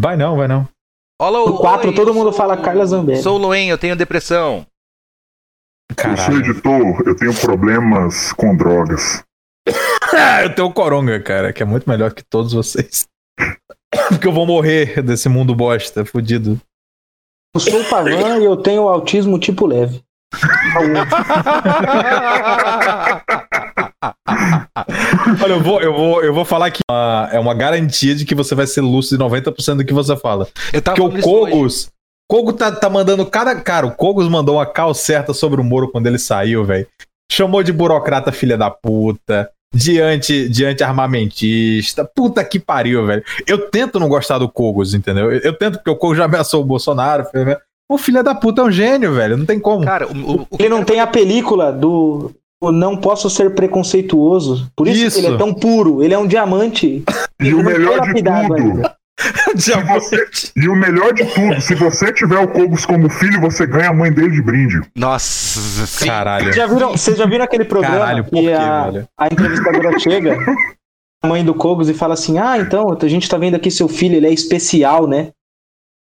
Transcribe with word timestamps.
Vai 0.00 0.16
não, 0.16 0.36
vai 0.36 0.46
não. 0.46 0.68
Olá, 1.20 1.40
No 1.40 1.58
4 1.58 1.88
oi, 1.88 1.94
todo 1.94 2.14
mundo 2.14 2.32
fala 2.32 2.56
Carla 2.56 2.86
Zambelli. 2.86 3.20
Sou 3.20 3.34
o 3.34 3.38
Loen, 3.38 3.68
eu 3.68 3.76
tenho 3.76 3.96
depressão. 3.96 4.64
Eu 5.90 6.16
sou 6.16 6.38
editor, 6.38 7.02
eu 7.04 7.16
tenho 7.16 7.34
problemas 7.34 8.32
com 8.32 8.56
drogas. 8.56 9.24
Ah, 10.10 10.42
eu 10.42 10.54
tenho 10.54 10.68
o 10.68 10.72
Coronga, 10.72 11.22
cara, 11.22 11.52
que 11.52 11.62
é 11.62 11.66
muito 11.66 11.86
melhor 11.86 12.14
que 12.14 12.24
todos 12.24 12.54
vocês. 12.54 13.06
Porque 14.08 14.26
eu 14.26 14.32
vou 14.32 14.46
morrer 14.46 15.02
desse 15.02 15.28
mundo 15.28 15.54
bosta, 15.54 16.02
fudido. 16.02 16.58
Eu 17.54 17.60
sou 17.60 17.82
o 17.82 17.84
Pavan 17.84 18.38
e 18.38 18.44
eu 18.46 18.56
tenho 18.56 18.88
autismo 18.88 19.38
tipo 19.38 19.66
leve. 19.66 20.02
Olha, 25.42 25.52
eu 25.52 25.62
vou, 25.62 25.80
eu 25.80 25.92
vou, 25.92 26.24
eu 26.24 26.32
vou 26.32 26.44
falar 26.44 26.70
que 26.70 26.82
é 27.32 27.38
uma 27.38 27.54
garantia 27.54 28.14
de 28.14 28.24
que 28.24 28.34
você 28.34 28.54
vai 28.54 28.66
ser 28.66 28.80
lúcido 28.80 29.22
em 29.22 29.28
90% 29.28 29.76
do 29.78 29.84
que 29.84 29.92
você 29.92 30.16
fala. 30.16 30.46
Eu 30.72 30.80
tava 30.80 30.96
Porque 30.96 31.18
o. 31.18 31.22
Kogos. 31.22 31.90
Kogo 32.30 32.52
tá, 32.52 32.70
tá 32.70 32.90
mandando 32.90 33.24
cada. 33.26 33.56
Cara, 33.56 33.86
o 33.86 33.94
Kogos 33.94 34.28
mandou 34.28 34.56
uma 34.56 34.66
cal 34.66 34.92
certa 34.94 35.32
sobre 35.32 35.60
o 35.60 35.64
Moro 35.64 35.88
quando 35.88 36.06
ele 36.06 36.18
saiu, 36.18 36.64
velho. 36.64 36.86
Chamou 37.30 37.62
de 37.62 37.72
burocrata 37.72 38.30
filha 38.30 38.56
da 38.56 38.70
puta. 38.70 39.50
De 39.74 40.00
anti, 40.00 40.48
de 40.48 40.64
anti-armamentista. 40.64 42.02
Puta 42.04 42.42
que 42.44 42.58
pariu, 42.58 43.04
velho. 43.06 43.22
Eu 43.46 43.70
tento 43.70 43.98
não 43.98 44.08
gostar 44.08 44.38
do 44.38 44.48
Kogos, 44.48 44.94
entendeu? 44.94 45.30
Eu, 45.32 45.40
eu 45.40 45.52
tento, 45.52 45.76
porque 45.76 45.90
o 45.90 45.96
Kogos 45.96 46.16
já 46.16 46.24
ameaçou 46.24 46.62
o 46.62 46.66
Bolsonaro. 46.66 47.24
filho, 47.26 47.58
O 47.90 47.98
filho 47.98 48.22
da 48.22 48.34
puta 48.34 48.62
é 48.62 48.64
um 48.64 48.70
gênio, 48.70 49.14
velho. 49.14 49.36
Não 49.36 49.44
tem 49.44 49.60
como. 49.60 49.84
Cara, 49.84 50.06
o, 50.06 50.12
o, 50.12 50.46
o 50.48 50.56
que 50.56 50.62
Ele 50.62 50.70
não 50.70 50.84
tem 50.84 51.00
a 51.00 51.06
película 51.06 51.70
do 51.70 52.30
Não 52.62 52.96
Posso 52.96 53.30
Ser 53.30 53.54
Preconceituoso. 53.54 54.70
Por 54.76 54.88
isso, 54.88 55.06
Isso. 55.06 55.20
que 55.20 55.26
ele 55.26 55.34
é 55.34 55.38
tão 55.38 55.54
puro. 55.54 56.02
Ele 56.02 56.14
é 56.14 56.18
um 56.18 56.26
diamante. 56.26 57.04
E 57.40 57.54
o 57.54 57.62
foi 57.62 57.72
melhor 57.72 58.00
de 58.00 58.14
tudo, 58.14 58.54
ainda. 58.54 58.98
se 59.56 59.72
você, 59.72 60.28
e 60.56 60.68
o 60.68 60.76
melhor 60.76 61.12
de 61.12 61.24
tudo, 61.24 61.60
se 61.60 61.74
você 61.74 62.12
tiver 62.12 62.38
o 62.38 62.48
Cogos 62.48 62.86
como 62.86 63.08
filho, 63.08 63.40
você 63.40 63.66
ganha 63.66 63.90
a 63.90 63.92
mãe 63.92 64.12
dele 64.12 64.30
de 64.30 64.42
brinde. 64.42 64.80
Nossa, 64.96 65.86
sim. 65.86 66.06
Caralho. 66.06 66.52
Já 66.52 66.66
viram, 66.66 66.92
vocês 66.92 67.16
já 67.16 67.26
viram 67.26 67.44
aquele 67.44 67.64
programa 67.64 67.98
Caralho, 67.98 68.24
por 68.24 68.30
que 68.30 68.42
quê, 68.42 68.52
a, 68.52 68.90
velho? 68.90 69.08
a 69.18 69.26
entrevistadora 69.26 69.98
chega, 69.98 70.38
a 71.22 71.28
mãe 71.28 71.44
do 71.44 71.54
Kogos, 71.54 71.88
e 71.88 71.94
fala 71.94 72.14
assim: 72.14 72.38
Ah, 72.38 72.58
então, 72.58 72.96
a 73.00 73.08
gente 73.08 73.28
tá 73.28 73.36
vendo 73.36 73.56
aqui 73.56 73.70
seu 73.70 73.88
filho, 73.88 74.16
ele 74.16 74.26
é 74.26 74.32
especial, 74.32 75.08
né? 75.08 75.30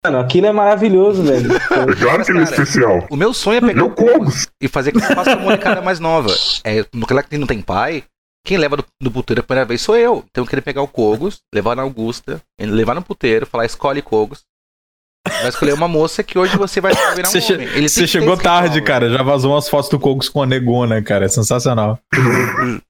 Mano, 0.05 0.19
aquilo 0.19 0.47
é 0.47 0.51
maravilhoso, 0.51 1.23
velho. 1.23 1.55
É 1.55 1.95
claro 1.95 2.25
que 2.25 2.31
ele 2.31 2.39
é 2.39 2.43
especial. 2.43 3.07
O 3.09 3.15
meu 3.15 3.33
sonho 3.33 3.59
é 3.59 3.61
pegar 3.61 3.85
o 3.85 3.89
Cogos? 3.89 4.47
E 4.61 4.67
fazer 4.67 4.91
que 4.91 4.99
faça 4.99 5.35
uma 5.35 5.43
molecada 5.43 5.79
mais 5.81 5.99
nova. 5.99 6.29
É, 6.65 6.85
no 6.93 7.07
que 7.07 7.37
não 7.37 7.47
tem 7.47 7.61
pai, 7.61 8.03
quem 8.45 8.57
leva 8.57 8.75
do, 8.75 8.85
do 9.01 9.09
puteiro 9.09 9.39
a 9.39 9.43
primeira 9.43 9.65
vez 9.65 9.81
sou 9.81 9.95
eu. 9.95 10.25
Então 10.29 10.43
eu 10.43 10.47
queria 10.47 10.61
pegar 10.61 10.81
o 10.81 10.87
Kogos, 10.87 11.39
levar 11.55 11.75
na 11.75 11.83
Augusta, 11.83 12.41
levar 12.59 12.95
no 12.95 13.01
puteiro, 13.01 13.45
falar 13.45 13.65
escolhe 13.65 14.01
Kogos. 14.01 14.41
Vai 15.25 15.47
escolher 15.49 15.73
uma 15.73 15.87
moça 15.87 16.21
que 16.21 16.37
hoje 16.37 16.57
você 16.57 16.81
vai 16.81 16.93
virar 17.15 17.29
um 17.29 17.31
Você, 17.31 17.53
homem. 17.53 17.67
Ele 17.69 17.87
você 17.87 18.05
chegou 18.05 18.35
tarde, 18.35 18.79
ritual, 18.79 18.85
cara. 18.85 19.09
Já 19.09 19.23
vazou 19.23 19.53
umas 19.53 19.69
fotos 19.69 19.89
do 19.89 19.97
Kogos 19.97 20.27
com 20.27 20.41
a 20.41 20.45
negona, 20.45 21.01
cara. 21.01 21.25
É 21.25 21.29
sensacional. 21.29 21.97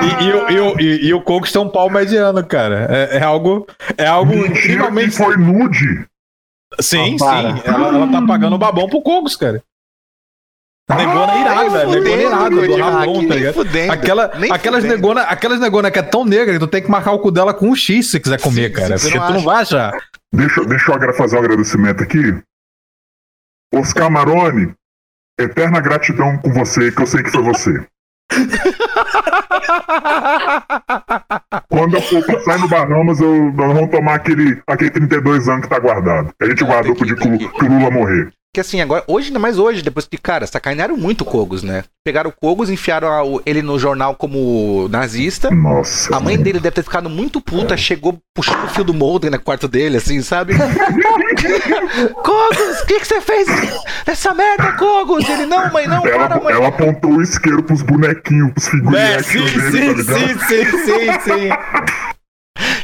E, 0.00 0.24
e, 0.24 0.32
o- 0.32 0.50
e, 0.50 0.60
o- 0.60 0.80
e- 0.80 1.06
e 1.08 1.14
o 1.14 1.20
Kogos 1.20 1.50
tem 1.50 1.60
um 1.60 1.68
pau 1.68 1.90
mediano, 1.90 2.44
cara. 2.46 2.86
É, 2.88 3.16
é 3.18 3.22
algo. 3.22 3.66
É 3.96 4.06
algo 4.06 4.32
incrivelmente. 4.32 5.10
foi 5.10 5.36
nude. 5.36 6.06
Sim, 6.80 7.16
Ah, 7.20 7.56
sim. 7.56 7.62
Ela, 7.64 7.88
ela 7.88 8.06
tá 8.06 8.24
pagando 8.24 8.54
o 8.54 8.58
babão 8.58 8.88
pro 8.88 9.02
Kogos, 9.02 9.34
cara. 9.34 9.60
A 10.88 10.94
negona 10.96 11.32
é 11.34 11.40
irada, 11.40 11.70
velho. 11.70 11.90
Negona 12.02 12.22
irada, 12.22 12.50
do 12.66 12.76
Rabon, 12.76 13.28
tá 13.28 13.34
ligado? 13.34 13.54
Fudendo. 13.54 13.92
Aquela, 13.92 14.24
aquelas, 14.24 14.82
fudendo. 14.82 14.86
negona, 14.96 15.20
aquelas 15.22 15.60
negona 15.60 15.90
que 15.90 15.98
é 15.98 16.02
tão 16.02 16.24
negra 16.24 16.54
que 16.54 16.58
tu 16.60 16.66
tem 16.66 16.82
que 16.82 16.90
marcar 16.90 17.12
o 17.12 17.18
cu 17.18 17.30
dela 17.30 17.52
com 17.52 17.68
um 17.68 17.76
X 17.76 18.10
se 18.10 18.18
quiser 18.18 18.40
comer, 18.40 18.68
Sim, 18.68 18.72
cara. 18.74 18.94
porque 18.98 19.18
não 19.18 19.26
tu 19.26 19.32
não 19.32 19.38
acha. 19.38 19.44
vai 19.44 19.62
achar. 19.62 19.98
Deixa, 20.32 20.64
deixa 20.64 20.92
eu 20.92 21.14
fazer 21.14 21.36
um 21.36 21.40
agradecimento 21.40 22.02
aqui. 22.02 22.38
Oscar 23.74 24.10
Maroni, 24.10 24.72
eterna 25.38 25.78
gratidão 25.80 26.38
com 26.38 26.50
você, 26.52 26.90
que 26.90 27.02
eu 27.02 27.06
sei 27.06 27.22
que 27.22 27.30
foi 27.30 27.42
você. 27.42 27.86
Quando 31.68 31.96
eu 31.96 32.02
for 32.02 32.24
passar 32.26 32.58
no 32.58 32.68
Bahamas, 32.68 33.20
eu, 33.20 33.52
nós 33.52 33.74
vamos 33.74 33.90
tomar 33.90 34.14
aquele, 34.14 34.60
aquele 34.66 34.90
32 34.90 35.48
anos 35.48 35.62
que 35.62 35.68
tá 35.68 35.78
guardado. 35.78 36.32
A 36.40 36.46
gente 36.46 36.64
Ah, 36.64 36.66
guardou 36.66 36.94
pro 36.94 37.04
que- 37.06 37.14
dia 37.14 37.16
que 37.16 37.28
o- 37.28 37.38
tem 37.38 37.38
que- 37.38 37.58
que 37.58 37.64
o 37.64 37.68
Lula 37.68 37.90
morrer. 37.90 38.32
Que 38.58 38.62
assim, 38.62 38.80
agora, 38.80 39.04
hoje, 39.06 39.28
ainda 39.28 39.38
mais 39.38 39.56
hoje, 39.56 39.82
depois 39.82 40.04
que, 40.04 40.18
cara, 40.18 40.44
sacanearam 40.44 40.96
muito 40.96 41.20
o 41.20 41.24
Kogos, 41.24 41.62
né? 41.62 41.84
Pegaram 42.04 42.28
o 42.30 42.32
Kogos, 42.32 42.68
enfiaram 42.68 43.06
a- 43.06 43.22
o- 43.22 43.40
ele 43.46 43.62
no 43.62 43.78
jornal 43.78 44.16
como 44.16 44.88
nazista. 44.88 45.48
Nossa. 45.48 46.16
A 46.16 46.18
mãe 46.18 46.36
dele 46.36 46.58
deve 46.58 46.74
ter 46.74 46.82
ficado 46.82 47.08
muito 47.08 47.40
puta, 47.40 47.76
chegou 47.76 48.18
puxando 48.34 48.64
o 48.64 48.68
fio 48.68 48.82
do 48.82 48.92
molde 48.92 49.30
no 49.30 49.38
quarto 49.38 49.68
dele, 49.68 49.98
assim, 49.98 50.20
sabe? 50.22 50.54
Kogos, 52.24 52.80
o 52.82 52.86
que, 52.86 52.98
que 52.98 53.06
você 53.06 53.20
fez 53.20 53.46
nessa 54.04 54.34
merda, 54.34 54.72
Kogos? 54.72 55.28
Ele, 55.28 55.46
não, 55.46 55.72
mãe, 55.72 55.86
não, 55.86 56.04
Ela, 56.04 56.28
para, 56.28 56.40
mãe. 56.42 56.52
ela 56.54 56.66
apontou 56.68 57.12
o 57.12 57.22
isqueiro 57.22 57.62
pros 57.62 57.82
bonequinhos, 57.82 58.50
pros 58.54 58.66
figurinhos 58.68 59.08
É, 59.08 59.22
sim, 59.22 59.38
dele, 59.38 59.50
sim, 59.52 59.60
tá 59.60 59.92
ligado? 59.92 60.18
sim, 60.18 60.64
sim, 60.64 60.64
sim, 60.84 61.12
sim. 61.22 61.48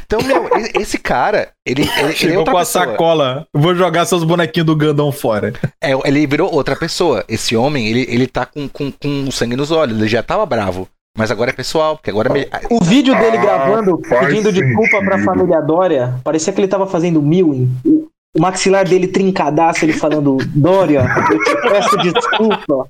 Então, 0.07 0.21
meu, 0.23 0.49
esse 0.81 0.99
cara, 0.99 1.49
ele, 1.67 1.83
ele, 1.83 1.91
ele 2.01 2.09
é 2.11 2.13
Chegou 2.15 2.45
com 2.45 2.57
a 2.57 2.61
pessoa. 2.61 2.85
sacola. 2.87 3.47
Vou 3.55 3.75
jogar 3.75 4.05
seus 4.05 4.23
bonequinhos 4.25 4.67
do 4.67 4.77
Gandão 4.77 5.11
fora. 5.11 5.53
É, 5.83 5.93
ele 6.07 6.27
virou 6.27 6.53
outra 6.53 6.77
pessoa. 6.77 7.25
Esse 7.29 7.57
homem, 7.57 7.87
ele, 7.89 8.07
ele 8.09 8.27
tá 8.27 8.45
com, 8.47 8.69
com, 8.69 8.93
com 8.93 9.31
sangue 9.31 9.57
nos 9.57 9.71
olhos, 9.71 9.99
ele 9.99 10.09
já 10.09 10.23
tava 10.23 10.45
bravo. 10.47 10.89
Mas 11.17 11.31
agora 11.31 11.51
é 11.51 11.53
pessoal, 11.55 11.97
porque 11.97 12.11
agora... 12.11 12.29
me- 12.29 12.49
O 12.71 12.83
vídeo 12.83 13.15
dele 13.17 13.37
Ah, 13.39 13.41
gravando, 13.41 13.99
pedindo 13.99 14.53
desculpa 14.53 14.99
pra 14.99 15.19
família 15.23 15.61
Dória, 15.61 16.15
parecia 16.25 16.53
que 16.53 16.61
ele 16.61 16.67
tava 16.69 16.87
fazendo 16.89 17.23
mewing. 17.23 17.71
O, 17.85 18.09
o 18.37 18.41
maxilar 18.41 18.85
dele 18.89 19.07
trincadaço, 19.07 19.85
ele 19.85 19.93
falando: 19.93 20.39
Dória, 20.47 21.07
eu 21.31 21.39
te 21.45 21.69
peço 21.69 21.97
desculpa. 21.99 22.89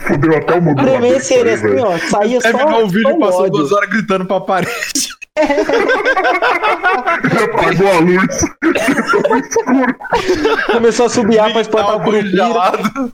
Fudeu 0.00 0.36
até 0.38 0.54
o 0.54 0.56
A 0.56 0.96
ele 0.96 1.06
aí, 1.06 1.14
assim, 1.16 1.78
ó, 1.78 1.98
saía 1.98 2.40
só, 2.40 2.48
É 2.48 2.82
o 2.82 2.88
vídeo 2.88 3.10
e 3.10 3.18
passou 3.20 3.40
ódio. 3.42 3.52
duas 3.52 3.70
horas 3.72 3.90
gritando 3.90 4.24
pra 4.24 4.40
parede. 4.40 4.72
Apagou 7.44 7.88
a 7.88 7.98
luz. 8.00 8.44
Começou 10.72 11.06
a 11.06 11.08
subiar 11.08 11.52
pra 11.52 11.60
espantar 11.60 11.96
o 11.96 11.98
Tava 11.98 12.04
curupira. 12.04 13.08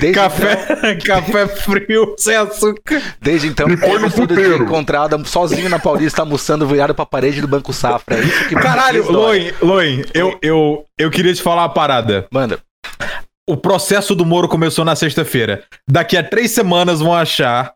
Desde, 0.00 0.12
café, 0.12 0.96
café 0.96 1.46
frio, 1.46 2.14
sem 2.18 2.36
açúcar. 2.36 3.00
desde 3.20 3.48
então, 3.48 3.66
foi 3.76 4.26
dia 4.26 4.56
encontrado 4.56 5.26
sozinho 5.26 5.68
na 5.68 5.78
Paulista, 5.78 6.22
almoçando, 6.22 6.66
virado 6.66 6.94
pra 6.94 7.06
parede 7.06 7.40
do 7.40 7.48
Banco 7.48 7.72
Safra. 7.72 8.16
É 8.16 8.20
isso 8.20 8.48
que 8.48 8.54
Caralho. 8.54 9.10
Loin, 9.10 9.50
Loin, 9.62 10.02
eu, 10.12 10.38
eu, 10.42 10.84
eu 10.98 11.10
queria 11.10 11.32
te 11.32 11.42
falar 11.42 11.62
uma 11.62 11.68
parada. 11.72 12.26
Manda. 12.30 12.58
O 13.48 13.56
processo 13.56 14.14
do 14.14 14.24
Moro 14.26 14.46
começou 14.46 14.84
na 14.84 14.94
sexta-feira. 14.94 15.64
Daqui 15.88 16.16
a 16.16 16.22
três 16.22 16.50
semanas 16.50 17.00
vão 17.00 17.14
achar. 17.14 17.72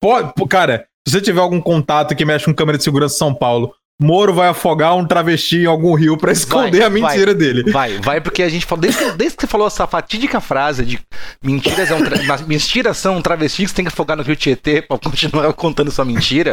Pode, 0.00 0.32
pô, 0.34 0.46
cara, 0.46 0.86
se 1.06 1.12
você 1.12 1.20
tiver 1.20 1.40
algum 1.40 1.60
contato 1.60 2.14
que 2.14 2.24
mexe 2.24 2.44
com 2.44 2.54
câmera 2.54 2.76
de 2.76 2.84
segurança 2.84 3.14
em 3.14 3.18
São 3.18 3.34
Paulo, 3.34 3.72
Moro 3.98 4.34
vai 4.34 4.48
afogar 4.48 4.94
um 4.94 5.06
travesti 5.06 5.62
em 5.62 5.66
algum 5.66 5.94
rio 5.94 6.18
pra 6.18 6.30
esconder 6.30 6.80
Vai, 6.80 6.86
a 6.86 6.90
mentira 6.90 7.34
dele. 7.34 7.70
Vai, 7.70 7.98
vai, 7.98 8.20
porque 8.20 8.42
a 8.42 8.48
gente 8.48 8.66
falou. 8.66 8.82
Desde 8.82 9.02
que, 9.02 9.12
desde 9.12 9.36
que 9.36 9.42
você 9.42 9.46
falou 9.46 9.66
essa 9.66 9.86
fatídica 9.86 10.38
frase 10.38 10.84
de 10.84 11.00
mentiras, 11.42 11.90
é 11.90 11.94
um 11.94 12.04
tra... 12.04 12.18
mentiras 12.46 12.98
são 12.98 13.16
um 13.16 13.22
travesti 13.22 13.62
que 13.62 13.68
você 13.70 13.74
tem 13.74 13.84
que 13.86 13.88
afogar 13.88 14.14
no 14.14 14.22
Rio 14.22 14.36
Tietê 14.36 14.82
pra 14.82 14.98
continuar 14.98 15.50
contando 15.54 15.90
sua 15.90 16.04
mentira, 16.04 16.52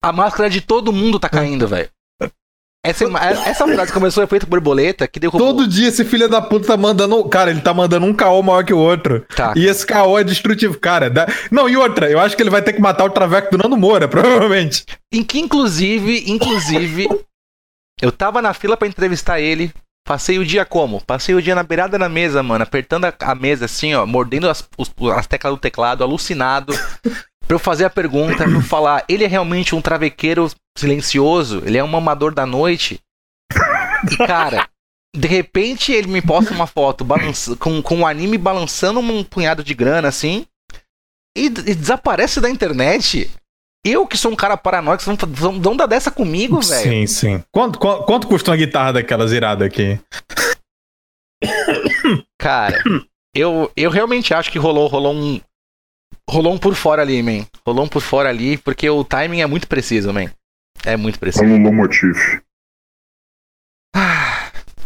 a 0.00 0.12
máscara 0.12 0.48
de 0.48 0.60
todo 0.60 0.92
mundo 0.92 1.18
tá 1.18 1.28
caindo, 1.28 1.66
velho. 1.66 1.88
Essa, 2.88 3.04
essa 3.48 3.66
frase 3.66 3.92
começou 3.92 4.20
a 4.20 4.24
efeito 4.24 4.46
borboleta 4.46 5.06
que 5.08 5.18
derrubou. 5.20 5.46
Todo 5.46 5.66
dia 5.66 5.88
esse 5.88 6.04
filho 6.04 6.28
da 6.28 6.40
puta 6.40 6.66
tá 6.68 6.76
mandando. 6.76 7.22
Cara, 7.28 7.50
ele 7.50 7.60
tá 7.60 7.74
mandando 7.74 8.06
um 8.06 8.14
caô 8.14 8.42
maior 8.42 8.64
que 8.64 8.72
o 8.72 8.78
outro. 8.78 9.24
Tá. 9.34 9.52
E 9.56 9.66
esse 9.66 9.84
caô 9.86 10.18
é 10.18 10.24
destrutivo, 10.24 10.78
cara. 10.78 11.10
dá- 11.10 11.26
Não, 11.50 11.68
e 11.68 11.76
outra, 11.76 12.10
eu 12.10 12.20
acho 12.20 12.36
que 12.36 12.42
ele 12.42 12.50
vai 12.50 12.62
ter 12.62 12.72
que 12.72 12.80
matar 12.80 13.04
o 13.04 13.10
traveco 13.10 13.50
do 13.50 13.58
Nando 13.58 13.76
Moura, 13.76 14.06
provavelmente. 14.08 14.84
Em 15.12 15.22
que, 15.22 15.38
inclusive, 15.38 16.24
inclusive, 16.30 17.08
eu 18.00 18.12
tava 18.12 18.40
na 18.42 18.52
fila 18.54 18.76
pra 18.76 18.88
entrevistar 18.88 19.40
ele. 19.40 19.72
Passei 20.06 20.38
o 20.38 20.44
dia 20.46 20.64
como? 20.64 21.04
Passei 21.04 21.34
o 21.34 21.42
dia 21.42 21.52
na 21.56 21.64
beirada 21.64 21.98
da 21.98 22.08
mesa, 22.08 22.40
mano, 22.40 22.62
apertando 22.62 23.06
a, 23.06 23.14
a 23.22 23.34
mesa 23.34 23.64
assim, 23.64 23.92
ó, 23.92 24.06
mordendo 24.06 24.48
as, 24.48 24.62
os- 24.78 24.92
as 25.16 25.26
teclas 25.26 25.52
do 25.54 25.58
teclado, 25.58 26.04
alucinado. 26.04 26.72
Pra 27.46 27.54
eu 27.54 27.58
fazer 27.58 27.84
a 27.84 27.90
pergunta, 27.90 28.44
pra 28.44 28.52
eu 28.52 28.62
falar, 28.62 29.04
ele 29.08 29.24
é 29.24 29.26
realmente 29.26 29.74
um 29.74 29.80
travequeiro 29.80 30.50
silencioso? 30.76 31.62
Ele 31.64 31.78
é 31.78 31.84
um 31.84 31.88
mamador 31.88 32.34
da 32.34 32.44
noite? 32.46 33.00
E, 34.10 34.16
cara, 34.26 34.68
de 35.16 35.28
repente 35.28 35.92
ele 35.92 36.08
me 36.08 36.20
posta 36.20 36.52
uma 36.52 36.66
foto 36.66 37.04
balança- 37.04 37.56
com, 37.56 37.80
com 37.80 37.96
um 37.96 38.06
anime 38.06 38.36
balançando 38.36 39.00
um 39.00 39.24
punhado 39.24 39.64
de 39.64 39.74
grana, 39.74 40.08
assim, 40.08 40.46
e, 41.36 41.46
e 41.46 41.50
desaparece 41.74 42.40
da 42.40 42.50
internet. 42.50 43.30
Eu 43.84 44.04
que 44.06 44.18
sou 44.18 44.32
um 44.32 44.36
cara 44.36 44.56
paranoico, 44.56 45.00
vocês 45.02 45.16
vão, 45.28 45.60
vão, 45.60 45.76
dar 45.76 45.86
dessa 45.86 46.10
comigo, 46.10 46.60
velho? 46.60 46.82
Sim, 46.82 47.06
sim. 47.06 47.44
Quanto, 47.52 47.78
quanto, 47.78 48.04
quanto 48.04 48.26
custa 48.26 48.50
uma 48.50 48.56
guitarra 48.56 48.94
daquelas 48.94 49.30
iradas 49.30 49.64
aqui? 49.64 49.98
Cara, 52.36 52.82
eu, 53.34 53.70
eu 53.76 53.90
realmente 53.90 54.34
acho 54.34 54.50
que 54.50 54.58
rolou, 54.58 54.88
rolou 54.88 55.14
um. 55.14 55.40
Rolou 56.28 56.54
um 56.54 56.58
por 56.58 56.74
fora 56.74 57.02
ali, 57.02 57.22
man. 57.22 57.46
Rolou 57.66 57.84
um 57.84 57.88
por 57.88 58.02
fora 58.02 58.28
ali, 58.28 58.58
porque 58.58 58.88
o 58.90 59.04
timing 59.04 59.40
é 59.42 59.46
muito 59.46 59.68
preciso, 59.68 60.12
man. 60.12 60.30
É 60.84 60.96
muito 60.96 61.16
É 61.16 61.18
preciso. 61.18 61.44
um 61.44 61.56
Lula 61.62 61.72
motif. 61.72 62.40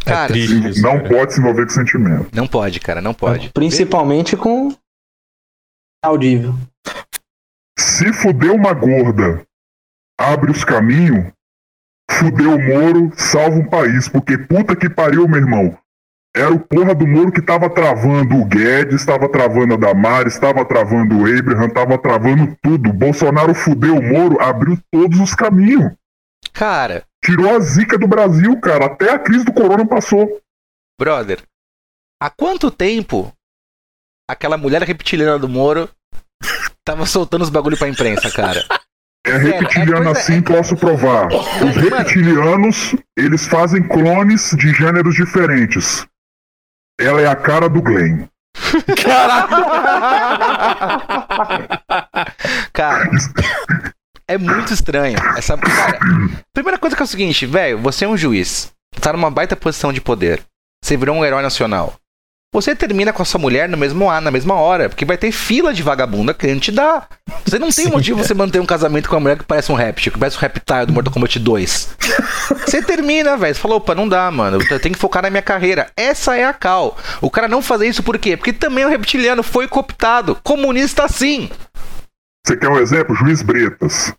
Cara, 0.05 0.27
triste 0.33 0.69
isso, 0.69 0.81
não 0.81 0.97
cara. 0.97 1.09
pode 1.09 1.33
se 1.33 1.39
envolver 1.39 1.63
com 1.65 1.69
sentimento. 1.71 2.29
Não 2.35 2.47
pode, 2.47 2.79
cara, 2.79 3.01
não 3.01 3.13
pode. 3.13 3.49
Principalmente 3.49 4.35
com 4.35 4.75
audível. 6.03 6.53
Se 7.79 8.11
fuder 8.13 8.51
uma 8.51 8.73
gorda, 8.73 9.45
abre 10.19 10.51
os 10.51 10.63
caminhos, 10.63 11.31
fudeu 12.09 12.55
o 12.55 12.61
Moro, 12.61 13.11
salva 13.17 13.57
um 13.57 13.67
país. 13.69 14.07
Porque 14.09 14.37
puta 14.37 14.75
que 14.75 14.89
pariu, 14.89 15.27
meu 15.27 15.39
irmão. 15.39 15.77
Era 16.35 16.53
o 16.53 16.59
porra 16.59 16.95
do 16.95 17.05
Moro 17.05 17.31
que 17.31 17.41
tava 17.41 17.69
travando 17.69 18.35
o 18.35 18.45
Guedes, 18.45 19.05
tava 19.05 19.29
travando 19.29 19.73
a 19.73 19.77
Damares, 19.77 20.39
tava 20.39 20.63
travando 20.63 21.19
o 21.19 21.25
Abraham, 21.25 21.69
tava 21.69 21.97
travando 21.97 22.57
tudo. 22.61 22.93
Bolsonaro 22.93 23.53
fudeu 23.53 23.97
o 23.97 24.01
Moro, 24.01 24.41
abriu 24.41 24.79
todos 24.89 25.19
os 25.19 25.35
caminhos. 25.35 25.91
Cara, 26.53 27.03
Tirou 27.23 27.55
a 27.55 27.59
zica 27.59 27.97
do 27.99 28.07
Brasil, 28.07 28.59
cara. 28.59 28.87
Até 28.87 29.11
a 29.11 29.19
crise 29.19 29.45
do 29.45 29.53
corona 29.53 29.85
passou. 29.85 30.41
brother, 30.99 31.39
há 32.21 32.29
quanto 32.29 32.71
tempo 32.71 33.31
aquela 34.27 34.57
mulher 34.57 34.81
reptiliana 34.81 35.37
do 35.37 35.47
Moro 35.47 35.89
tava 36.83 37.05
soltando 37.05 37.43
os 37.43 37.49
bagulho 37.49 37.77
pra 37.77 37.87
imprensa, 37.89 38.31
cara? 38.31 38.63
É 39.23 39.37
reptiliano 39.37 40.09
é 40.09 40.11
assim, 40.13 40.41
posso 40.41 40.75
provar. 40.75 41.27
Os 41.27 41.75
reptilianos, 41.75 42.95
eles 43.15 43.45
fazem 43.45 43.87
clones 43.87 44.49
de 44.57 44.73
gêneros 44.73 45.13
diferentes. 45.13 46.07
Ela 47.01 47.21
é 47.21 47.27
a 47.27 47.35
cara 47.35 47.67
do 47.67 47.81
Glenn. 47.81 48.25
cara, 52.73 53.09
é 54.27 54.37
muito 54.37 54.73
estranho. 54.73 55.17
Essa, 55.37 55.57
cara, 55.57 55.99
primeira 56.53 56.77
coisa 56.77 56.95
que 56.95 57.01
é 57.01 57.05
o 57.05 57.07
seguinte, 57.07 57.45
velho, 57.45 57.77
você 57.79 58.05
é 58.05 58.07
um 58.07 58.17
juiz, 58.17 58.71
tá 58.99 59.11
numa 59.13 59.31
baita 59.31 59.55
posição 59.55 59.91
de 59.91 59.99
poder. 60.01 60.41
Você 60.83 60.97
virou 60.97 61.15
um 61.15 61.25
herói 61.25 61.41
nacional. 61.41 61.95
Você 62.53 62.75
termina 62.75 63.13
com 63.13 63.21
a 63.21 63.25
sua 63.25 63.39
mulher 63.39 63.69
no 63.69 63.77
mesmo 63.77 64.09
ar, 64.09 64.21
na 64.21 64.29
mesma 64.29 64.55
hora, 64.55 64.89
porque 64.89 65.05
vai 65.05 65.17
ter 65.17 65.31
fila 65.31 65.73
de 65.73 65.81
vagabunda 65.81 66.33
querendo 66.33 66.59
te 66.59 66.69
dar. 66.69 67.07
Você 67.45 67.57
não 67.57 67.69
tem 67.69 67.85
Sim. 67.85 67.91
motivo 67.91 68.21
você 68.21 68.33
manter 68.33 68.59
um 68.59 68.65
casamento 68.65 69.07
com 69.07 69.15
uma 69.15 69.21
mulher 69.21 69.37
que 69.37 69.45
parece 69.45 69.71
um 69.71 69.75
réptil, 69.75 70.11
que 70.11 70.19
parece 70.19 70.35
um 70.35 70.41
reptile 70.41 70.85
do 70.85 70.91
Mortal 70.91 71.13
Kombat 71.13 71.39
2. 71.39 71.97
Você 72.65 72.81
termina, 72.81 73.37
velho. 73.37 73.55
Você 73.55 73.61
falou, 73.61 73.77
opa, 73.77 73.95
não 73.95 74.05
dá, 74.07 74.29
mano. 74.29 74.59
Eu 74.69 74.79
tenho 74.81 74.93
que 74.93 74.99
focar 74.99 75.23
na 75.23 75.29
minha 75.29 75.41
carreira. 75.41 75.89
Essa 75.95 76.35
é 76.35 76.43
a 76.43 76.53
cal. 76.53 76.97
O 77.21 77.31
cara 77.31 77.47
não 77.47 77.61
fazer 77.61 77.87
isso 77.87 78.03
por 78.03 78.19
quê? 78.19 78.35
Porque 78.35 78.51
também 78.51 78.83
o 78.83 78.89
reptiliano 78.89 79.43
foi 79.43 79.69
cooptado. 79.69 80.35
Comunista 80.43 81.07
sim. 81.07 81.49
Você 82.45 82.57
quer 82.57 82.67
um 82.67 82.77
exemplo? 82.79 83.15
Juiz 83.15 83.41
Bretas. 83.41 84.13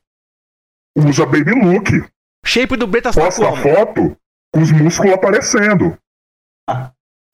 Usa 0.96 1.26
baby 1.26 1.50
look. 1.52 2.02
Shape 2.46 2.76
do 2.76 2.86
Bretas 2.86 3.14
tá 3.14 3.20
Posta 3.20 3.46
a 3.46 3.50
como? 3.50 3.62
foto 3.62 4.16
com 4.54 4.62
os 4.62 4.72
músculos 4.72 5.12
aparecendo. 5.12 5.98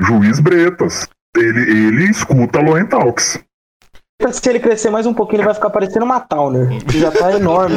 Juiz 0.00 0.40
Bretas. 0.40 1.08
Ele, 1.36 1.60
ele 1.60 2.10
escuta 2.10 2.60
Loen 2.60 2.86
Talks. 2.86 3.38
Se 4.32 4.50
ele 4.50 4.58
crescer 4.58 4.90
mais 4.90 5.06
um 5.06 5.14
pouquinho, 5.14 5.38
ele 5.38 5.46
vai 5.46 5.54
ficar 5.54 5.70
parecendo 5.70 6.04
uma 6.04 6.18
Towner. 6.18 6.84
Que 6.84 6.98
já 6.98 7.10
tá 7.10 7.32
enorme. 7.32 7.76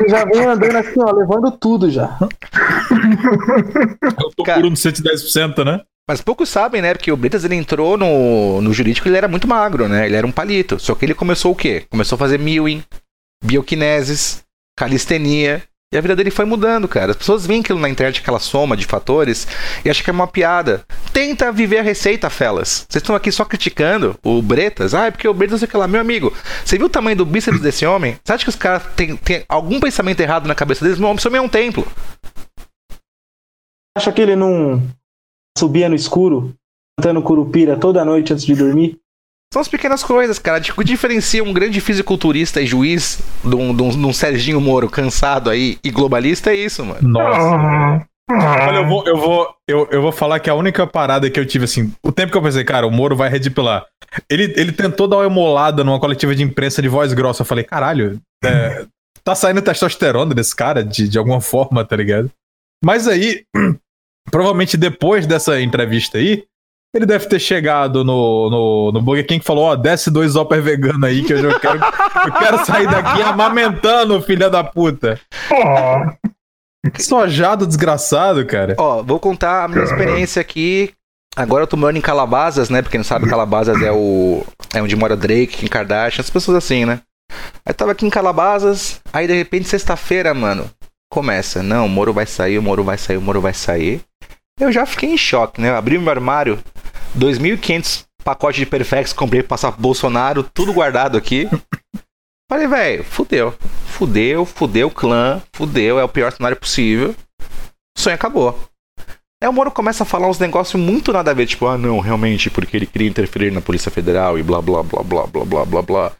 Ele 0.00 0.08
já 0.08 0.24
vem 0.24 0.44
andando 0.44 0.76
assim, 0.76 1.00
ó, 1.00 1.10
levando 1.12 1.50
tudo 1.50 1.90
já. 1.90 2.16
Eu 4.18 4.30
tô 4.36 4.44
Cara. 4.44 4.58
puro 4.58 4.70
no 4.70 4.76
110%, 4.76 5.64
né? 5.64 5.80
Mas 6.08 6.20
poucos 6.20 6.48
sabem, 6.48 6.80
né? 6.80 6.94
Porque 6.94 7.12
o 7.12 7.16
Bretas 7.16 7.44
ele 7.44 7.54
entrou 7.54 7.96
no, 7.96 8.60
no 8.60 8.72
jurídico 8.72 9.08
ele 9.08 9.16
era 9.16 9.28
muito 9.28 9.46
magro, 9.46 9.88
né? 9.88 10.06
Ele 10.06 10.16
era 10.16 10.26
um 10.26 10.32
palito. 10.32 10.78
Só 10.78 10.94
que 10.94 11.04
ele 11.04 11.14
começou 11.14 11.52
o 11.52 11.56
quê? 11.56 11.84
Começou 11.90 12.16
a 12.16 12.18
fazer 12.18 12.38
mewing, 12.38 12.82
bioquineses, 13.44 14.42
calistenia. 14.76 15.62
E 15.92 15.98
a 15.98 16.00
vida 16.00 16.16
dele 16.16 16.30
foi 16.30 16.46
mudando, 16.46 16.88
cara. 16.88 17.10
As 17.10 17.16
pessoas 17.16 17.46
veem 17.46 17.60
aquilo 17.60 17.78
na 17.78 17.88
internet, 17.88 18.20
aquela 18.20 18.38
soma 18.38 18.74
de 18.74 18.86
fatores, 18.86 19.46
e 19.84 19.90
acham 19.90 20.02
que 20.02 20.08
é 20.08 20.12
uma 20.12 20.26
piada. 20.26 20.86
Tenta 21.12 21.52
viver 21.52 21.78
a 21.78 21.82
receita, 21.82 22.30
felas. 22.30 22.86
Vocês 22.88 23.02
estão 23.02 23.14
aqui 23.14 23.30
só 23.30 23.44
criticando 23.44 24.18
o 24.24 24.40
Bretas. 24.40 24.94
Ah, 24.94 25.06
é 25.06 25.10
porque 25.10 25.28
o 25.28 25.34
Bretas 25.34 25.58
sei 25.58 25.68
que 25.68 25.76
lá. 25.76 25.86
Meu 25.86 26.00
amigo, 26.00 26.32
você 26.64 26.78
viu 26.78 26.86
o 26.86 26.90
tamanho 26.90 27.18
do 27.18 27.26
bíceps 27.26 27.60
desse 27.60 27.84
homem? 27.84 28.16
Você 28.24 28.32
acha 28.32 28.44
que 28.44 28.48
os 28.48 28.56
caras 28.56 28.84
têm, 28.96 29.18
algum 29.46 29.78
pensamento 29.78 30.20
errado 30.20 30.48
na 30.48 30.54
cabeça 30.54 30.82
deles? 30.82 30.98
Meu 30.98 31.08
homem, 31.08 31.18
esse 31.18 31.28
homem 31.28 31.38
é 31.38 31.42
um 31.42 31.48
templo. 31.48 31.86
Acha 33.94 34.10
que 34.10 34.22
ele 34.22 34.34
não 34.34 34.82
subia 35.58 35.90
no 35.90 35.94
escuro, 35.94 36.54
cantando 36.98 37.20
curupira 37.20 37.78
toda 37.78 38.02
noite 38.02 38.32
antes 38.32 38.46
de 38.46 38.54
dormir? 38.54 38.98
São 39.52 39.60
as 39.60 39.68
pequenas 39.68 40.02
coisas, 40.02 40.38
cara. 40.38 40.60
O 40.60 40.74
que 40.76 40.84
diferencia 40.84 41.44
um 41.44 41.52
grande 41.52 41.78
fisiculturista 41.78 42.58
e 42.62 42.66
juiz 42.66 43.20
de 43.44 43.54
um, 43.54 43.76
de 43.76 43.82
um- 43.82 43.90
de 43.90 44.06
um 44.06 44.12
Serginho 44.12 44.58
Moro 44.62 44.88
cansado 44.88 45.50
aí 45.50 45.78
e 45.84 45.90
globalista 45.90 46.50
é 46.52 46.56
isso, 46.56 46.82
mano. 46.82 47.06
Nossa. 47.06 48.06
Olha, 48.30 48.78
eu 48.78 48.88
vou, 48.88 49.06
eu 49.06 49.16
vou, 49.18 49.54
eu, 49.68 49.88
eu 49.90 50.00
vou 50.00 50.10
falar 50.10 50.40
que 50.40 50.48
a 50.48 50.54
única 50.54 50.86
parada 50.86 51.28
que 51.28 51.38
eu 51.38 51.44
tive, 51.44 51.66
assim, 51.66 51.92
o 52.02 52.10
tempo 52.10 52.32
que 52.32 52.38
eu 52.38 52.42
pensei, 52.42 52.64
cara, 52.64 52.86
o 52.86 52.90
Moro 52.90 53.14
vai 53.14 53.28
redipilar. 53.28 53.84
Ele, 54.30 54.54
ele 54.56 54.72
tentou 54.72 55.06
dar 55.06 55.16
uma 55.18 55.26
emolada 55.26 55.84
numa 55.84 56.00
coletiva 56.00 56.34
de 56.34 56.42
imprensa 56.42 56.80
de 56.80 56.88
voz 56.88 57.12
grossa. 57.12 57.42
Eu 57.42 57.46
falei, 57.46 57.62
caralho, 57.64 58.18
é, 58.42 58.86
tá 59.22 59.34
saindo 59.34 59.60
testosterona 59.60 60.34
desse 60.34 60.56
cara 60.56 60.82
de, 60.82 61.06
de 61.06 61.18
alguma 61.18 61.42
forma, 61.42 61.84
tá 61.84 61.94
ligado? 61.94 62.30
Mas 62.82 63.06
aí, 63.06 63.42
provavelmente 64.30 64.78
depois 64.78 65.26
dessa 65.26 65.60
entrevista 65.60 66.16
aí, 66.16 66.44
ele 66.94 67.06
deve 67.06 67.26
ter 67.26 67.38
chegado 67.38 68.04
no, 68.04 68.50
no, 68.50 68.92
no 68.92 69.02
Burger 69.02 69.26
King 69.26 69.40
e 69.42 69.46
falou: 69.46 69.64
Ó, 69.64 69.76
desce 69.76 70.10
dois 70.10 70.36
Opper 70.36 70.62
vegano 70.62 71.06
aí 71.06 71.22
que 71.22 71.32
eu 71.32 71.38
já 71.38 71.58
quero, 71.58 71.80
eu 72.26 72.32
quero 72.32 72.66
sair 72.66 72.86
daqui 72.86 73.22
amamentando, 73.22 74.20
filha 74.22 74.50
da 74.50 74.62
puta. 74.62 75.18
Ah. 75.50 76.14
Sojado 76.98 77.66
desgraçado, 77.66 78.44
cara. 78.44 78.74
Ó, 78.78 79.02
vou 79.02 79.20
contar 79.20 79.64
a 79.64 79.68
minha 79.68 79.84
experiência 79.84 80.40
aqui. 80.40 80.92
Agora 81.34 81.62
eu 81.62 81.66
tô 81.66 81.76
morando 81.76 81.96
em 81.96 82.02
Calabasas, 82.02 82.68
né? 82.68 82.82
Pra 82.82 82.90
quem 82.90 82.98
não 82.98 83.04
sabe, 83.04 83.28
Calabasas 83.28 83.80
é 83.80 83.90
o. 83.90 84.44
É 84.74 84.82
onde 84.82 84.96
mora 84.96 85.16
Drake, 85.16 85.58
Kim 85.58 85.66
Kardashian, 85.66 86.20
as 86.20 86.28
pessoas 86.28 86.58
assim, 86.58 86.84
né? 86.84 87.00
Aí 87.64 87.72
tava 87.72 87.92
aqui 87.92 88.04
em 88.04 88.10
Calabasas, 88.10 89.00
aí 89.12 89.26
de 89.26 89.32
repente, 89.32 89.68
sexta-feira, 89.68 90.34
mano, 90.34 90.68
começa. 91.10 91.62
Não, 91.62 91.86
o 91.86 91.88
Moro 91.88 92.12
vai 92.12 92.26
sair, 92.26 92.58
o 92.58 92.62
Moro 92.62 92.84
vai 92.84 92.98
sair, 92.98 93.16
o 93.16 93.22
Moro 93.22 93.40
vai 93.40 93.54
sair. 93.54 94.02
Eu 94.60 94.70
já 94.70 94.84
fiquei 94.84 95.10
em 95.10 95.16
choque, 95.16 95.60
né? 95.60 95.70
Eu 95.70 95.76
abri 95.76 95.98
meu 95.98 96.10
armário, 96.10 96.58
2.500 97.18 98.04
pacotes 98.24 98.60
de 98.60 98.66
Perfex, 98.66 99.12
comprei 99.12 99.42
pra 99.42 99.50
passar 99.50 99.72
pro 99.72 99.80
Bolsonaro, 99.80 100.42
tudo 100.42 100.72
guardado 100.72 101.16
aqui. 101.16 101.48
Falei, 102.50 102.66
velho, 102.66 103.04
fudeu. 103.04 103.54
Fudeu, 103.86 104.44
fudeu 104.44 104.88
o 104.88 104.90
clã, 104.90 105.42
fudeu, 105.52 105.98
é 105.98 106.04
o 106.04 106.08
pior 106.08 106.32
cenário 106.32 106.56
possível. 106.56 107.14
O 107.96 108.00
sonho 108.00 108.14
acabou. 108.14 108.58
Aí 109.42 109.48
o 109.48 109.52
Moro 109.52 109.72
começa 109.72 110.04
a 110.04 110.06
falar 110.06 110.28
uns 110.28 110.38
negócios 110.38 110.80
muito 110.80 111.12
nada 111.12 111.32
a 111.32 111.34
ver, 111.34 111.46
tipo, 111.46 111.66
ah 111.66 111.76
não, 111.76 111.98
realmente, 111.98 112.48
porque 112.48 112.76
ele 112.76 112.86
queria 112.86 113.08
interferir 113.08 113.50
na 113.50 113.60
Polícia 113.60 113.90
Federal 113.90 114.38
e 114.38 114.42
blá 114.42 114.62
blá 114.62 114.84
blá 114.84 115.02
blá 115.02 115.26
blá 115.26 115.44
blá 115.44 115.64
blá 115.64 115.82
blá. 115.82 116.12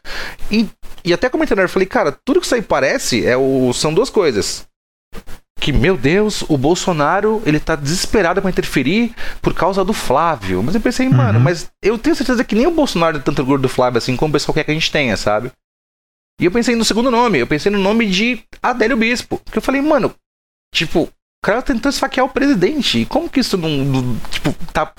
E, 0.51 0.67
e 1.05 1.13
até 1.13 1.29
comentando, 1.29 1.59
eu 1.59 1.69
falei, 1.69 1.87
cara, 1.87 2.11
tudo 2.25 2.41
que 2.41 2.45
isso 2.45 2.55
aí 2.55 2.61
parece 2.61 3.25
é 3.25 3.37
o, 3.37 3.71
são 3.71 3.93
duas 3.93 4.09
coisas. 4.09 4.67
Que, 5.63 5.71
meu 5.71 5.95
Deus, 5.95 6.43
o 6.49 6.57
Bolsonaro, 6.57 7.41
ele 7.45 7.57
tá 7.57 7.73
desesperado 7.73 8.41
pra 8.41 8.51
interferir 8.51 9.13
por 9.41 9.53
causa 9.53 9.81
do 9.81 9.93
Flávio. 9.93 10.61
Mas 10.61 10.75
eu 10.75 10.81
pensei, 10.81 11.07
mano, 11.07 11.39
mas 11.39 11.71
eu 11.81 11.97
tenho 11.97 12.15
certeza 12.17 12.43
que 12.43 12.53
nem 12.53 12.67
o 12.67 12.71
Bolsonaro 12.71 13.13
tem 13.17 13.23
tanto 13.23 13.39
orgulho 13.39 13.61
do 13.61 13.69
Flávio 13.69 13.97
assim 13.97 14.17
como 14.17 14.29
o 14.29 14.33
pessoal 14.33 14.53
quer 14.53 14.65
que 14.65 14.71
a 14.71 14.73
gente 14.73 14.91
tenha, 14.91 15.15
sabe? 15.15 15.51
E 16.41 16.43
eu 16.43 16.51
pensei 16.51 16.75
no 16.75 16.83
segundo 16.83 17.09
nome, 17.09 17.39
eu 17.39 17.47
pensei 17.47 17.71
no 17.71 17.79
nome 17.79 18.07
de 18.09 18.43
Adélio 18.61 18.97
Bispo. 18.97 19.37
Porque 19.37 19.57
eu 19.57 19.61
falei, 19.61 19.81
mano, 19.81 20.13
tipo, 20.75 21.03
o 21.03 21.09
cara 21.45 21.61
tentou 21.61 21.89
esfaquear 21.89 22.25
o 22.25 22.29
presidente. 22.29 23.05
Como 23.05 23.29
que 23.29 23.39
isso 23.39 23.57
não, 23.57 23.69
não- 23.69 24.17
Tipo, 24.31 24.53
tá. 24.73 24.91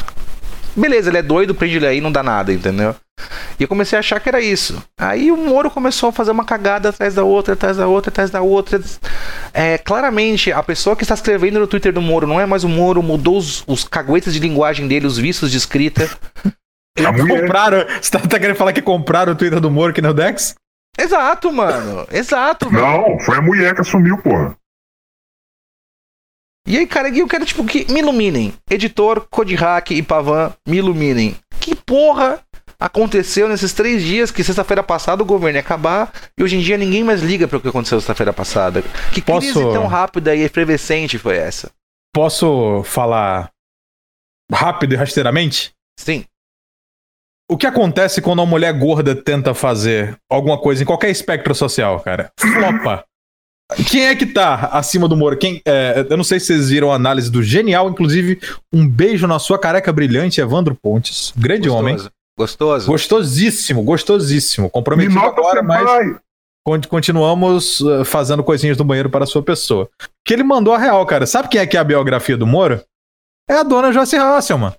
Beleza, 0.77 1.11
ele 1.11 1.19
é 1.19 1.23
doido, 1.23 1.55
prende 1.55 1.77
ele 1.77 1.87
aí, 1.87 2.01
não 2.01 2.11
dá 2.11 2.23
nada, 2.23 2.53
entendeu? 2.53 2.95
E 3.59 3.63
eu 3.63 3.69
comecei 3.69 3.97
a 3.97 4.01
achar 4.01 4.19
que 4.19 4.29
era 4.29 4.41
isso. 4.41 4.83
Aí 4.99 5.31
o 5.31 5.37
Moro 5.37 5.71
começou 5.71 6.09
a 6.09 6.13
fazer 6.13 6.33
uma 6.33 6.45
cagada 6.45 6.89
atrás 6.89 7.15
da 7.15 7.23
outra, 7.23 7.55
atrás 7.55 7.77
da 7.77 7.87
outra, 7.87 8.11
atrás 8.11 8.31
da 8.31 8.43
outra. 8.43 8.81
É, 9.53 9.79
claramente, 9.79 10.51
a 10.51 10.63
pessoa 10.63 10.97
que 10.97 11.05
está 11.05 11.15
escrevendo 11.15 11.61
no 11.61 11.67
Twitter 11.67 11.93
do 11.93 12.03
Moro 12.03 12.27
não 12.27 12.41
é 12.41 12.47
mais 12.47 12.65
o 12.65 12.69
Moro, 12.69 13.03
mudou 13.03 13.39
os, 13.39 13.63
os 13.67 13.85
caguetes 13.85 14.35
de 14.35 14.41
linguagem 14.41 14.89
dele, 14.89 15.07
os 15.07 15.17
vícios 15.17 15.51
de 15.51 15.57
escrita. 15.57 16.11
Compraram. 16.97 17.85
Você 18.01 18.11
tá, 18.11 18.21
tá 18.21 18.39
querendo 18.39 18.57
falar 18.57 18.73
que 18.73 18.83
compraram 18.83 19.33
o 19.33 19.37
Twitter 19.37 19.61
do 19.61 19.71
Moro 19.71 19.91
aqui 19.91 20.01
no 20.01 20.15
Dex? 20.15 20.55
Exato, 20.99 21.53
mano. 21.53 22.07
Exato, 22.11 22.71
mano. 22.71 22.87
Não, 22.87 23.21
foi 23.21 23.37
a 23.37 23.43
mulher 23.43 23.75
que 23.75 23.81
assumiu, 23.81 24.17
porra. 24.19 24.57
E 26.67 26.79
aí, 26.79 26.87
cara, 26.87 27.09
eu 27.11 27.29
quero, 27.29 27.45
tipo, 27.45 27.65
que 27.65 27.91
me 27.93 28.01
iluminem. 28.01 28.55
Editor, 28.71 29.27
Codihack 29.31 29.95
e 29.95 30.03
Pavan, 30.03 30.55
me 30.67 30.79
iluminem. 30.79 31.37
Que 31.61 31.75
porra 31.75 32.41
aconteceu 32.81 33.49
nesses 33.49 33.73
três 33.73 34.03
dias 34.03 34.31
que 34.31 34.43
sexta-feira 34.43 34.83
passada 34.83 35.23
o 35.23 35.27
governo 35.27 35.57
ia 35.57 35.61
acabar 35.61 36.13
e 36.39 36.43
hoje 36.43 36.57
em 36.57 36.61
dia 36.61 36.77
ninguém 36.77 37.05
mais 37.05 37.23
liga 37.23 37.47
para 37.49 37.57
o 37.57 37.61
que 37.61 37.69
aconteceu 37.69 37.99
sexta-feira 38.01 38.33
passada? 38.33 38.83
Que 39.13 39.21
crise 39.23 39.53
Posso- 39.53 39.73
tão 39.73 39.87
rápida 39.87 40.35
e 40.35 40.43
efervescente 40.43 41.19
foi 41.19 41.37
essa? 41.37 41.71
Posso 42.13 42.83
falar 42.85 43.51
rápido 44.53 44.93
e 44.95 44.97
rasteiramente? 44.97 45.73
Sim. 45.99 46.25
O 47.51 47.57
que 47.57 47.67
acontece 47.67 48.21
quando 48.23 48.39
uma 48.41 48.47
mulher 48.47 48.73
gorda 48.79 49.15
tenta 49.15 49.55
fazer 49.55 50.17
alguma 50.31 50.59
coisa 50.61 50.83
em 50.83 50.87
qualquer 50.87 51.11
espectro 51.11 51.55
social, 51.55 52.01
cara? 52.01 52.31
Flopa. 52.39 53.05
Quem 53.91 54.07
é 54.07 54.15
que 54.15 54.27
tá 54.27 54.69
acima 54.73 55.09
do 55.09 55.17
Moro? 55.17 55.37
Quem, 55.39 55.61
é, 55.65 56.07
eu 56.09 56.17
não 56.17 56.25
sei 56.25 56.39
se 56.39 56.47
vocês 56.47 56.69
viram 56.69 56.93
a 56.93 56.97
análise 56.97 57.31
do 57.31 57.43
genial, 57.43 57.89
inclusive, 57.89 58.39
um 58.73 58.87
beijo 58.87 59.27
na 59.27 59.39
sua 59.39 59.59
careca 59.59 59.93
brilhante, 59.93 60.41
Evandro 60.41 60.75
Pontes. 60.75 61.33
Grande 61.37 61.69
homem. 61.71 61.97
Gostoso. 62.39 62.87
Gostosíssimo, 62.87 63.83
gostosíssimo. 63.83 64.67
Me 64.67 64.71
Comprometido 64.71 65.15
nota 65.15 65.41
agora, 65.41 65.63
mas 65.63 65.89
con- 66.65 66.81
continuamos 66.89 67.81
uh, 67.81 68.05
fazendo 68.05 68.43
coisinhas 68.45 68.77
do 68.77 68.85
banheiro 68.85 69.09
para 69.09 69.25
a 69.25 69.27
sua 69.27 69.43
pessoa. 69.43 69.89
Que 70.25 70.35
ele 70.35 70.43
mandou 70.43 70.75
a 70.75 70.79
real, 70.79 71.05
cara. 71.07 71.27
Sabe 71.27 71.49
quem 71.49 71.61
é 71.61 71.67
que 71.67 71.77
é 71.77 71.81
a 71.81 71.85
biografia 71.85 72.37
do 72.37 72.47
Moro? 72.47 72.83
É 73.49 73.55
a 73.55 73.63
dona 73.63 73.93
Joyce 73.93 74.17
Hasselman. 74.17 74.73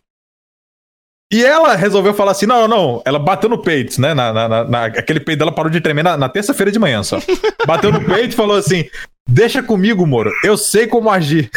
E 1.33 1.43
ela 1.43 1.75
resolveu 1.75 2.13
falar 2.13 2.31
assim: 2.31 2.45
não, 2.45 2.67
não, 2.67 2.77
não. 2.77 3.01
Ela 3.05 3.17
bateu 3.19 3.49
no 3.49 3.61
peito, 3.61 3.99
né? 3.99 4.13
Na, 4.13 4.31
na- 4.31 4.63
na- 4.63 4.85
aquele 4.85 5.19
peito 5.19 5.39
dela 5.39 5.51
parou 5.51 5.71
de 5.71 5.81
tremer 5.81 6.03
na, 6.03 6.15
na 6.15 6.29
terça-feira 6.29 6.71
de 6.71 6.79
manhã 6.79 7.01
só. 7.03 7.17
Bateu 7.65 7.91
no 7.91 8.03
peito 8.05 8.33
e 8.33 8.35
falou 8.35 8.55
assim: 8.57 8.87
deixa 9.27 9.63
comigo, 9.63 10.05
Moro. 10.05 10.31
Eu 10.43 10.57
sei 10.57 10.87
como 10.87 11.09
agir. 11.09 11.49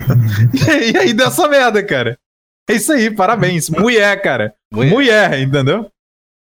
e 0.92 0.96
aí 0.96 1.12
deu 1.12 1.26
essa 1.26 1.48
merda, 1.48 1.82
cara. 1.82 2.18
É 2.68 2.74
isso 2.74 2.92
aí, 2.92 3.10
parabéns. 3.10 3.68
Mulher, 3.70 4.20
cara. 4.22 4.54
Mulher. 4.72 4.90
Mulher, 4.90 5.40
entendeu? 5.40 5.90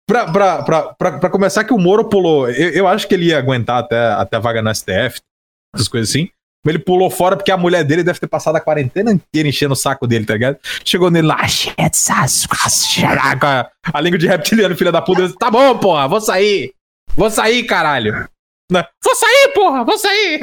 Pra, 0.08 0.30
pra, 0.30 0.62
pra, 0.62 0.82
pra, 0.94 1.18
pra 1.18 1.30
começar, 1.30 1.64
que 1.64 1.72
o 1.72 1.78
Moro 1.78 2.08
pulou. 2.08 2.50
Eu, 2.50 2.70
eu 2.70 2.88
acho 2.88 3.06
que 3.06 3.14
ele 3.14 3.26
ia 3.26 3.38
aguentar 3.38 3.78
até, 3.78 3.96
até 4.12 4.36
a 4.36 4.40
vaga 4.40 4.60
na 4.60 4.74
STF, 4.74 5.20
essas 5.74 5.88
coisas 5.88 6.10
assim. 6.10 6.28
Mas 6.64 6.74
ele 6.74 6.84
pulou 6.84 7.10
fora 7.10 7.36
porque 7.36 7.50
a 7.50 7.56
mulher 7.56 7.84
dele 7.84 8.02
deve 8.02 8.20
ter 8.20 8.26
passado 8.26 8.56
a 8.56 8.60
quarentena 8.60 9.10
inteira 9.10 9.48
enchendo 9.48 9.72
o 9.72 9.76
saco 9.76 10.06
dele, 10.06 10.26
tá 10.26 10.34
ligado? 10.34 10.58
Chegou 10.84 11.10
nele 11.10 11.26
lá, 11.26 11.38
com 13.38 13.46
a, 13.46 13.70
a 13.94 14.00
língua 14.00 14.18
de 14.18 14.26
reptiliano, 14.26 14.76
filha 14.76 14.92
da 14.92 15.00
puta. 15.00 15.22
disse, 15.22 15.38
Tá 15.38 15.50
bom, 15.50 15.78
porra, 15.78 16.06
vou 16.06 16.20
sair. 16.20 16.72
Vou 17.16 17.30
sair, 17.30 17.64
caralho. 17.64 18.28
Né? 18.70 18.84
Vou 19.02 19.16
sair, 19.16 19.52
porra, 19.52 19.84
vou 19.84 19.98
sair. 19.98 20.40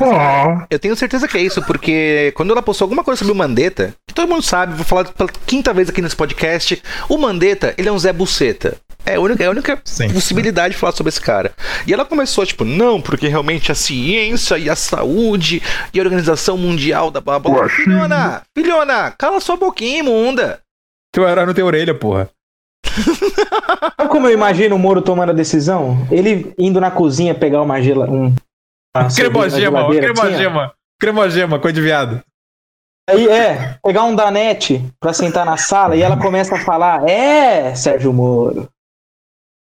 Eu 0.70 0.78
tenho 0.78 0.96
certeza 0.96 1.28
que 1.28 1.36
é 1.36 1.42
isso, 1.42 1.62
porque 1.62 2.32
quando 2.34 2.52
ela 2.52 2.62
postou 2.62 2.86
alguma 2.86 3.04
coisa 3.04 3.18
sobre 3.18 3.32
o 3.32 3.36
Mandetta, 3.36 3.94
que 4.08 4.14
todo 4.14 4.28
mundo 4.28 4.42
sabe, 4.42 4.74
vou 4.74 4.84
falar 4.84 5.04
pela 5.04 5.28
quinta 5.46 5.74
vez 5.74 5.90
aqui 5.90 6.00
nesse 6.00 6.16
podcast, 6.16 6.82
o 7.08 7.18
Mandetta, 7.18 7.74
ele 7.76 7.88
é 7.88 7.92
um 7.92 7.98
Zé 7.98 8.12
Buceta. 8.12 8.78
É 9.06 9.16
a 9.16 9.20
única, 9.20 9.44
é 9.44 9.46
a 9.46 9.50
única 9.50 9.80
Sim. 9.84 10.10
possibilidade 10.12 10.74
de 10.74 10.80
falar 10.80 10.92
sobre 10.92 11.10
esse 11.10 11.20
cara. 11.20 11.52
E 11.86 11.92
ela 11.92 12.04
começou, 12.04 12.44
tipo, 12.46 12.64
não, 12.64 13.00
porque 13.00 13.28
realmente 13.28 13.70
a 13.70 13.74
ciência 13.74 14.56
e 14.56 14.70
a 14.70 14.76
saúde 14.76 15.62
e 15.92 16.00
a 16.00 16.02
Organização 16.02 16.56
Mundial 16.56 17.10
da 17.10 17.20
blá 17.20 17.38
blá 17.38 17.52
blá. 17.52 17.62
Ué, 17.64 17.68
Filhona, 17.68 18.42
filhona, 18.56 19.10
cala 19.10 19.40
sua 19.40 19.56
boquinha, 19.56 19.98
imunda. 19.98 20.60
Teu 21.12 21.28
herói 21.28 21.46
não 21.46 21.54
tem 21.54 21.64
orelha, 21.64 21.94
porra. 21.94 22.30
Sabe 23.96 24.08
como 24.08 24.26
eu 24.26 24.32
imagino 24.32 24.76
o 24.76 24.78
Moro 24.78 25.02
tomando 25.02 25.30
a 25.30 25.34
decisão? 25.34 26.06
Ele 26.10 26.54
indo 26.58 26.80
na 26.80 26.90
cozinha 26.90 27.34
pegar 27.34 27.62
uma 27.62 27.80
gela. 27.80 28.08
Um, 28.08 28.34
uma 28.96 29.14
Cremogema, 29.14 29.88
cremogema. 29.88 30.72
Cremogema, 31.00 31.58
coisa 31.58 31.74
de 31.74 31.80
viado. 31.80 32.22
Aí 33.08 33.28
é, 33.28 33.76
pegar 33.84 34.04
um 34.04 34.14
danete 34.14 34.82
pra 34.98 35.12
sentar 35.12 35.44
na 35.44 35.56
sala 35.56 35.94
e 35.94 36.02
ela 36.02 36.16
começa 36.16 36.54
a 36.54 36.60
falar: 36.60 37.08
É, 37.08 37.74
Sérgio 37.74 38.12
Moro. 38.12 38.68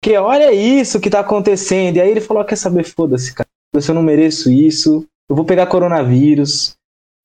Que 0.04 0.18
olha 0.18 0.52
isso 0.52 1.00
que 1.00 1.10
tá 1.10 1.22
acontecendo. 1.22 1.96
E 1.96 2.02
aí 2.02 2.12
ele 2.12 2.20
falou: 2.20 2.44
Quer 2.44 2.58
saber? 2.58 2.84
Foda-se, 2.84 3.34
cara. 3.34 3.48
Eu 3.74 3.96
não 3.96 4.04
mereço 4.04 4.52
isso. 4.52 5.08
Eu 5.30 5.36
vou 5.36 5.46
pegar 5.46 5.66
coronavírus. 5.68 6.76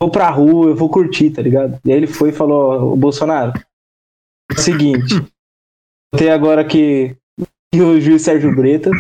Vou 0.01 0.13
pra 0.13 0.31
rua, 0.31 0.69
eu 0.69 0.77
vou 0.77 0.89
curtir, 0.89 1.31
tá 1.31 1.43
ligado? 1.43 1.81
E 1.85 1.91
aí 1.91 1.97
ele 1.97 2.07
foi 2.07 2.29
e 2.29 2.33
falou: 2.33 2.93
"Ô, 2.93 2.97
Bolsonaro, 2.97 3.53
é 4.49 4.55
o 4.55 4.59
seguinte. 4.59 5.13
Tem 6.17 6.31
agora 6.31 6.65
que, 6.65 7.17
o 7.75 8.01
juiz 8.01 8.23
Sérgio 8.23 8.55
Bretas 8.55 8.97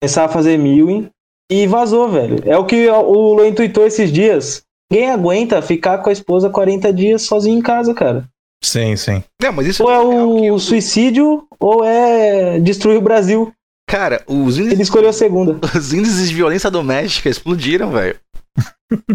começar 0.00 0.26
a 0.26 0.28
fazer 0.28 0.56
milling 0.58 1.10
e 1.50 1.66
vazou, 1.66 2.08
velho. 2.08 2.38
É 2.44 2.56
o 2.56 2.66
que 2.66 2.88
o 2.88 3.34
Lô 3.34 3.44
intuitou 3.44 3.86
esses 3.86 4.12
dias. 4.12 4.62
Ninguém 4.90 5.10
aguenta 5.10 5.62
ficar 5.62 5.98
com 5.98 6.10
a 6.10 6.12
esposa 6.12 6.50
40 6.50 6.92
dias 6.92 7.22
sozinho 7.22 7.58
em 7.58 7.62
casa, 7.62 7.94
cara. 7.94 8.28
Sim, 8.62 8.94
sim. 8.96 9.22
Não, 9.42 9.52
mas 9.52 9.66
isso 9.66 9.82
Ou 9.82 9.90
é 9.90 9.98
o 10.00 10.40
que 10.42 10.50
o 10.50 10.58
suicídio, 10.58 11.46
ou 11.58 11.84
é 11.84 12.58
destruir 12.60 12.98
o 12.98 13.02
Brasil. 13.02 13.52
Cara, 13.88 14.22
os 14.26 14.56
Ele 14.56 14.66
índices, 14.66 14.82
escolheu 14.88 15.08
a 15.10 15.12
segunda. 15.12 15.58
os 15.76 15.92
índices 15.92 16.28
de 16.28 16.34
violência 16.34 16.70
doméstica 16.70 17.28
explodiram, 17.28 17.90
velho. 17.90 18.16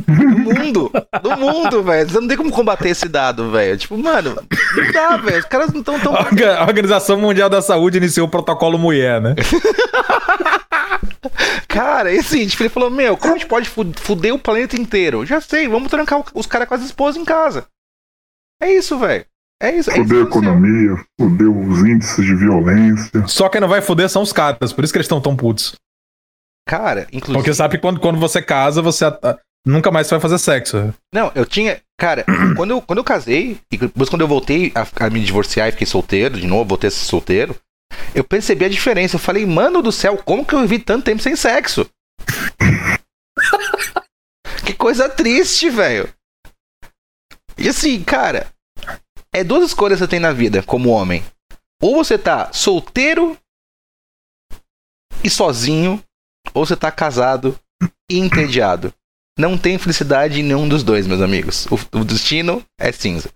No 0.08 0.54
mundo, 0.54 0.92
no 1.24 1.38
mundo, 1.38 1.84
velho. 1.84 2.10
Você 2.10 2.20
não 2.20 2.28
tem 2.28 2.38
como 2.38 2.50
combater 2.52 2.90
esse 2.90 3.08
dado, 3.08 3.52
velho. 3.52 3.78
Tipo, 3.78 3.98
mano, 3.98 4.36
não 4.76 4.92
dá, 4.92 5.18
velho. 5.18 5.40
Os 5.40 5.46
caras 5.46 5.72
não 5.72 5.82
estão 5.82 6.00
tão. 6.00 6.16
A 6.16 6.22
Orga- 6.22 6.58
a 6.58 6.64
Organização 6.66 7.18
Mundial 7.20 7.50
da 7.50 7.62
Saúde 7.62 7.98
iniciou 7.98 8.26
o 8.28 8.32
protocolo 8.32 8.78
mulher, 8.80 9.22
né? 9.22 9.36
Cara, 11.68 12.14
e 12.14 12.20
assim, 12.20 12.48
tipo, 12.48 12.64
ele 12.64 12.70
falou: 12.70 12.90
Meu, 12.90 13.18
como 13.18 13.34
a 13.34 13.38
gente 13.38 13.48
pode 13.48 13.70
fu- 13.70 13.92
fuder 13.98 14.34
o 14.34 14.40
planeta 14.40 14.80
inteiro? 14.80 15.26
Já 15.26 15.42
sei, 15.42 15.68
vamos 15.68 15.90
trancar 15.90 16.20
o- 16.20 16.26
os 16.34 16.46
caras 16.46 16.68
com 16.68 16.74
as 16.76 16.82
esposas 16.84 17.22
em 17.22 17.26
casa. 17.26 17.68
É 18.62 18.72
isso, 18.72 18.98
velho. 18.98 19.26
É 19.62 19.72
isso. 19.72 19.90
É 19.90 19.94
isso 19.94 20.04
fudeu 20.04 20.24
a 20.24 20.26
que 20.26 20.32
aconteceu. 20.32 20.54
economia, 20.54 21.06
fudeu 21.20 21.58
os 21.58 21.80
índices 21.80 22.26
de 22.26 22.36
violência. 22.36 23.28
Só 23.28 23.50
quem 23.50 23.62
não 23.62 23.68
vai 23.68 23.82
foder 23.82 24.10
são 24.10 24.22
os 24.22 24.34
caras, 24.34 24.74
por 24.74 24.84
isso 24.84 24.94
que 24.94 24.98
eles 24.98 25.06
estão 25.06 25.22
tão 25.22 25.36
putos. 25.36 25.76
Cara, 26.68 27.08
inclusive. 27.12 27.38
Porque 27.38 27.54
sabe 27.54 27.76
que 27.76 27.82
quando, 27.82 28.00
quando 28.00 28.20
você 28.20 28.42
casa, 28.42 28.82
você 28.82 29.06
nunca 29.66 29.92
mais 29.92 30.10
vai 30.10 30.20
fazer 30.20 30.40
sexo. 30.40 30.94
Não, 31.14 31.32
eu 31.36 31.46
tinha. 31.46 31.80
Cara, 31.98 32.26
quando 32.58 32.72
eu, 32.72 32.82
quando 32.82 33.00
eu 33.00 33.04
casei, 33.04 33.60
e 33.72 33.78
depois 33.78 34.10
quando 34.10 34.22
eu 34.22 34.28
voltei 34.28 34.74
a, 34.76 35.06
a 35.06 35.10
me 35.10 35.24
divorciar 35.24 35.70
e 35.70 35.72
fiquei 35.72 35.88
solteiro, 35.88 36.40
de 36.40 36.48
novo, 36.48 36.70
voltei 36.70 36.88
a 36.88 36.92
ser 36.92 37.06
solteiro, 37.06 37.56
eu 38.14 38.24
percebi 38.24 38.66
a 38.66 38.70
diferença. 38.70 39.16
Eu 39.16 39.20
falei, 39.20 39.46
mano 39.46 39.82
do 39.82 39.92
céu, 39.92 40.18
como 40.18 40.46
que 40.46 40.54
eu 40.54 40.62
vivi 40.62 40.80
tanto 40.80 41.06
tempo 41.06 41.22
sem 41.22 41.36
sexo? 41.36 41.90
que 44.66 44.74
coisa 44.74 45.08
triste, 45.08 45.70
velho. 45.70 46.10
E 47.58 47.70
assim, 47.70 48.04
cara, 48.04 48.48
é 49.36 49.44
duas 49.44 49.66
escolhas 49.66 50.00
que 50.00 50.06
você 50.06 50.10
tem 50.10 50.20
na 50.20 50.32
vida 50.32 50.64
como 50.64 50.90
homem. 50.90 51.24
Ou 51.82 51.96
você 51.96 52.18
tá 52.18 52.50
solteiro 52.54 53.38
e 55.22 55.30
sozinho, 55.30 56.02
ou 56.54 56.66
você 56.66 56.76
tá 56.76 56.90
casado 56.90 57.60
e 58.10 58.18
entediado. 58.18 58.94
Não 59.38 59.58
tem 59.58 59.78
felicidade 59.78 60.40
em 60.40 60.44
nenhum 60.44 60.70
dos 60.70 60.84
dois, 60.84 61.06
meus 61.06 61.22
amigos. 61.22 61.66
O, 61.66 62.00
o 62.00 62.06
destino 62.06 62.64
é 62.80 62.94
cinza. 62.94 63.30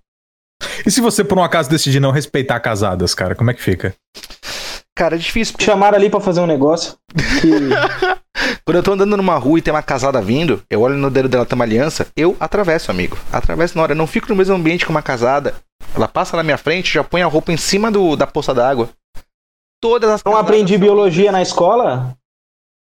E 0.86 0.90
se 0.90 1.02
você, 1.02 1.22
por 1.24 1.38
um 1.38 1.44
acaso, 1.44 1.70
decidir 1.70 2.00
não 2.00 2.12
respeitar 2.12 2.60
casadas, 2.62 3.14
cara, 3.14 3.36
como 3.36 3.52
é 3.52 3.54
que 3.54 3.62
fica? 3.62 3.94
Cara, 4.96 5.16
é 5.16 5.20
difícil. 5.20 5.54
porque 5.54 5.66
Chamaram 5.66 5.98
ali 5.98 6.10
pra 6.10 6.22
fazer 6.22 6.40
um 6.40 6.48
negócio. 6.48 6.98
Que... 7.42 7.50
Quando 8.64 8.78
eu 8.78 8.84
tô 8.84 8.94
andando 8.94 9.18
numa 9.18 9.38
rua 9.38 9.60
e 9.60 9.62
tem 9.62 9.74
uma 9.74 9.84
casada 9.84 10.22
vindo, 10.22 10.64
eu 10.70 10.82
olho 10.82 10.96
no 10.96 11.12
dedo 11.12 11.28
dela, 11.28 11.46
tem 11.46 11.56
uma 11.56 11.66
aliança, 11.66 12.08
eu 12.16 12.38
atravesso, 12.40 12.90
amigo. 12.90 13.18
Atravesso 13.32 13.76
na 13.76 13.84
hora. 13.84 13.92
Eu 13.92 13.98
não 13.98 14.08
fico 14.08 14.30
no 14.30 14.36
mesmo 14.36 14.56
ambiente 14.56 14.86
que 14.86 14.92
uma 14.92 15.02
casada. 15.02 15.56
Ela 15.96 16.08
passa 16.08 16.38
na 16.38 16.44
minha 16.44 16.58
frente, 16.58 16.94
já 16.94 17.04
põe 17.04 17.22
a 17.22 17.28
roupa 17.28 17.52
em 17.52 17.58
cima 17.58 17.92
do, 17.92 18.16
da 18.16 18.28
poça 18.28 18.54
d'água. 18.54 18.90
Todas 19.82 20.10
as 20.10 20.24
Não 20.24 20.36
aprendi 20.38 20.74
são- 20.74 20.82
biologia 20.82 21.32
na 21.32 21.42
escola, 21.42 22.16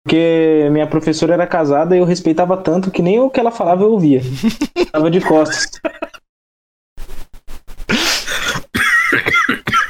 porque 0.05 0.69
minha 0.71 0.87
professora 0.87 1.35
era 1.35 1.47
casada 1.47 1.97
e 1.97 1.99
eu 1.99 2.05
respeitava 2.05 2.57
tanto 2.57 2.91
que 2.91 3.03
nem 3.03 3.19
o 3.21 3.31
que 3.31 3.41
ela 3.41 3.51
falava 3.51 3.83
eu 3.83 3.93
ouvia. 3.93 4.21
Tava 4.93 5.11
de 5.11 5.21
costas. 5.21 5.67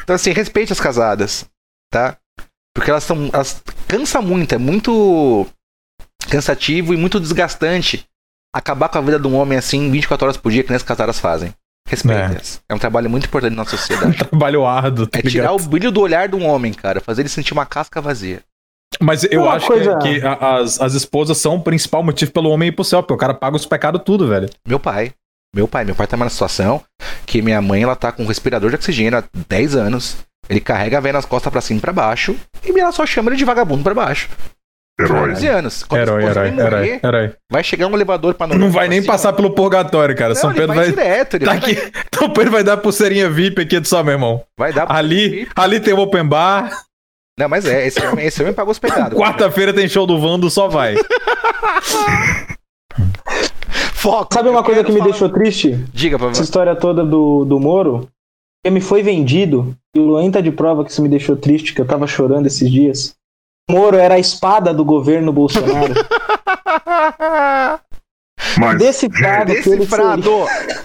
Então, 0.03 0.17
assim, 0.17 0.33
respeite 0.33 0.73
as 0.73 0.81
casadas, 0.81 1.45
tá? 1.91 2.17
Porque 2.75 2.91
elas 2.91 3.05
são. 3.05 3.31
Elas 3.33 3.63
cansa 3.87 4.21
muito, 4.21 4.55
é 4.55 4.59
muito 4.59 5.47
cansativo 6.31 6.95
e 6.95 6.97
muito 6.97 7.21
desgastante 7.21 8.07
acabar 8.55 8.89
com 8.89 8.99
a 8.99 9.01
vida 9.03 9.19
de 9.19 9.27
um 9.27 9.37
homem 9.37 9.59
assim 9.59 9.91
24 9.91 10.25
horas 10.27 10.37
por 10.37 10.51
dia 10.51 10.63
que 10.63 10.71
nem 10.71 10.77
as 10.77 10.83
casadas 10.83 11.19
fazem. 11.19 11.55
Respeite-as. 11.89 12.63
É. 12.69 12.75
um 12.75 12.79
trabalho 12.79 13.11
muito 13.11 13.27
importante 13.27 13.51
na 13.51 13.65
nossa 13.65 13.77
sociedade. 13.77 14.17
Trabalho 14.29 14.65
árduo, 14.65 15.07
tá 15.07 15.19
É 15.19 15.23
tirar 15.23 15.53
o 15.53 15.59
brilho 15.59 15.91
do 15.91 16.01
olhar 16.01 16.29
de 16.29 16.37
um 16.37 16.47
homem, 16.47 16.73
cara. 16.73 17.01
Fazer 17.01 17.23
ele 17.23 17.29
sentir 17.29 17.53
uma 17.53 17.67
casca 17.67 18.01
vazia. 18.01 18.41
Mas 19.01 19.25
eu 19.25 19.43
Uma 19.43 19.55
acho 19.55 19.67
coisa- 19.67 19.99
que, 19.99 20.21
que 20.21 20.27
a- 20.27 20.57
as, 20.59 20.81
as 20.81 20.95
esposas 20.95 21.39
são 21.39 21.57
o 21.57 21.63
principal 21.63 22.03
motivo 22.03 22.31
pelo 22.33 22.51
homem 22.51 22.69
ir 22.69 22.73
pro 22.73 22.85
céu, 22.85 23.03
porque 23.03 23.15
o 23.15 23.17
cara 23.19 23.35
paga 23.35 23.57
os 23.57 23.67
pecados 23.67 24.01
tudo, 24.05 24.29
velho. 24.29 24.49
Meu 24.67 24.79
pai. 24.79 25.13
Meu 25.55 25.67
pai. 25.69 25.85
Meu 25.85 25.95
pai 25.95 26.07
tá 26.07 26.17
numa 26.17 26.31
situação 26.31 26.83
que 27.27 27.43
minha 27.43 27.61
mãe, 27.61 27.83
ela 27.83 27.97
tá 27.97 28.11
com 28.13 28.23
um 28.23 28.27
respirador 28.27 28.71
de 28.71 28.77
oxigênio 28.77 29.19
há 29.19 29.25
10 29.49 29.77
anos. 29.77 30.17
Ele 30.49 30.61
carrega 30.61 30.99
a 30.99 31.01
veia 31.01 31.13
nas 31.15 31.25
costas 31.25 31.51
pra 31.53 31.61
cima 31.61 31.79
e 31.79 31.81
pra 31.81 31.93
baixo. 31.93 32.37
E 32.65 32.79
ela 32.79 32.93
só 32.93 33.05
chama 33.07 33.31
ele 33.31 33.37
de 33.37 33.45
vagabundo 33.45 33.83
pra 33.83 33.95
baixo. 33.95 34.29
Herói. 35.05 35.31
11 35.33 35.47
anos. 35.49 35.83
Quando 35.85 36.01
Herói, 36.01 36.23
herói, 36.25 36.35
vai 36.35 36.51
morrer, 36.51 36.67
herói, 36.67 37.01
herói. 37.03 37.33
Vai 37.51 37.65
chegar 37.65 37.87
um 37.87 37.95
elevador 37.95 38.35
pra 38.35 38.47
Não 38.47 38.71
vai 38.71 38.89
nem 38.89 39.03
passar 39.03 39.33
pelo 39.33 39.51
purgatório, 39.55 40.15
cara. 40.17 40.31
Não, 40.35 40.41
São 40.41 40.53
Pedro 40.53 40.69
vai 40.69 40.77
vai. 40.77 40.87
direto. 40.91 41.35
Ele 41.37 41.45
Tá 41.45 41.51
vai, 41.53 41.59
aqui. 41.59 41.77
São 42.15 42.31
Pedro 42.31 42.51
vai 42.53 42.63
dar 42.65 42.77
pulseirinha 42.77 43.29
VIP 43.31 43.63
aqui 43.63 43.79
do 43.81 43.87
só, 43.89 44.03
meu 44.03 44.13
irmão. 44.15 44.43
vai 44.59 44.73
dar 44.73 44.91
Ali, 44.91 45.49
ali 45.57 45.81
tem 45.81 45.95
o 45.95 45.99
open 46.01 46.25
bar. 46.27 46.71
Não, 47.39 47.49
mas 47.49 47.65
é, 47.65 47.87
esse 47.87 48.05
homem, 48.07 48.27
esse 48.27 48.41
homem 48.43 48.53
pagou 48.55 48.73
os 48.73 48.79
pecados. 48.79 49.19
Quarta-feira 49.19 49.73
tem 49.73 49.89
show 49.89 50.07
do 50.07 50.21
Vando, 50.21 50.51
só 50.51 50.69
vai. 50.69 50.95
Foco. 53.95 54.35
Sabe 54.35 54.49
uma 54.49 54.63
coisa 54.63 54.83
que 54.85 54.93
me 54.93 54.99
falar- 54.99 55.11
deixou 55.11 55.29
triste? 55.29 55.79
Diga, 55.93 56.19
por 56.19 56.31
Essa 56.31 56.43
história 56.43 56.75
toda 56.77 57.05
do, 57.05 57.45
do 57.45 57.59
Moro. 57.61 58.09
Porque 58.63 58.75
me 58.75 58.81
foi 58.81 59.03
vendido, 59.03 59.75
e 59.97 59.99
o 59.99 60.05
Luan 60.05 60.31
tá 60.31 60.41
de 60.41 60.53
prova 60.53 60.85
que 60.85 60.91
isso 60.91 61.03
me 61.03 61.09
deixou 61.09 61.37
triste, 61.37 61.75
que 61.75 61.81
eu 61.81 61.85
tava 61.87 62.07
chorando 62.07 62.47
esses 62.47 62.71
dias. 62.71 63.15
Moro 63.71 63.97
era 63.97 64.15
a 64.15 64.19
espada 64.19 64.75
do 64.75 64.85
governo 64.85 65.33
Bolsonaro. 65.33 65.95
Mas, 68.59 68.79
Decifrado 68.79 69.53
que 69.53 69.69
ele 69.69 69.77
Decifrado. 69.79 70.23
seria. 70.23 70.85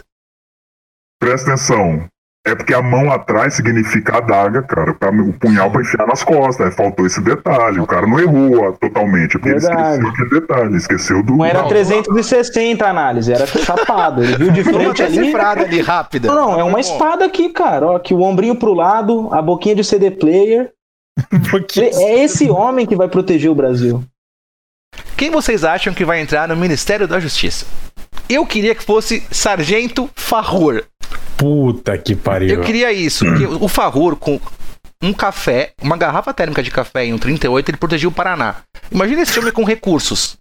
presta 1.19 1.51
atenção. 1.53 2.05
É 2.46 2.55
porque 2.55 2.74
a 2.74 2.81
mão 2.81 3.12
atrás 3.12 3.55
significa 3.55 4.19
adaga, 4.19 4.63
cara. 4.63 4.93
pra- 4.93 5.10
O 5.10 5.34
punhal 5.34 5.69
pra 5.69 5.81
enfiar 5.81 6.07
nas 6.07 6.24
costas. 6.24 6.67
Aí 6.67 6.72
faltou 6.72 7.05
esse 7.05 7.19
detalhe. 7.19 7.77
O 7.81 7.86
cara 7.86 8.07
não 8.07 8.17
errou 8.17 8.62
ó, 8.69 8.72
totalmente. 8.72 9.38
Porque 9.38 9.50
Verdade. 9.50 9.75
ele 9.75 9.84
esqueceu 10.07 10.10
aquele 10.10 10.29
detalhe. 10.39 10.77
Esqueceu 10.77 11.24
do. 11.24 11.36
Não 11.36 11.43
era 11.43 11.63
Não. 11.63 11.67
360 11.67 12.86
a 12.86 12.89
análise, 12.89 13.34
era 13.34 13.46
chapado. 13.46 14.24
Ele 14.24 14.38
viu 14.38 14.51
de 14.51 14.63
frente 14.63 15.03
ali. 15.03 15.17
decifrada 15.17 15.63
ali, 15.63 15.81
rápida. 15.81 16.29
Não, 16.29 16.36
não, 16.53 16.60
é 16.60 16.63
uma 16.63 16.79
espada 16.79 17.25
aqui, 17.25 17.50
cara. 17.50 17.86
Ó, 17.88 17.96
aqui 17.98 18.13
o 18.13 18.22
ombrinho 18.22 18.55
pro 18.55 18.74
lado, 18.74 19.27
a 19.34 19.41
boquinha 19.41 19.75
de 19.75 19.84
CD 19.84 20.10
player. 20.12 20.72
Porque- 21.50 21.79
Ele- 21.79 21.95
É 22.03 22.24
esse 22.24 22.50
homem 22.50 22.86
que 22.86 22.95
vai 22.95 23.07
proteger 23.07 23.50
o 23.50 23.55
Brasil. 23.55 24.03
Quem 25.15 25.29
vocês 25.31 25.63
acham 25.63 25.93
que 25.93 26.05
vai 26.05 26.21
entrar 26.21 26.47
no 26.47 26.55
Ministério 26.55 27.07
da 27.07 27.19
Justiça? 27.19 27.65
Eu 28.29 28.45
queria 28.45 28.75
que 28.75 28.83
fosse 28.83 29.24
Sargento 29.31 30.09
Farrur. 30.15 30.83
Puta 31.38 31.97
que 31.97 32.15
pariu. 32.15 32.50
Eu 32.50 32.62
queria 32.62 32.91
isso. 32.91 33.25
o 33.62 33.67
Farrur, 33.67 34.15
com 34.15 34.39
um 35.01 35.13
café, 35.13 35.71
uma 35.81 35.95
garrafa 35.97 36.33
térmica 36.33 36.63
de 36.63 36.71
café 36.71 37.05
em 37.05 37.13
um 37.13 37.17
38, 37.17 37.69
ele 37.69 37.77
protegia 37.77 38.09
o 38.09 38.12
Paraná. 38.12 38.57
Imagina 38.91 39.21
esse 39.21 39.39
homem 39.39 39.51
com 39.51 39.63
recursos. 39.63 40.38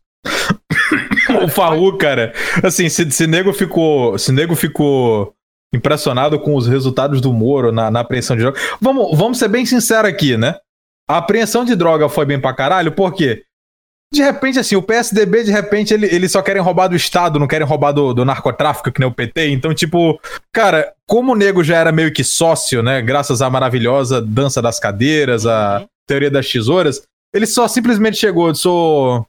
O 1.43 1.49
Farru, 1.49 1.97
cara, 1.99 2.33
assim, 2.63 2.89
se, 2.89 3.11
se 3.11 3.27
nego 3.27 3.53
ficou. 3.53 4.19
Se 4.19 4.33
nego 4.33 4.55
ficou 4.55 5.33
impressionado 5.75 6.39
com 6.41 6.55
os 6.55 6.67
resultados 6.67 7.21
do 7.21 7.33
Moro 7.33 7.71
na, 7.73 7.91
na 7.91 8.01
apreensão 8.01 8.37
de 8.37 8.43
droga. 8.43 8.59
Vamos, 8.81 9.17
vamos 9.19 9.39
ser 9.39 9.49
bem 9.49 9.67
sinceros 9.67 10.09
aqui, 10.11 10.37
né? 10.37 10.55
A 11.09 11.19
apreensão 11.19 11.65
de 11.65 11.75
droga 11.77 12.09
foi 12.09 12.25
bem 12.25 12.41
pra 12.41 12.53
caralho, 12.55 12.93
por 12.93 13.13
quê? 13.15 13.45
De 14.13 14.23
repente, 14.23 14.59
assim, 14.59 14.77
o 14.77 14.83
PSDB, 14.83 15.45
de 15.45 15.51
repente, 15.51 15.93
ele, 15.93 16.07
eles 16.07 16.31
só 16.31 16.41
querem 16.41 16.63
roubar 16.63 16.87
do 16.89 16.95
Estado, 16.97 17.39
não 17.41 17.47
querem 17.49 17.67
roubar 17.67 17.93
do, 17.93 18.15
do 18.15 18.25
narcotráfico, 18.25 18.91
que 18.93 19.01
nem 19.01 19.09
o 19.09 19.13
PT. 19.13 19.49
Então, 19.51 19.75
tipo, 19.75 20.21
cara, 20.53 20.93
como 21.09 21.33
o 21.33 21.37
nego 21.37 21.63
já 21.65 21.77
era 21.77 21.91
meio 21.91 22.13
que 22.13 22.23
sócio, 22.23 22.83
né? 22.83 23.03
Graças 23.03 23.43
à 23.43 23.51
maravilhosa 23.51 24.23
dança 24.23 24.63
das 24.63 24.79
cadeiras, 24.79 25.45
a 25.45 25.81
Uhum. 25.81 25.87
teoria 26.07 26.31
das 26.31 26.49
tesouras, 26.49 27.03
ele 27.35 27.47
só 27.47 27.67
simplesmente 27.67 28.17
chegou, 28.17 28.55
sou. 28.55 29.27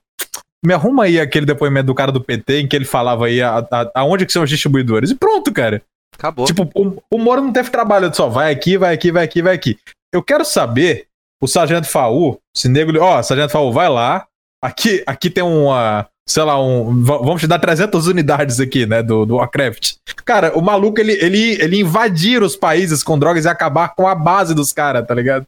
Me 0.64 0.74
arruma 0.74 1.06
aí 1.06 1.20
aquele 1.20 1.46
depoimento 1.46 1.88
do 1.88 1.96
cara 1.96 2.12
do 2.12 2.22
PT 2.22 2.62
em 2.62 2.68
que 2.68 2.76
ele 2.76 2.86
falava 2.86 3.26
aí 3.28 3.42
a, 3.42 3.60
a- 3.60 3.92
aonde 3.96 4.26
que 4.26 4.34
são 4.34 4.44
os 4.44 4.50
distribuidores. 4.50 5.10
E 5.12 5.16
pronto, 5.16 5.52
cara. 5.52 5.82
Acabou. 6.16 6.46
Tipo, 6.46 6.70
o, 6.76 7.02
o 7.12 7.18
Moro 7.18 7.42
não 7.42 7.52
teve 7.52 7.70
trabalho 7.72 8.14
só, 8.14 8.28
vai 8.30 8.52
aqui, 8.54 8.78
vai 8.78 8.94
aqui, 8.94 9.12
vai 9.12 9.24
aqui, 9.26 9.42
vai 9.42 9.56
aqui. 9.56 9.78
Eu 10.14 10.22
quero 10.24 10.46
saber, 10.46 11.06
o 11.42 11.48
Sargento 11.48 11.88
Faú, 11.88 12.38
se 12.56 12.68
nego. 12.68 12.92
Ó, 13.00 13.22
Sargento 13.22 13.52
Faú, 13.52 13.72
vai 13.72 13.90
lá. 13.90 14.26
Aqui, 14.64 15.04
aqui 15.06 15.30
tem 15.30 15.44
uma. 15.44 16.08
Sei 16.28 16.44
lá, 16.44 16.62
um. 16.62 17.04
va- 17.04 17.20
Vamos 17.20 17.42
te 17.42 17.48
dar 17.48 17.60
300 17.60 18.08
unidades 18.08 18.60
aqui, 18.60 18.86
né? 18.86 19.02
Do, 19.04 19.26
do 19.26 19.36
Warcraft. 19.36 19.94
Cara, 20.26 20.58
o 20.58 20.62
maluco, 20.62 21.00
ele, 21.00 21.14
ele, 21.14 21.54
ele 21.62 21.80
invadir 21.80 22.42
os 22.44 22.56
países 22.56 23.02
com 23.04 23.18
drogas 23.18 23.46
e 23.46 23.48
acabar 23.48 23.96
com 23.96 24.08
a 24.08 24.16
base 24.16 24.54
dos 24.54 24.74
caras, 24.74 25.06
tá 25.08 25.14
ligado? 25.14 25.46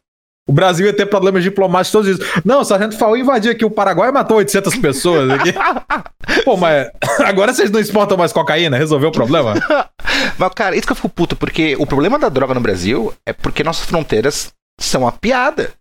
O 0.47 0.53
Brasil 0.53 0.87
ia 0.87 0.93
ter 0.95 1.05
problemas 1.05 1.43
diplomáticos 1.43 1.91
todos 1.91 2.07
isso. 2.19 2.41
Não, 2.45 2.61
o 2.61 2.63
Sargento 2.63 2.97
Faú 2.97 3.15
invadiu 3.17 3.51
aqui 3.51 3.63
o 3.65 3.69
Paraguai 3.69 4.09
e 4.09 4.11
matou 4.11 4.37
800 4.37 4.75
pessoas 4.77 5.29
aqui. 5.29 5.53
Pô, 6.45 6.55
mas 6.57 6.89
agora 7.19 7.53
vocês 7.53 7.69
não 7.69 7.79
exportam 7.79 8.17
mais 8.17 8.31
cocaína? 8.33 8.77
Resolveu 8.77 9.09
o 9.09 9.11
problema? 9.11 9.53
Mas, 10.37 10.53
cara, 10.53 10.75
isso 10.75 10.85
que 10.87 10.91
eu 10.91 10.95
fico 10.95 11.09
puto, 11.09 11.35
porque 11.35 11.75
o 11.77 11.85
problema 11.85 12.17
da 12.17 12.29
droga 12.29 12.53
no 12.53 12.59
Brasil 12.61 13.13
é 13.25 13.31
porque 13.33 13.63
nossas 13.63 13.85
fronteiras 13.85 14.51
são 14.79 15.07
a 15.07 15.11
piada. 15.11 15.71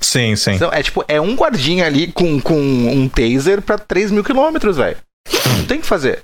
Sim, 0.00 0.36
sim. 0.36 0.52
Então, 0.52 0.70
é 0.72 0.82
tipo, 0.82 1.04
é 1.08 1.20
um 1.20 1.34
guardinha 1.34 1.86
ali 1.86 2.10
com, 2.12 2.40
com 2.40 2.58
um 2.58 3.08
taser 3.08 3.60
pra 3.62 3.76
3 3.78 4.10
mil 4.10 4.22
quilômetros, 4.24 4.76
velho. 4.76 4.96
Não 5.58 5.66
tem 5.66 5.78
o 5.78 5.80
que 5.80 5.86
fazer. 5.86 6.22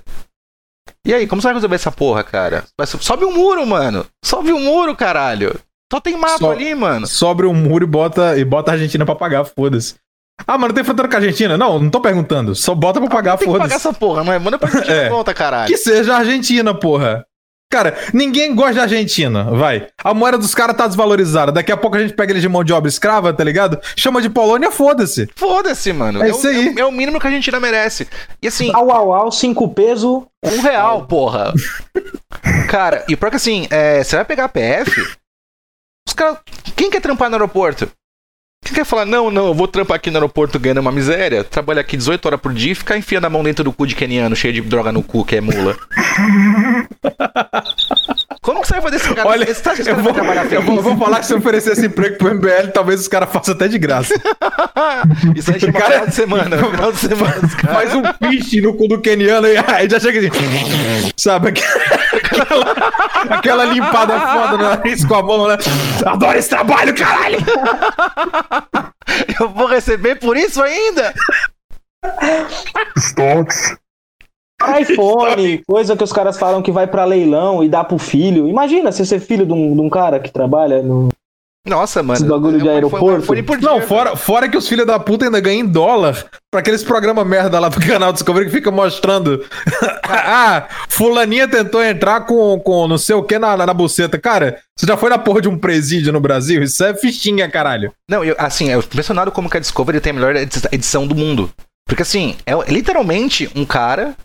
E 1.05 1.13
aí, 1.13 1.27
como 1.27 1.41
você 1.41 1.47
vai 1.47 1.55
resolver 1.55 1.75
essa 1.75 1.91
porra, 1.91 2.23
cara? 2.23 2.63
Sobe 2.99 3.25
um 3.25 3.31
muro, 3.33 3.65
mano. 3.65 4.05
Sobe 4.23 4.51
um 4.51 4.59
muro, 4.59 4.95
caralho. 4.95 5.59
Só 5.93 5.99
tem 5.99 6.17
mapa 6.17 6.37
Só- 6.39 6.51
ali, 6.51 6.73
mano. 6.73 7.05
sobre 7.05 7.45
um 7.45 7.53
muro 7.53 7.83
e 7.85 7.87
bota, 7.87 8.37
e 8.39 8.43
bota 8.43 8.71
a 8.71 8.73
Argentina 8.73 9.05
pra 9.05 9.13
pagar, 9.15 9.45
foda-se. 9.45 9.95
Ah, 10.47 10.57
mano, 10.57 10.73
tem 10.73 10.83
fronteira 10.83 11.07
com 11.07 11.15
a 11.15 11.19
Argentina? 11.19 11.57
Não, 11.57 11.77
não 11.79 11.89
tô 11.89 12.01
perguntando. 12.01 12.55
Só 12.55 12.73
bota 12.73 12.99
pra 12.99 13.09
pagar, 13.09 13.37
tem 13.37 13.47
que 13.47 13.53
pagar 13.53 13.65
foda-se. 13.69 13.87
essa 13.87 13.93
porra, 13.97 14.23
mas 14.23 14.41
manda 14.41 14.57
pra 14.57 14.69
gente 14.69 14.89
É. 14.91 15.03
de 15.03 15.09
volta, 15.09 15.33
caralho. 15.33 15.67
Que 15.69 15.77
seja 15.77 16.15
a 16.15 16.17
Argentina, 16.17 16.73
porra. 16.73 17.25
Cara, 17.75 17.97
ninguém 18.13 18.55
gosta 18.55 18.73
de 18.73 18.79
Argentina, 18.79 19.43
vai. 19.51 19.87
A 20.01 20.13
moeda 20.13 20.37
dos 20.37 20.55
caras 20.55 20.77
tá 20.77 20.87
desvalorizada. 20.87 21.51
Daqui 21.51 21.73
a 21.73 21.77
pouco 21.77 21.97
a 21.97 21.99
gente 21.99 22.13
pega 22.13 22.31
eles 22.31 22.41
de 22.41 22.47
mão 22.47 22.63
de 22.63 22.71
obra 22.71 22.87
escrava, 22.87 23.33
tá 23.33 23.43
ligado? 23.43 23.77
Chama 23.97 24.21
de 24.21 24.29
Polônia, 24.29 24.71
foda-se. 24.71 25.27
Foda-se, 25.35 25.91
mano. 25.91 26.23
É 26.23 26.27
o- 26.27 26.29
isso 26.31 26.47
aí. 26.47 26.67
É, 26.69 26.71
o- 26.71 26.79
é 26.79 26.85
o 26.85 26.91
mínimo 26.93 27.19
que 27.19 27.27
a 27.27 27.29
Argentina 27.29 27.59
merece. 27.59 28.07
E 28.41 28.47
assim, 28.47 28.71
Au, 28.73 28.89
au, 28.89 29.13
au, 29.13 29.29
cinco 29.31 29.67
peso. 29.67 30.25
um 30.41 30.61
real, 30.61 31.05
porra. 31.05 31.53
Cara, 32.69 33.03
e 33.09 33.15
pior 33.17 33.29
que 33.29 33.35
assim, 33.35 33.67
é, 33.69 34.01
você 34.03 34.15
vai 34.15 34.23
pegar 34.25 34.45
a 34.45 34.49
PF, 34.49 35.01
os 36.07 36.13
caras. 36.13 36.37
Quem 36.77 36.89
quer 36.89 37.01
trampar 37.01 37.29
no 37.29 37.35
aeroporto? 37.35 37.89
Quem 38.65 38.73
quer 38.73 38.83
falar, 38.83 39.05
não, 39.05 39.29
não, 39.29 39.45
eu 39.45 39.53
vou 39.53 39.67
trampar 39.67 39.95
aqui 39.95 40.09
no 40.09 40.17
aeroporto 40.17 40.57
ganhando 40.57 40.79
uma 40.79 40.91
miséria, 40.91 41.43
trabalhar 41.43 41.81
aqui 41.81 41.95
18 41.95 42.25
horas 42.25 42.41
por 42.41 42.51
dia 42.51 42.71
e 42.71 42.75
ficar 42.75 42.97
enfiando 42.97 43.25
a 43.25 43.29
mão 43.29 43.43
dentro 43.43 43.63
do 43.63 43.71
cu 43.71 43.85
de 43.85 43.93
keniano 43.93 44.35
cheio 44.35 44.55
de 44.55 44.61
droga 44.61 44.91
no 44.91 45.03
cu, 45.03 45.23
que 45.23 45.35
é 45.35 45.41
mula. 45.41 45.77
Como 48.41 48.61
que 48.61 48.67
você 48.67 48.73
vai 48.73 48.81
fazer 48.83 48.95
esse 48.97 49.13
cara? 49.13 49.27
Olha, 49.27 49.49
esse 49.49 49.61
tá, 49.61 49.73
esse 49.73 49.89
eu 49.89 49.95
vou, 49.95 50.11
eu 50.15 50.61
vou, 50.61 50.75
eu 50.77 50.81
vou 50.83 50.97
falar 50.97 51.19
que 51.19 51.25
se 51.25 51.33
eu 51.33 51.37
oferecesse 51.39 51.85
emprego 51.85 52.17
pro 52.17 52.33
MBL, 52.33 52.71
talvez 52.73 53.01
os 53.01 53.07
caras 53.07 53.31
façam 53.31 53.55
até 53.55 53.67
de 53.67 53.77
graça. 53.79 54.13
Isso 55.35 55.51
aí 55.51 55.59
chama 55.59 55.73
Cara- 55.73 55.91
final 55.93 56.07
de 56.07 56.15
semana. 56.15 56.57
Final 56.75 56.91
de 56.91 56.97
semana. 56.99 57.49
Faz 57.73 57.93
um 57.95 58.01
piche 58.03 58.61
no 58.61 58.73
cu 58.75 58.87
do 58.87 58.99
keniano 59.01 59.47
e 59.47 59.57
aí 59.57 59.89
já 59.89 59.99
chega 59.99 60.19
assim. 60.19 61.11
Sabe? 61.17 61.53
Aquela, 63.29 63.65
limpada 63.65 64.19
foda 64.19 64.57
no 64.57 64.63
nariz 64.63 65.05
com 65.05 65.15
a 65.15 65.23
mão, 65.23 65.47
né? 65.47 65.57
Adoro 66.05 66.37
esse 66.37 66.49
trabalho, 66.49 66.95
caralho! 66.95 67.37
Eu 69.39 69.49
vou 69.49 69.67
receber 69.67 70.15
por 70.15 70.35
isso 70.37 70.61
ainda? 70.61 71.13
Stocks. 72.97 73.77
iPhone, 74.79 75.63
coisa 75.67 75.95
que 75.95 76.03
os 76.03 76.13
caras 76.13 76.37
falam 76.37 76.61
que 76.61 76.71
vai 76.71 76.87
pra 76.87 77.05
leilão 77.05 77.63
e 77.63 77.69
dá 77.69 77.83
pro 77.83 77.97
filho. 77.97 78.47
Imagina 78.47 78.91
você 78.91 79.05
ser 79.05 79.19
filho 79.19 79.45
de 79.45 79.53
um, 79.53 79.73
de 79.73 79.81
um 79.81 79.89
cara 79.89 80.19
que 80.19 80.31
trabalha 80.31 80.81
no. 80.81 81.09
Nossa, 81.65 82.03
mano. 82.03 82.19
Esse 82.19 82.25
bagulho 82.29 82.59
de 82.61 82.67
É 82.67 82.71
um 82.71 82.75
aeroporto? 82.75 83.23
iPhone 83.23 83.43
por 83.43 83.57
dia, 83.57 83.67
Não, 83.69 83.81
fora, 83.81 84.15
fora 84.15 84.47
que 84.47 84.55
os 84.57 84.67
filhos 84.67 84.85
da 84.85 84.99
puta 84.99 85.25
ainda 85.25 85.39
ganham 85.39 85.61
em 85.61 85.65
dólar 85.67 86.25
pra 86.51 86.59
aqueles 86.59 86.83
programas 86.83 87.25
merda 87.25 87.59
lá 87.59 87.69
do 87.69 87.79
canal 87.79 88.13
Discovery 88.13 88.45
que 88.45 88.51
fica 88.51 88.69
mostrando. 88.69 89.43
ah, 90.03 90.67
fulaninha 90.89 91.47
tentou 91.47 91.83
entrar 91.83 92.21
com, 92.21 92.59
com 92.59 92.87
não 92.87 92.97
sei 92.97 93.15
o 93.15 93.23
que 93.23 93.39
na, 93.39 93.57
na, 93.57 93.65
na 93.65 93.73
buceta. 93.73 94.17
Cara, 94.19 94.59
você 94.77 94.85
já 94.85 94.95
foi 94.95 95.09
na 95.09 95.17
porra 95.17 95.41
de 95.41 95.49
um 95.49 95.57
presídio 95.57 96.13
no 96.13 96.19
Brasil? 96.19 96.61
Isso 96.63 96.83
é 96.83 96.93
fichinha, 96.93 97.49
caralho. 97.49 97.91
Não, 98.09 98.23
eu, 98.23 98.35
assim, 98.37 98.69
eu 98.69 98.81
tô 98.83 98.87
impressionado 98.89 99.31
como 99.31 99.49
que 99.49 99.57
a 99.57 99.59
Discovery 99.59 99.99
tem 99.99 100.11
a 100.11 100.13
melhor 100.13 100.35
edi- 100.35 100.67
edição 100.71 101.07
do 101.07 101.15
mundo. 101.15 101.49
Porque, 101.87 102.01
assim, 102.03 102.35
é 102.45 102.53
literalmente 102.71 103.49
um 103.55 103.63
cara 103.65 104.15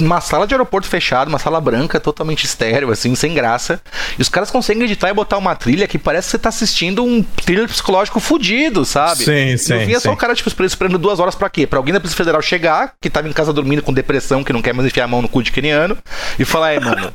uma 0.00 0.20
sala 0.22 0.46
de 0.46 0.54
aeroporto 0.54 0.88
fechado, 0.88 1.28
uma 1.28 1.38
sala 1.38 1.60
branca, 1.60 2.00
totalmente 2.00 2.44
estéreo, 2.44 2.90
assim, 2.90 3.14
sem 3.14 3.34
graça. 3.34 3.80
E 4.18 4.22
os 4.22 4.28
caras 4.28 4.50
conseguem 4.50 4.84
editar 4.84 5.10
e 5.10 5.12
botar 5.14 5.36
uma 5.36 5.54
trilha 5.54 5.86
que 5.86 5.98
parece 5.98 6.28
que 6.28 6.30
você 6.32 6.38
tá 6.38 6.48
assistindo 6.48 7.04
um 7.04 7.22
thriller 7.22 7.68
psicológico 7.68 8.20
fudido, 8.20 8.84
sabe? 8.86 9.24
Sim, 9.24 9.56
sim. 9.58 9.74
no 9.74 9.80
fim 9.80 9.92
é 9.92 10.00
só 10.00 10.08
sim. 10.08 10.14
o 10.14 10.16
cara, 10.16 10.34
tipo, 10.34 10.48
esper- 10.48 10.64
esperando 10.66 10.98
duas 10.98 11.20
horas 11.20 11.34
pra 11.34 11.50
quê? 11.50 11.66
Pra 11.66 11.78
alguém 11.78 11.92
da 11.92 12.00
Polícia 12.00 12.16
Federal 12.16 12.40
chegar, 12.40 12.94
que 13.02 13.10
tava 13.10 13.28
em 13.28 13.32
casa 13.32 13.52
dormindo 13.52 13.82
com 13.82 13.92
depressão, 13.92 14.42
que 14.42 14.52
não 14.52 14.62
quer 14.62 14.72
mais 14.72 14.88
enfiar 14.88 15.04
a 15.04 15.08
mão 15.08 15.20
no 15.20 15.28
cu 15.28 15.42
de 15.42 15.52
keniano, 15.52 15.96
e 16.38 16.44
falar, 16.44 16.72
é, 16.72 16.80
mano, 16.80 17.12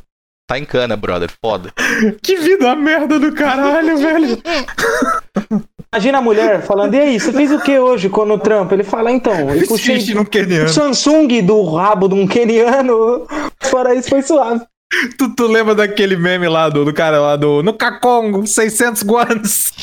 tá 0.47 0.59
em 0.59 0.65
cana, 0.65 0.95
brother, 0.95 1.31
foda. 1.43 1.73
Que 2.21 2.35
vida 2.37 2.75
merda 2.75 3.19
do 3.19 3.33
caralho, 3.33 3.97
velho. 3.97 4.41
Imagina 5.95 6.17
a 6.17 6.21
mulher 6.21 6.61
falando, 6.61 6.93
e 6.93 6.99
aí, 6.99 7.17
você 7.17 7.31
fez 7.31 7.53
o 7.53 7.59
que 7.59 7.79
hoje 7.79 8.09
quando 8.09 8.33
o 8.33 8.37
trampo? 8.37 8.73
Ele 8.73 8.83
fala, 8.83 9.09
então, 9.13 9.49
eu 9.49 9.65
puxei 9.65 9.95
o. 9.95 10.67
Samsung 10.67 11.41
do 11.41 11.63
rabo 11.63 12.09
de 12.09 12.15
um 12.15 12.27
keniano. 12.27 13.25
Fora 13.63 13.95
isso, 13.95 14.09
foi 14.09 14.21
suave. 14.21 14.61
Tu, 15.17 15.33
tu 15.33 15.47
lembra 15.47 15.73
daquele 15.73 16.17
meme 16.17 16.49
lá 16.49 16.67
do, 16.67 16.83
do 16.83 16.93
cara 16.93 17.21
lá 17.21 17.37
do. 17.37 17.63
No 17.63 17.73
Cacongo, 17.73 18.45
600 18.45 19.03
guanos. 19.03 19.71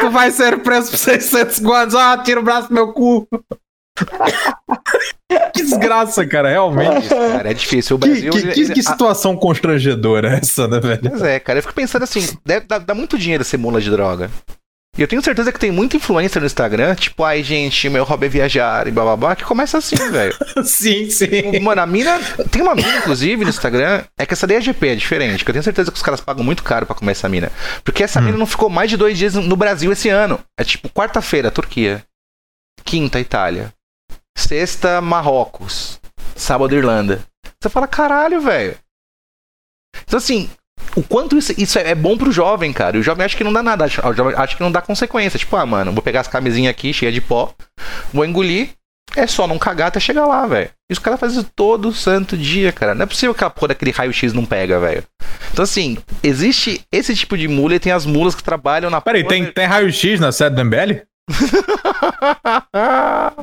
tu 0.00 0.10
vai 0.10 0.30
ser 0.30 0.58
preso 0.58 0.90
por 0.90 0.98
600 0.98 1.58
guanos. 1.60 1.94
Ah, 1.94 2.18
tira 2.18 2.38
o 2.38 2.42
braço 2.42 2.68
do 2.68 2.74
meu 2.74 2.92
cu. 2.92 3.26
que 5.54 5.62
desgraça, 5.62 6.26
cara, 6.26 6.48
realmente. 6.48 7.08
Cara, 7.08 7.50
é 7.50 7.54
difícil. 7.54 7.96
O 7.96 7.98
Que, 7.98 8.08
Brasil. 8.08 8.32
que, 8.32 8.42
que- 8.52 8.72
que 8.74 8.80
a- 8.80 8.82
situação 8.82 9.36
constrangedora 9.36 10.36
essa, 10.36 10.66
né, 10.68 10.80
velho? 10.80 11.10
Pois 11.10 11.22
é, 11.22 11.38
cara, 11.40 11.58
eu 11.58 11.62
fico 11.62 11.74
pensando 11.74 12.02
assim, 12.02 12.26
deve 12.44 12.66
dar, 12.66 12.78
dá 12.78 12.94
muito 12.94 13.18
dinheiro 13.18 13.44
ser 13.44 13.56
mula 13.56 13.80
de 13.80 13.90
droga. 13.90 14.30
E 14.98 15.02
eu 15.02 15.06
tenho 15.08 15.22
certeza 15.22 15.52
que 15.52 15.58
tem 15.58 15.70
muita 15.70 15.96
influência 15.96 16.40
no 16.40 16.46
Instagram, 16.46 16.96
tipo, 16.96 17.22
ai, 17.22 17.44
gente, 17.44 17.88
meu 17.88 18.02
hobby 18.02 18.26
é 18.26 18.28
viajar 18.28 18.88
e 18.88 18.90
blá 18.90 19.04
blá 19.04 19.16
blá, 19.16 19.36
que 19.36 19.44
começa 19.44 19.78
assim, 19.78 19.94
velho. 20.10 20.34
sim, 20.64 21.08
sim. 21.08 21.60
Mano, 21.62 21.80
a 21.80 21.86
mina. 21.86 22.18
Tem 22.50 22.60
uma 22.60 22.74
mina, 22.74 22.96
inclusive, 22.96 23.44
no 23.44 23.50
Instagram. 23.50 24.02
É 24.18 24.26
que 24.26 24.34
essa 24.34 24.48
daí 24.48 24.56
é 24.56 24.60
GP, 24.60 24.88
é 24.88 24.94
diferente. 24.96 25.44
Que 25.44 25.50
eu 25.50 25.54
tenho 25.54 25.62
certeza 25.62 25.90
que 25.92 25.96
os 25.96 26.02
caras 26.02 26.20
pagam 26.20 26.42
muito 26.44 26.64
caro 26.64 26.86
pra 26.86 26.94
comer 26.96 27.12
essa 27.12 27.28
mina. 27.28 27.52
Porque 27.84 28.02
essa 28.02 28.20
mina 28.20 28.36
não 28.36 28.46
ficou 28.46 28.68
mais 28.68 28.90
de 28.90 28.96
dois 28.96 29.16
dias 29.16 29.34
no 29.34 29.56
Brasil 29.56 29.92
esse 29.92 30.08
ano. 30.08 30.40
É 30.58 30.64
tipo, 30.64 30.88
quarta-feira, 30.90 31.52
Turquia. 31.52 32.02
Quinta, 32.84 33.20
Itália. 33.20 33.72
Sexta, 34.36 35.00
Marrocos. 35.00 36.00
Sábado, 36.34 36.74
Irlanda. 36.74 37.22
Você 37.60 37.68
fala, 37.68 37.86
caralho, 37.86 38.40
velho. 38.40 38.76
Então, 40.04 40.18
assim, 40.18 40.48
o 40.96 41.02
quanto 41.02 41.36
isso, 41.36 41.52
isso 41.58 41.78
é 41.78 41.94
bom 41.94 42.16
pro 42.16 42.32
jovem, 42.32 42.72
cara. 42.72 42.96
E 42.96 43.00
o 43.00 43.02
jovem 43.02 43.24
acha 43.24 43.36
que 43.36 43.44
não 43.44 43.52
dá 43.52 43.62
nada. 43.62 43.84
O 43.84 44.12
jovem 44.14 44.34
acha 44.36 44.56
que 44.56 44.62
não 44.62 44.72
dá 44.72 44.80
consequência. 44.80 45.38
Tipo, 45.38 45.56
ah, 45.56 45.66
mano, 45.66 45.92
vou 45.92 46.02
pegar 46.02 46.20
as 46.20 46.28
camisinhas 46.28 46.70
aqui, 46.70 46.92
cheia 46.92 47.12
de 47.12 47.20
pó, 47.20 47.52
vou 48.12 48.24
engolir. 48.24 48.70
É 49.16 49.26
só 49.26 49.46
não 49.46 49.58
cagar 49.58 49.88
até 49.88 49.98
chegar 49.98 50.24
lá, 50.24 50.46
velho. 50.46 50.70
E 50.88 50.92
os 50.92 50.98
caras 50.98 51.18
fazem 51.18 51.40
isso 51.40 51.50
todo 51.54 51.92
santo 51.92 52.36
dia, 52.36 52.70
cara. 52.70 52.94
Não 52.94 53.02
é 53.02 53.06
possível 53.06 53.34
que 53.34 53.42
a 53.42 53.50
porra 53.50 53.68
daquele 53.68 53.90
raio-x 53.90 54.32
não 54.32 54.46
pega, 54.46 54.78
velho. 54.78 55.02
Então, 55.52 55.64
assim, 55.64 55.98
existe 56.22 56.84
esse 56.92 57.14
tipo 57.16 57.36
de 57.36 57.48
mula 57.48 57.74
e 57.74 57.80
tem 57.80 57.92
as 57.92 58.06
mulas 58.06 58.36
que 58.36 58.42
trabalham 58.42 58.88
na 58.88 59.00
Peraí, 59.00 59.24
porra 59.24 59.34
tem, 59.34 59.52
tem 59.52 59.66
raio-x 59.66 60.20
na 60.20 60.30
série 60.30 60.54
do 60.54 60.64
MBL? 60.64 61.02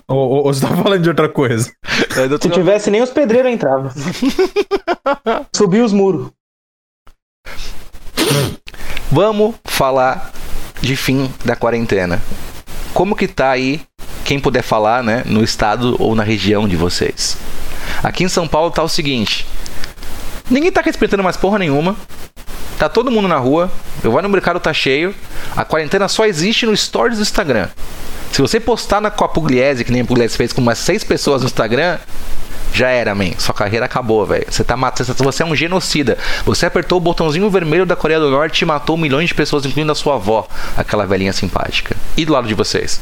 Ou, 0.08 0.17
ou, 0.17 0.45
ou 0.45 0.54
você 0.54 0.62
tá 0.62 0.76
falando 0.76 1.02
de 1.02 1.10
outra 1.10 1.30
coisa? 1.30 1.71
É, 1.84 2.38
Se 2.41 2.50
tivesse, 2.50 2.91
nem 2.91 3.02
os 3.02 3.10
pedreiros 3.10 3.52
entravam. 3.52 3.91
Subiu 5.56 5.86
os 5.86 5.93
muros. 5.93 6.30
Vamos 9.12 9.56
falar 9.65 10.32
de 10.82 10.95
fim 10.95 11.32
da 11.45 11.56
quarentena. 11.56 12.21
Como 12.93 13.15
que 13.15 13.28
tá 13.28 13.52
aí, 13.52 13.82
quem 14.26 14.39
puder 14.39 14.63
falar, 14.63 15.04
né, 15.04 15.23
no 15.26 15.43
estado 15.43 15.95
ou 16.00 16.15
na 16.15 16.23
região 16.23 16.67
de 16.67 16.76
vocês? 16.76 17.38
Aqui 18.04 18.23
em 18.23 18.30
São 18.30 18.47
Paulo 18.47 18.71
tá 18.71 18.84
o 18.84 18.89
seguinte: 18.89 19.47
ninguém 20.50 20.71
tá 20.71 20.82
respeitando 20.82 21.23
mais 21.23 21.38
porra 21.38 21.60
nenhuma. 21.60 21.95
Tá 22.78 22.88
todo 22.88 23.10
mundo 23.10 23.28
na 23.28 23.38
rua. 23.38 23.72
Eu 24.04 24.12
vou 24.12 24.22
no 24.22 24.30
mercado, 24.30 24.60
tá 24.60 24.74
cheio. 24.74 25.13
A 25.56 25.66
quarentena 25.66 26.08
só 26.08 26.26
existe 26.26 26.66
no 26.66 26.76
stories 26.76 27.18
do 27.18 27.24
Instagram. 27.24 27.68
Se 28.32 28.42
você 28.42 28.60
postar 28.60 29.02
na, 29.02 29.10
com 29.10 29.26
a 29.26 29.28
Pugliese, 29.28 29.84
que 29.84 29.92
nem 29.92 30.02
a 30.02 30.06
Pugliese 30.06 30.38
fez 30.38 30.54
com 30.54 30.62
umas 30.62 30.78
seis 30.78 31.04
pessoas 31.04 31.42
no 31.42 31.48
Instagram, 31.48 31.98
já 32.74 32.90
era, 32.90 33.16
man. 33.16 33.32
Sua 33.40 33.56
carreira 33.56 33.86
acabou, 33.86 34.26
velho. 34.26 34.46
Você 34.48 34.63
tá 34.63 34.78
matando. 34.78 35.12
Você 35.16 35.42
é 35.42 35.46
um 35.46 35.56
genocida. 35.56 36.18
Você 36.46 36.68
apertou 36.68 37.00
o 37.00 37.02
botãozinho 37.02 37.50
vermelho 37.50 37.86
da 37.86 37.96
Coreia 37.96 38.20
do 38.20 38.30
Norte 38.30 38.62
e 38.62 38.66
matou 38.66 38.96
milhões 38.96 39.30
de 39.30 39.34
pessoas, 39.34 39.66
incluindo 39.66 39.92
a 39.92 39.96
sua 39.96 40.16
avó, 40.16 40.48
aquela 40.76 41.06
velhinha 41.06 41.34
simpática. 41.34 41.96
E 42.16 42.26
do 42.26 42.34
lado 42.34 42.48
de 42.48 42.54
vocês? 42.54 43.02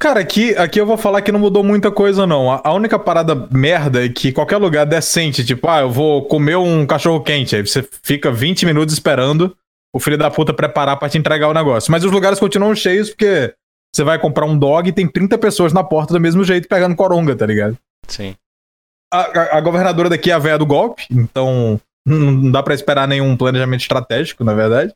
Cara, 0.00 0.20
aqui, 0.20 0.54
aqui 0.56 0.80
eu 0.80 0.86
vou 0.86 0.96
falar 0.96 1.22
que 1.22 1.32
não 1.32 1.40
mudou 1.40 1.64
muita 1.64 1.90
coisa, 1.90 2.24
não. 2.24 2.52
A, 2.52 2.60
a 2.64 2.72
única 2.72 2.96
parada 2.98 3.34
merda 3.50 4.04
é 4.04 4.08
que 4.08 4.30
qualquer 4.32 4.56
lugar 4.58 4.86
decente, 4.86 5.44
tipo, 5.44 5.68
ah, 5.68 5.80
eu 5.80 5.90
vou 5.90 6.24
comer 6.26 6.56
um 6.56 6.86
cachorro 6.86 7.20
quente, 7.22 7.56
aí 7.56 7.66
você 7.66 7.82
fica 8.02 8.30
20 8.30 8.64
minutos 8.64 8.94
esperando 8.94 9.56
o 9.92 9.98
filho 9.98 10.16
da 10.16 10.30
puta 10.30 10.54
preparar 10.54 10.96
pra 10.98 11.08
te 11.08 11.18
entregar 11.18 11.48
o 11.48 11.54
negócio. 11.54 11.90
Mas 11.90 12.04
os 12.04 12.12
lugares 12.12 12.38
continuam 12.38 12.76
cheios 12.76 13.10
porque 13.10 13.52
você 13.92 14.04
vai 14.04 14.20
comprar 14.20 14.46
um 14.46 14.56
dog 14.56 14.88
e 14.88 14.92
tem 14.92 15.08
30 15.08 15.36
pessoas 15.36 15.72
na 15.72 15.82
porta 15.82 16.14
do 16.14 16.20
mesmo 16.20 16.44
jeito 16.44 16.68
pegando 16.68 16.94
coronga, 16.94 17.34
tá 17.34 17.44
ligado? 17.46 17.76
Sim. 18.06 18.36
A, 19.12 19.20
a- 19.22 19.56
a 19.58 19.60
governadora 19.60 20.08
daqui 20.08 20.30
é 20.30 20.34
a 20.34 20.38
véia 20.38 20.58
do 20.58 20.66
golpe, 20.66 21.06
então 21.10 21.80
não 22.06 22.52
dá 22.52 22.62
pra 22.62 22.74
esperar 22.74 23.08
nenhum 23.08 23.36
planejamento 23.36 23.80
estratégico, 23.80 24.44
na 24.44 24.54
verdade. 24.54 24.94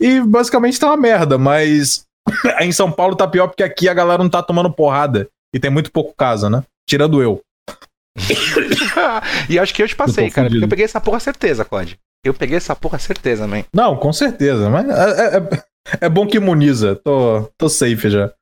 E 0.00 0.20
basicamente 0.20 0.78
tá 0.78 0.86
uma 0.86 0.96
merda, 0.96 1.36
mas 1.38 2.04
em 2.60 2.72
São 2.72 2.90
Paulo 2.90 3.16
tá 3.16 3.26
pior 3.26 3.48
porque 3.48 3.62
aqui 3.62 3.88
a 3.88 3.94
galera 3.94 4.22
não 4.22 4.30
tá 4.30 4.42
tomando 4.42 4.72
porrada. 4.72 5.28
E 5.54 5.60
tem 5.60 5.70
muito 5.70 5.92
pouco 5.92 6.14
caso, 6.16 6.48
né? 6.48 6.64
Tirando 6.88 7.22
eu. 7.22 7.40
e 9.48 9.58
acho 9.58 9.74
que 9.74 9.82
eu 9.82 9.88
te 9.88 9.96
passei, 9.96 10.28
Eu 10.28 10.32
cara. 10.32 10.48
Porque 10.48 10.64
eu 10.64 10.68
peguei 10.68 10.84
essa 10.84 11.00
porra 11.00 11.20
certeza, 11.20 11.64
Code. 11.64 11.98
Eu 12.24 12.32
peguei 12.34 12.56
essa 12.56 12.74
porra 12.76 12.98
certeza, 12.98 13.46
man. 13.46 13.64
Não, 13.74 13.96
com 13.96 14.12
certeza, 14.12 14.70
mas 14.70 14.88
é, 14.88 15.36
é- 15.38 15.64
é 16.02 16.08
bom 16.08 16.26
que 16.26 16.36
imuniza. 16.36 16.96
Tô, 16.96 17.50
tô 17.58 17.68
safe 17.68 18.08
já. 18.08 18.32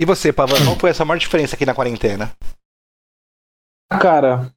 E 0.00 0.04
você, 0.04 0.32
Pavan, 0.32 0.64
qual 0.64 0.78
foi 0.78 0.90
essa 0.90 1.04
maior 1.04 1.18
diferença 1.18 1.56
aqui 1.56 1.66
na 1.66 1.74
quarentena? 1.74 2.32
Cara, 4.00 4.52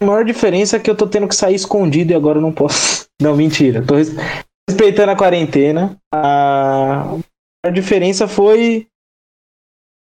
a 0.00 0.04
maior 0.04 0.24
diferença 0.24 0.76
é 0.76 0.80
que 0.80 0.90
eu 0.90 0.96
tô 0.96 1.06
tendo 1.06 1.26
que 1.28 1.34
sair 1.34 1.54
escondido 1.54 2.12
e 2.12 2.14
agora 2.14 2.38
eu 2.38 2.42
não 2.42 2.52
posso. 2.52 3.08
Não, 3.20 3.36
mentira. 3.36 3.84
Tô 3.84 3.96
respeitando 4.70 5.10
a 5.12 5.16
quarentena. 5.16 5.96
A 6.14 7.04
maior 7.64 7.74
diferença 7.74 8.28
foi 8.28 8.86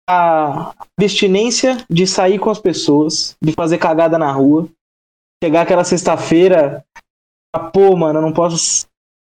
a 0.08 0.72
abstinência 0.98 1.84
de 1.90 2.06
sair 2.06 2.38
com 2.38 2.50
as 2.50 2.58
pessoas, 2.58 3.36
de 3.42 3.52
fazer 3.52 3.78
cagada 3.78 4.18
na 4.18 4.30
rua. 4.30 4.68
Chegar 5.42 5.62
aquela 5.62 5.84
sexta-feira, 5.84 6.84
ah, 7.54 7.58
pô, 7.70 7.96
mano, 7.96 8.18
eu 8.18 8.22
não 8.22 8.32
posso 8.32 8.86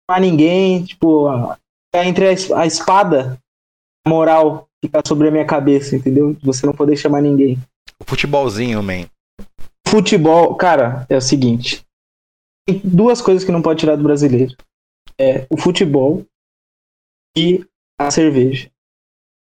chamar 0.10 0.20
ninguém. 0.20 0.84
Tipo, 0.84 1.28
a- 1.28 1.58
é 1.96 2.06
entre 2.06 2.28
a 2.28 2.32
es- 2.34 2.52
a 2.52 2.66
espada, 2.66 3.38
a 4.06 4.10
moral 4.10 4.68
ficar 4.84 5.02
sobre 5.06 5.28
a 5.28 5.32
minha 5.32 5.46
cabeça, 5.46 5.96
entendeu? 5.96 6.36
Você 6.44 6.66
não 6.66 6.74
poder 6.74 6.98
chamar 6.98 7.22
ninguém 7.22 7.58
O 8.00 8.06
futebolzinho, 8.06 8.82
man. 8.84 9.06
futebol, 9.88 10.56
cara, 10.56 11.06
é 11.10 11.16
o 11.18 11.22
seguinte. 11.22 11.86
Tem 12.68 12.80
duas 12.84 13.22
coisas 13.22 13.44
que 13.44 13.52
não 13.52 13.62
pode 13.62 13.80
tirar 13.80 13.96
do 13.96 14.04
brasileiro. 14.04 14.56
É 15.22 15.46
o 15.50 15.58
futebol 15.58 16.26
e 17.38 17.64
a 18.00 18.10
cerveja. 18.10 18.70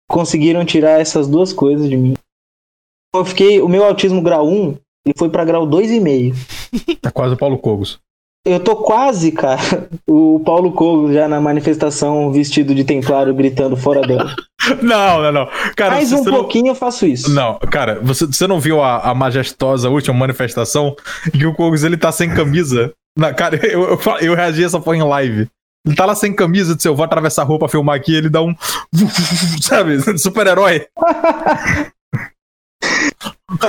Conseguiram 0.10 0.64
tirar 0.64 1.02
essas 1.02 1.28
duas 1.28 1.52
coisas 1.52 1.90
de 1.90 1.98
mim. 1.98 2.16
Eu 3.14 3.26
fiquei, 3.26 3.62
o 3.62 3.68
meu 3.68 3.84
autismo 3.84 4.22
grau 4.22 4.48
1, 4.48 4.78
ele 5.06 5.16
foi 5.18 5.30
pra 5.30 5.44
grau 5.46 5.68
2,5. 5.68 6.34
É 7.04 7.12
quase 7.12 7.34
o 7.34 7.38
Paulo 7.38 7.58
Cogos. 7.58 8.00
Eu 8.48 8.60
tô 8.64 8.76
quase, 8.76 9.32
cara, 9.32 9.90
o 10.08 10.40
Paulo 10.46 10.72
Cogo 10.72 11.12
já 11.12 11.28
na 11.28 11.42
manifestação 11.42 12.32
vestido 12.32 12.76
de 12.76 12.84
templário 12.84 13.34
gritando 13.34 13.76
fora 13.76 14.02
dela. 14.02 14.36
Não, 14.82 15.22
não, 15.22 15.32
não. 15.32 15.48
Cara, 15.76 15.94
Mais 15.94 16.12
um 16.12 16.24
não- 16.24 16.34
pouquinho 16.34 16.70
eu 16.70 16.76
faço 16.76 17.06
isso. 17.06 17.30
Não, 17.32 17.60
cara, 17.60 18.00
você, 18.02 18.26
você 18.26 18.48
não 18.48 18.60
viu 18.60 18.82
a, 18.82 19.12
a 19.12 19.14
majestosa 19.14 19.92
última 19.92 20.18
manifestação 20.18 20.96
que 21.32 21.46
o 21.46 21.54
Kogos 21.54 21.84
ele 21.84 21.96
tá 21.96 22.12
sem 22.12 22.34
camisa? 22.34 22.92
Na, 23.16 23.32
cara, 23.32 23.58
eu, 23.64 23.84
eu, 23.84 24.00
eu 24.22 24.34
reagi 24.34 24.64
a 24.64 24.66
essa 24.66 24.80
porra 24.80 24.98
em 24.98 25.04
live. 25.04 25.48
Ele 25.86 25.96
tá 25.96 26.06
lá 26.06 26.16
sem 26.16 26.34
camisa, 26.34 26.76
disse, 26.76 26.88
eu 26.88 26.96
vou 26.96 27.06
atravessar 27.06 27.44
a 27.44 27.46
rua 27.46 27.60
pra 27.60 27.70
filmar 27.70 27.96
aqui, 27.96 28.16
ele 28.16 28.30
dá 28.30 28.42
um. 28.42 28.56
Sabe? 29.62 30.00
Super-herói. 30.18 30.88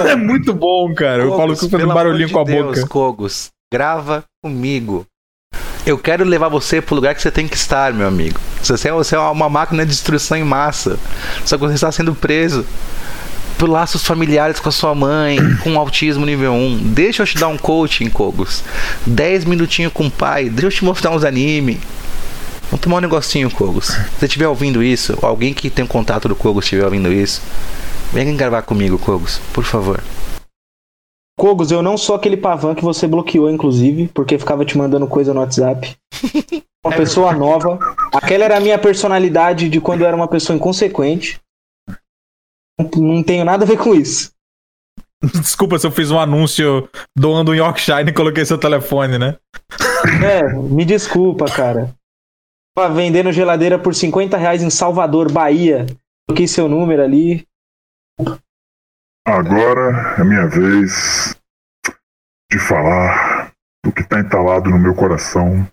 É 0.05 0.16
muito 0.16 0.55
bom, 0.55 0.94
cara. 0.94 1.26
o 1.26 1.37
Paulo 1.37 1.55
Cogos, 1.55 1.61
Cogos 1.61 1.70
fazendo 1.70 1.94
barulhinho 1.94 2.29
amor 2.29 2.33
com 2.33 2.40
a 2.40 2.44
de 2.44 2.52
Deus, 2.52 2.76
boca. 2.79 2.88
Cogos, 2.88 3.50
grava 3.72 4.24
comigo. 4.42 5.07
Eu 5.85 5.96
quero 5.96 6.24
levar 6.24 6.48
você 6.48 6.81
pro 6.81 6.96
lugar 6.96 7.14
que 7.14 7.22
você 7.22 7.31
tem 7.31 7.46
que 7.46 7.55
estar, 7.55 7.92
meu 7.92 8.09
amigo. 8.09 8.40
Você 8.61 8.88
é, 8.88 8.92
você 8.92 9.14
é 9.14 9.18
uma 9.18 9.48
máquina 9.48 9.85
de 9.85 9.92
destruição 9.92 10.37
em 10.37 10.42
massa. 10.42 10.98
Só 11.44 11.57
que 11.57 11.62
você 11.64 11.74
está 11.74 11.92
sendo 11.92 12.14
preso 12.14 12.66
por 13.57 13.68
laços 13.68 14.05
familiares 14.05 14.59
com 14.59 14.68
a 14.68 14.72
sua 14.72 14.94
mãe, 14.94 15.38
com 15.62 15.79
autismo 15.79 16.26
nível 16.26 16.52
1. 16.52 16.92
Deixa 16.92 17.22
eu 17.22 17.26
te 17.26 17.38
dar 17.38 17.48
um 17.48 17.57
coaching, 17.57 18.11
Cogos. 18.11 18.64
10 19.07 19.44
minutinhos 19.44 19.92
com 19.92 20.07
o 20.07 20.11
pai. 20.11 20.48
Deixa 20.48 20.66
eu 20.66 20.70
te 20.70 20.85
mostrar 20.85 21.11
uns 21.11 21.24
anime. 21.24 21.79
Vamos 22.70 22.81
tomar 22.81 22.96
um 22.96 23.00
negocinho, 23.00 23.50
Cogos. 23.50 23.87
Se 23.87 24.11
você 24.18 24.26
estiver 24.26 24.48
ouvindo 24.48 24.83
isso, 24.83 25.16
ou 25.22 25.29
alguém 25.29 25.55
que 25.55 25.70
tem 25.70 25.85
um 25.85 25.88
contato 25.88 26.29
do 26.29 26.35
Cogos 26.37 26.64
estiver 26.64 26.85
ouvindo 26.85 27.12
isso, 27.12 27.40
vem 28.12 28.37
gravar 28.37 28.62
comigo, 28.62 28.98
Cogos, 28.98 29.38
por 29.52 29.64
favor. 29.64 30.02
Cogos, 31.38 31.70
eu 31.70 31.83
não 31.83 31.96
sou 31.98 32.16
aquele 32.16 32.37
pavan 32.37 32.74
que 32.74 32.83
você 32.83 33.07
bloqueou, 33.07 33.50
inclusive, 33.50 34.09
porque 34.09 34.38
ficava 34.38 34.64
te 34.64 34.76
mandando 34.76 35.07
coisa 35.07 35.33
no 35.35 35.40
WhatsApp. 35.40 35.94
Uma 36.85 36.96
pessoa 36.96 37.33
nova. 37.35 37.79
Aquela 38.12 38.44
era 38.44 38.57
a 38.57 38.61
minha 38.61 38.79
personalidade 38.79 39.68
de 39.68 39.81
quando 39.81 40.02
eu 40.02 40.07
era 40.07 40.14
uma 40.16 40.29
pessoa 40.29 40.57
inconsequente. 40.57 41.40
Não- 42.79 42.90
Não 43.16 43.22
tenho 43.24 43.44
nada 43.44 43.64
a 43.64 43.66
ver 43.66 43.76
com 43.76 43.92
isso. 43.92 44.31
Desculpa 45.35 45.81
se 45.81 45.87
eu 45.87 45.90
fiz 45.90 46.12
um 46.12 46.18
anúncio 46.18 46.88
doando 47.18 47.50
um 47.50 47.55
Yorkshire 47.57 48.09
e 48.09 48.12
coloquei 48.12 48.44
seu 48.44 48.57
telefone, 48.57 49.18
né? 49.18 49.37
É, 50.24 50.52
me 50.55 50.85
desculpa, 50.85 51.46
cara. 51.46 51.92
Tava 52.77 52.93
vendendo 52.93 53.33
geladeira 53.33 53.79
por 53.79 53.95
50 53.95 54.37
reais 54.37 54.62
em 54.62 54.69
Salvador, 54.69 55.33
Bahia. 55.33 55.87
Coloquei 56.29 56.47
seu 56.47 56.69
número 56.69 57.03
ali. 57.03 57.47
Agora 59.27 60.15
é 60.19 60.23
minha 60.23 60.47
vez 60.47 61.35
de 62.53 62.59
falar 62.59 63.51
do 63.83 63.91
que 63.91 64.05
tá 64.05 64.21
entalado 64.21 64.69
no 64.69 64.79
meu 64.79 64.95
coração, 64.95 65.67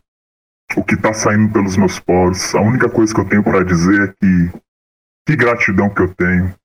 o 0.77 0.83
que 0.83 0.95
tá 0.95 1.13
saindo 1.13 1.51
pelos 1.51 1.75
meus 1.75 1.99
poros. 1.99 2.55
A 2.55 2.61
única 2.61 2.89
coisa 2.89 3.13
que 3.13 3.19
eu 3.19 3.27
tenho 3.27 3.43
pra 3.43 3.65
dizer 3.65 4.09
é 4.09 4.13
que 4.13 4.63
que 5.27 5.35
gratidão 5.35 5.89
que 5.89 6.01
eu 6.01 6.15
tenho 6.15 6.55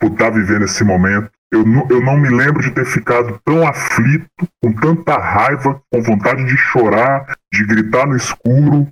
por 0.00 0.12
estar 0.12 0.30
vivendo 0.30 0.66
esse 0.66 0.84
momento. 0.84 1.32
Eu 1.50 1.66
não, 1.66 1.88
eu 1.90 2.00
não 2.00 2.16
me 2.16 2.28
lembro 2.28 2.62
de 2.62 2.70
ter 2.70 2.84
ficado 2.84 3.40
tão 3.44 3.66
aflito, 3.66 4.28
com 4.62 4.72
tanta 4.72 5.18
raiva, 5.18 5.82
com 5.92 6.00
vontade 6.00 6.44
de 6.44 6.56
chorar, 6.56 7.36
de 7.52 7.66
gritar 7.66 8.06
no 8.06 8.16
escuro 8.16 8.86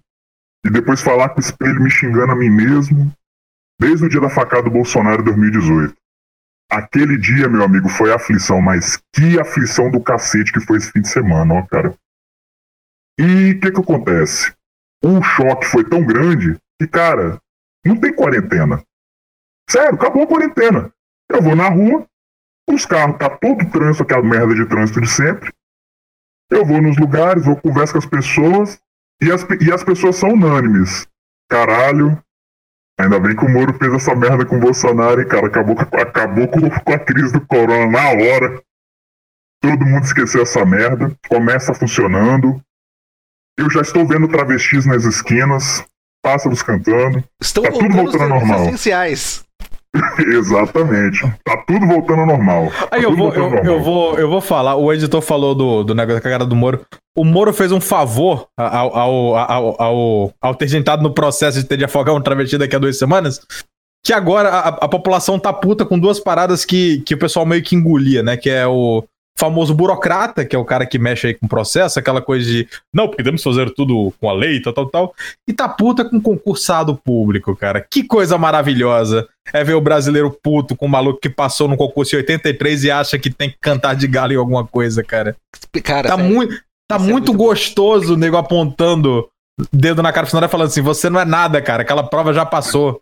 e 0.66 0.70
depois 0.70 1.00
falar 1.00 1.28
com 1.28 1.36
o 1.36 1.40
espelho 1.40 1.80
me 1.80 1.88
xingando 1.88 2.32
a 2.32 2.36
mim 2.36 2.50
mesmo, 2.50 3.12
desde 3.80 4.04
o 4.04 4.08
dia 4.08 4.20
da 4.20 4.28
facada 4.28 4.64
do 4.64 4.70
Bolsonaro 4.70 5.22
em 5.22 5.24
2018. 5.24 5.94
Aquele 6.68 7.16
dia, 7.16 7.48
meu 7.48 7.62
amigo, 7.62 7.88
foi 7.88 8.12
aflição, 8.12 8.60
mas 8.60 9.00
que 9.14 9.38
aflição 9.38 9.88
do 9.88 10.02
cacete 10.02 10.52
que 10.52 10.60
foi 10.60 10.78
esse 10.78 10.90
fim 10.90 11.00
de 11.00 11.08
semana, 11.08 11.54
ó, 11.54 11.62
cara. 11.62 11.94
E 13.16 13.52
o 13.52 13.60
que 13.60 13.70
que 13.70 13.80
acontece? 13.80 14.52
O 15.04 15.22
choque 15.22 15.66
foi 15.66 15.84
tão 15.84 16.04
grande 16.04 16.58
que, 16.80 16.88
cara, 16.88 17.40
não 17.84 17.96
tem 17.96 18.12
quarentena. 18.12 18.82
Sério, 19.70 19.94
acabou 19.94 20.24
a 20.24 20.26
quarentena. 20.26 20.92
Eu 21.30 21.40
vou 21.40 21.54
na 21.54 21.68
rua, 21.68 22.04
os 22.68 22.84
carros, 22.84 23.18
tá 23.18 23.30
todo 23.30 23.62
o 23.62 23.70
trânsito, 23.70 24.02
aquela 24.02 24.22
merda 24.22 24.52
de 24.52 24.66
trânsito 24.66 25.00
de 25.00 25.08
sempre. 25.08 25.52
Eu 26.50 26.66
vou 26.66 26.82
nos 26.82 26.96
lugares, 26.96 27.44
vou 27.44 27.56
conversar 27.56 27.92
com 27.92 27.98
as 27.98 28.06
pessoas, 28.06 28.80
e 29.22 29.30
as, 29.30 29.46
e 29.60 29.72
as 29.72 29.82
pessoas 29.84 30.16
são 30.16 30.30
unânimes. 30.30 31.06
Caralho, 31.48 32.20
ainda 32.98 33.18
bem 33.20 33.36
que 33.36 33.44
o 33.44 33.48
Moro 33.48 33.72
fez 33.74 33.92
essa 33.94 34.14
merda 34.14 34.44
com 34.44 34.56
o 34.56 34.60
Bolsonaro, 34.60 35.20
e 35.20 35.26
cara, 35.26 35.46
acabou, 35.46 35.76
acabou 35.78 36.48
com, 36.48 36.68
com 36.68 36.92
a 36.92 36.98
crise 36.98 37.32
do 37.32 37.40
corona 37.46 37.86
na 37.90 38.08
hora. 38.10 38.60
Todo 39.62 39.86
mundo 39.86 40.04
esqueceu 40.04 40.42
essa 40.42 40.64
merda, 40.64 41.16
começa 41.28 41.72
funcionando. 41.74 42.60
Eu 43.58 43.70
já 43.70 43.80
estou 43.80 44.06
vendo 44.06 44.28
travestis 44.28 44.84
nas 44.84 45.04
esquinas, 45.04 45.82
pássaros 46.22 46.62
cantando. 46.62 47.24
Estão 47.40 47.62
Tá 47.62 47.70
tudo 47.72 47.88
voltando 47.94 48.22
ao 48.24 48.28
normal. 48.28 48.64
essenciais. 48.66 49.45
Exatamente. 50.18 51.22
Tá 51.44 51.56
tudo 51.66 51.86
voltando 51.86 52.20
ao 52.20 52.26
normal. 52.26 52.64
Aí 52.90 53.02
Tá 53.02 53.08
eu 53.08 53.16
vou, 53.16 53.32
eu, 53.34 53.54
eu 53.64 53.82
vou, 53.82 54.18
eu 54.18 54.28
vou 54.28 54.40
falar. 54.40 54.76
O 54.76 54.92
editor 54.92 55.20
falou 55.20 55.54
do, 55.54 55.84
do 55.84 55.94
negócio 55.94 56.16
da 56.16 56.20
cagada 56.20 56.46
do 56.46 56.56
Moro. 56.56 56.84
O 57.16 57.24
Moro 57.24 57.52
fez 57.52 57.72
um 57.72 57.80
favor 57.80 58.46
ao, 58.56 58.96
ao, 58.96 59.36
ao, 59.36 59.82
ao, 59.82 60.34
ao 60.40 60.54
ter 60.54 60.72
entrado 60.74 61.02
no 61.02 61.12
processo 61.12 61.58
de 61.58 61.66
ter 61.66 61.76
de 61.76 61.84
afogar 61.84 62.14
um 62.14 62.20
travesti 62.20 62.58
daqui 62.58 62.76
a 62.76 62.78
duas 62.78 62.98
semanas. 62.98 63.40
Que 64.04 64.12
agora 64.12 64.50
a, 64.50 64.68
a 64.68 64.88
população 64.88 65.38
tá 65.38 65.52
puta 65.52 65.84
com 65.84 65.98
duas 65.98 66.20
paradas 66.20 66.64
que, 66.64 67.00
que 67.00 67.14
o 67.14 67.18
pessoal 67.18 67.46
meio 67.46 67.62
que 67.62 67.74
engolia, 67.74 68.22
né? 68.22 68.36
Que 68.36 68.50
é 68.50 68.66
o 68.66 69.04
famoso 69.38 69.74
burocrata, 69.74 70.44
que 70.44 70.56
é 70.56 70.58
o 70.58 70.64
cara 70.64 70.86
que 70.86 70.98
mexe 70.98 71.26
aí 71.26 71.34
com 71.34 71.44
o 71.44 71.48
processo, 71.48 71.98
aquela 71.98 72.22
coisa 72.22 72.46
de 72.46 72.66
não, 72.92 73.08
podemos 73.08 73.42
fazer 73.42 73.70
tudo 73.74 74.12
com 74.18 74.30
a 74.30 74.32
lei, 74.32 74.60
tal, 74.60 74.72
tal, 74.72 74.86
tal. 74.86 75.14
E 75.46 75.52
tá 75.52 75.68
puta 75.68 76.04
com 76.04 76.20
concursado 76.20 76.96
público, 76.96 77.54
cara. 77.54 77.86
Que 77.88 78.02
coisa 78.02 78.38
maravilhosa 78.38 79.28
é 79.52 79.62
ver 79.64 79.74
o 79.74 79.80
brasileiro 79.80 80.30
puto 80.42 80.74
com 80.76 80.86
o 80.86 80.88
maluco 80.88 81.20
que 81.20 81.28
passou 81.30 81.68
no 81.68 81.76
concurso 81.76 82.14
em 82.14 82.18
83 82.18 82.84
e 82.84 82.90
acha 82.90 83.18
que 83.18 83.30
tem 83.30 83.50
que 83.50 83.56
cantar 83.60 83.94
de 83.94 84.06
galo 84.06 84.32
em 84.32 84.36
alguma 84.36 84.66
coisa, 84.66 85.02
cara. 85.02 85.36
Cara, 85.84 86.08
Tá 86.08 86.16
sério. 86.16 86.32
muito, 86.34 86.54
tá 86.88 86.96
é 86.96 86.98
muito 86.98 87.10
muito 87.12 87.32
bom. 87.32 87.38
gostoso 87.44 88.14
o 88.14 88.16
nego 88.16 88.36
apontando 88.36 89.28
dedo 89.72 90.02
na 90.02 90.12
cara 90.12 90.24
do 90.24 90.28
funcionário 90.28 90.50
falando 90.50 90.68
assim: 90.68 90.82
você 90.82 91.08
não 91.08 91.18
é 91.20 91.24
nada, 91.24 91.60
cara. 91.62 91.82
Aquela 91.82 92.02
prova 92.08 92.32
já 92.32 92.44
passou. 92.44 93.00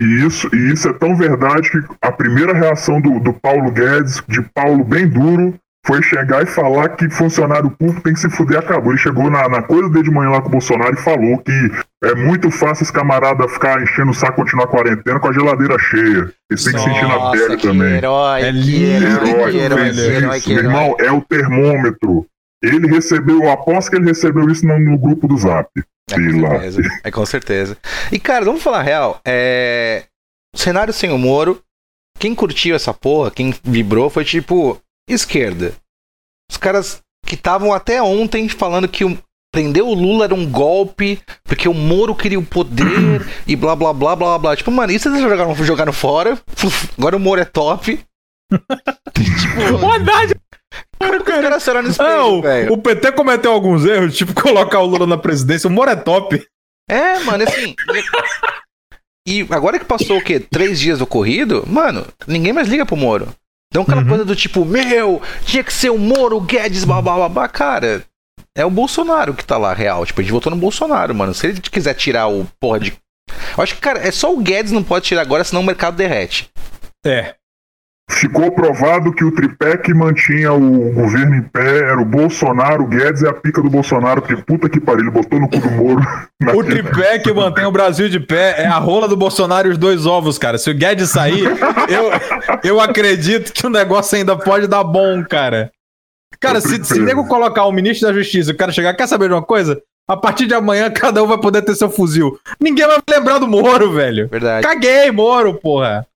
E 0.00 0.04
isso, 0.26 0.48
e 0.54 0.72
isso 0.72 0.88
é 0.88 0.92
tão 0.92 1.16
verdade 1.16 1.70
que 1.70 1.78
a 2.02 2.12
primeira 2.12 2.52
reação 2.52 3.00
do, 3.00 3.18
do 3.18 3.32
Paulo 3.32 3.70
Guedes, 3.70 4.22
de 4.28 4.42
Paulo 4.42 4.84
bem 4.84 5.08
duro, 5.08 5.58
foi 5.86 6.02
chegar 6.02 6.42
e 6.42 6.46
falar 6.46 6.88
que 6.90 7.08
funcionário 7.10 7.70
público 7.70 8.02
tem 8.02 8.12
que 8.12 8.18
se 8.20 8.28
fuder, 8.28 8.58
acabou. 8.58 8.92
Ele 8.92 9.00
chegou 9.00 9.30
na, 9.30 9.48
na 9.48 9.62
coisa 9.62 9.88
dele 9.88 10.04
de 10.04 10.10
manhã 10.10 10.30
lá 10.30 10.40
com 10.42 10.48
o 10.48 10.52
Bolsonaro 10.52 10.92
e 10.94 10.96
falou 10.96 11.38
que 11.38 11.52
é 12.04 12.14
muito 12.14 12.50
fácil 12.50 12.82
esse 12.82 12.92
camarada 12.92 13.48
ficar 13.48 13.80
enchendo 13.82 14.10
o 14.10 14.14
saco 14.14 14.34
continuar 14.36 14.64
a 14.64 14.68
quarentena 14.68 15.20
com 15.20 15.28
a 15.28 15.32
geladeira 15.32 15.78
cheia. 15.78 16.32
Eles 16.50 16.64
têm 16.64 16.72
que 16.72 16.80
sentir 16.80 17.06
na 17.06 17.30
pele 17.30 17.56
que 17.56 17.68
também. 17.68 17.94
herói, 17.94 18.42
É 18.42 18.52
que 18.52 18.58
lindo, 18.58 19.06
herói, 19.06 19.28
Herói, 19.30 19.50
que 19.52 19.58
herói, 19.58 19.90
que 19.92 20.00
herói, 20.00 20.36
isso. 20.38 20.46
que 20.48 20.54
Meu 20.54 20.58
herói. 20.64 20.72
irmão, 20.74 20.96
é 20.98 21.12
o 21.12 21.20
termômetro. 21.22 22.26
Ele 22.62 22.88
recebeu, 22.88 23.42
eu 23.44 23.50
aposto 23.52 23.90
que 23.90 23.96
ele 23.96 24.06
recebeu 24.06 24.48
isso 24.50 24.66
no, 24.66 24.78
no 24.78 24.98
grupo 24.98 25.28
do 25.28 25.36
Zap. 25.38 25.68
É 26.10 26.14
com 26.14 26.40
lá. 26.40 26.50
certeza. 26.50 26.82
É 27.04 27.10
com 27.10 27.26
certeza. 27.26 27.76
E, 28.10 28.18
cara, 28.18 28.44
vamos 28.44 28.62
falar 28.62 28.78
a 28.80 28.82
real. 28.82 29.20
É... 29.26 30.04
O 30.54 30.58
cenário 30.58 30.92
sem 30.92 31.10
o 31.12 31.18
Moro, 31.18 31.60
quem 32.18 32.34
curtiu 32.34 32.74
essa 32.74 32.94
porra, 32.94 33.30
quem 33.30 33.54
vibrou, 33.62 34.08
foi 34.08 34.24
tipo 34.24 34.80
esquerda. 35.14 35.74
Os 36.50 36.56
caras 36.56 37.00
que 37.26 37.34
estavam 37.34 37.72
até 37.72 38.02
ontem 38.02 38.48
falando 38.48 38.88
que 38.88 39.04
o... 39.04 39.18
prender 39.52 39.82
o 39.82 39.94
Lula 39.94 40.24
era 40.24 40.34
um 40.34 40.50
golpe, 40.50 41.20
porque 41.44 41.68
o 41.68 41.74
Moro 41.74 42.14
queria 42.14 42.38
o 42.38 42.44
poder 42.44 43.26
e 43.46 43.56
blá 43.56 43.74
blá 43.74 43.92
blá 43.92 44.16
blá 44.16 44.38
blá. 44.38 44.56
Tipo, 44.56 44.70
mano, 44.70 44.92
isso 44.92 45.08
eles 45.08 45.20
jogaram, 45.20 45.54
jogaram 45.56 45.92
fora. 45.92 46.38
Agora 46.96 47.16
o 47.16 47.20
Moro 47.20 47.40
é 47.40 47.44
top. 47.44 48.00
tipo, 48.52 51.24
cara, 51.24 51.42
caras 51.42 51.62
serão 51.62 51.82
no 51.82 51.88
Ah, 51.88 51.90
espelho, 51.90 52.22
o, 52.24 52.42
velho. 52.42 52.72
o 52.72 52.78
PT 52.78 53.12
cometeu 53.12 53.52
alguns 53.52 53.84
erros, 53.84 54.16
tipo 54.16 54.32
colocar 54.40 54.80
o 54.80 54.86
Lula 54.86 55.06
na 55.06 55.18
presidência. 55.18 55.68
O 55.68 55.72
Moro 55.72 55.90
é 55.90 55.96
top. 55.96 56.44
É, 56.88 57.18
mano, 57.20 57.42
assim. 57.42 57.74
e 59.26 59.40
agora 59.50 59.78
que 59.78 59.84
passou 59.84 60.18
o 60.18 60.22
quê? 60.22 60.38
Três 60.38 60.78
dias 60.78 61.00
do 61.00 61.06
corrido, 61.06 61.64
mano, 61.66 62.06
ninguém 62.28 62.52
mais 62.52 62.68
liga 62.68 62.86
pro 62.86 62.96
Moro. 62.96 63.28
Então 63.70 63.82
aquela 63.82 64.02
Uhum. 64.02 64.08
coisa 64.08 64.24
do 64.24 64.36
tipo, 64.36 64.64
meu, 64.64 65.20
tinha 65.44 65.62
que 65.64 65.72
ser 65.72 65.90
o 65.90 65.98
Moro, 65.98 66.36
o 66.36 66.40
Guedes, 66.40 66.84
babá, 66.84 67.16
babá, 67.18 67.48
cara. 67.48 68.04
É 68.56 68.64
o 68.64 68.70
Bolsonaro 68.70 69.34
que 69.34 69.44
tá 69.44 69.58
lá, 69.58 69.74
real. 69.74 70.06
Tipo, 70.06 70.20
a 70.20 70.24
gente 70.24 70.32
votou 70.32 70.50
no 70.50 70.56
Bolsonaro, 70.58 71.14
mano. 71.14 71.34
Se 71.34 71.46
ele 71.48 71.60
quiser 71.60 71.94
tirar 71.94 72.28
o 72.28 72.46
porra 72.60 72.80
de. 72.80 72.96
Eu 73.56 73.62
acho 73.62 73.74
que, 73.74 73.80
cara, 73.80 73.98
é 74.06 74.10
só 74.10 74.32
o 74.32 74.38
Guedes 74.40 74.72
não 74.72 74.82
pode 74.82 75.04
tirar 75.04 75.20
agora, 75.22 75.44
senão 75.44 75.60
o 75.60 75.64
mercado 75.64 75.96
derrete. 75.96 76.48
É. 77.04 77.34
Ficou 78.08 78.52
provado 78.52 79.12
que 79.12 79.24
o 79.24 79.32
tripé 79.32 79.76
que 79.76 79.92
mantinha 79.92 80.52
o 80.52 80.92
governo 80.92 81.34
em 81.34 81.42
pé 81.42 81.80
era 81.90 82.00
o 82.00 82.04
Bolsonaro, 82.04 82.84
o 82.84 82.86
Guedes 82.86 83.24
é 83.24 83.28
a 83.28 83.32
pica 83.32 83.60
do 83.60 83.68
Bolsonaro, 83.68 84.22
porque 84.22 84.40
puta 84.42 84.68
que 84.68 84.80
pariu, 84.80 85.02
ele 85.02 85.10
botou 85.10 85.40
no 85.40 85.48
cu 85.48 85.58
do 85.58 85.70
Moro. 85.72 86.06
O 86.54 86.62
tripé 86.62 87.18
que 87.18 87.32
mantém 87.32 87.64
o 87.64 87.72
Brasil 87.72 88.08
de 88.08 88.20
pé 88.20 88.62
é 88.62 88.66
a 88.66 88.78
rola 88.78 89.08
do 89.08 89.16
Bolsonaro 89.16 89.68
e 89.68 89.72
os 89.72 89.78
dois 89.78 90.06
ovos, 90.06 90.38
cara. 90.38 90.58
Se 90.58 90.70
o 90.70 90.74
Guedes 90.74 91.10
sair, 91.10 91.44
eu, 91.88 92.10
eu 92.62 92.80
acredito 92.80 93.52
que 93.52 93.66
o 93.66 93.70
negócio 93.70 94.16
ainda 94.16 94.36
pode 94.36 94.68
dar 94.68 94.84
bom, 94.84 95.24
cara. 95.24 95.72
Cara, 96.38 96.60
se, 96.60 96.84
se 96.84 97.00
nego 97.00 97.26
colocar 97.26 97.64
o 97.64 97.72
ministro 97.72 98.06
da 98.06 98.14
Justiça 98.14 98.50
e 98.50 98.54
o 98.54 98.56
cara 98.56 98.70
chegar, 98.70 98.94
quer 98.94 99.06
saber 99.08 99.28
de 99.28 99.34
uma 99.34 99.42
coisa? 99.42 99.80
A 100.08 100.16
partir 100.16 100.46
de 100.46 100.54
amanhã, 100.54 100.90
cada 100.90 101.22
um 101.22 101.26
vai 101.26 101.38
poder 101.38 101.62
ter 101.62 101.74
seu 101.74 101.90
fuzil. 101.90 102.38
Ninguém 102.60 102.86
vai 102.86 102.98
lembrar 103.10 103.38
do 103.38 103.48
Moro, 103.48 103.92
velho. 103.92 104.28
Verdade. 104.28 104.64
Caguei, 104.64 105.10
Moro, 105.10 105.54
porra. 105.54 106.06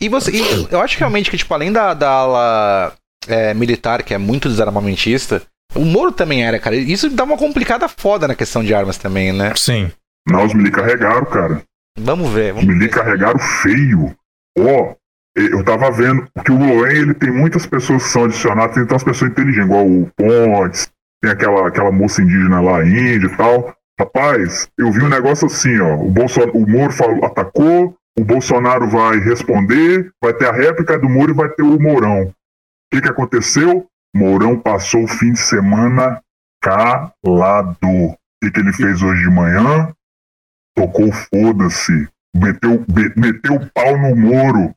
E 0.00 0.08
você. 0.08 0.30
e 0.32 0.68
eu 0.70 0.80
acho 0.80 0.98
realmente 0.98 1.30
que, 1.30 1.36
tipo, 1.36 1.52
além 1.52 1.72
da, 1.72 1.92
da 1.94 2.08
ala 2.10 2.94
é, 3.28 3.52
militar, 3.54 4.02
que 4.02 4.14
é 4.14 4.18
muito 4.18 4.48
desarmamentista, 4.48 5.42
o 5.74 5.84
Moro 5.84 6.12
também 6.12 6.44
era, 6.44 6.58
cara. 6.58 6.74
Isso 6.76 7.10
dá 7.10 7.24
uma 7.24 7.36
complicada 7.36 7.88
foda 7.88 8.26
na 8.26 8.34
questão 8.34 8.64
de 8.64 8.74
armas 8.74 8.96
também, 8.96 9.32
né? 9.32 9.52
Sim. 9.56 9.90
Não, 10.28 10.44
os 10.44 10.54
me 10.54 10.70
carregaram, 10.70 11.24
cara. 11.26 11.62
Vamos 11.98 12.30
ver. 12.32 12.54
Os 12.54 12.60
Vamos 12.60 12.74
me 12.74 12.86
ver. 12.86 12.90
carregaram 12.90 13.38
feio. 13.38 14.14
Ó, 14.58 14.94
eu 15.36 15.64
tava 15.64 15.90
vendo 15.90 16.26
que 16.44 16.50
o 16.50 16.58
Loen, 16.58 17.02
ele 17.02 17.14
tem 17.14 17.30
muitas 17.30 17.66
pessoas 17.66 18.02
que 18.02 18.08
são 18.08 18.24
adicionadas, 18.24 18.74
tem 18.74 18.84
umas 18.84 19.04
pessoas 19.04 19.30
inteligentes, 19.30 19.66
igual 19.66 19.86
o 19.86 20.10
Pontes, 20.16 20.90
tem 21.22 21.30
aquela, 21.30 21.68
aquela 21.68 21.92
moça 21.92 22.22
indígena 22.22 22.60
lá, 22.60 22.84
índia 22.84 23.26
e 23.26 23.36
tal. 23.36 23.74
Rapaz, 23.98 24.68
eu 24.78 24.90
vi 24.90 25.02
um 25.02 25.08
negócio 25.08 25.46
assim, 25.46 25.78
ó. 25.78 25.94
O, 25.94 26.10
Bolson... 26.10 26.50
o 26.54 26.66
Moro 26.66 26.92
falou, 26.92 27.24
atacou, 27.24 27.94
o 28.18 28.24
Bolsonaro 28.24 28.88
vai 28.88 29.18
responder, 29.18 30.12
vai 30.22 30.34
ter 30.34 30.46
a 30.46 30.52
réplica 30.52 30.98
do 30.98 31.08
Moro 31.08 31.30
e 31.30 31.34
vai 31.34 31.48
ter 31.48 31.62
o 31.62 31.80
Mourão. 31.80 32.24
O 32.24 32.34
que, 32.92 33.00
que 33.00 33.08
aconteceu? 33.08 33.86
Mourão 34.14 34.58
passou 34.58 35.04
o 35.04 35.08
fim 35.08 35.32
de 35.32 35.38
semana 35.38 36.20
calado. 36.60 37.78
O 37.82 38.16
que, 38.42 38.50
que 38.50 38.60
ele 38.60 38.72
fez 38.72 39.02
hoje 39.02 39.22
de 39.22 39.30
manhã? 39.30 39.92
Tocou 40.76 41.10
foda-se. 41.12 42.08
Meteu, 42.34 42.84
meteu 43.16 43.54
o 43.54 43.70
pau 43.70 43.98
no 43.98 44.14
Moro. 44.14 44.66
O 44.66 44.74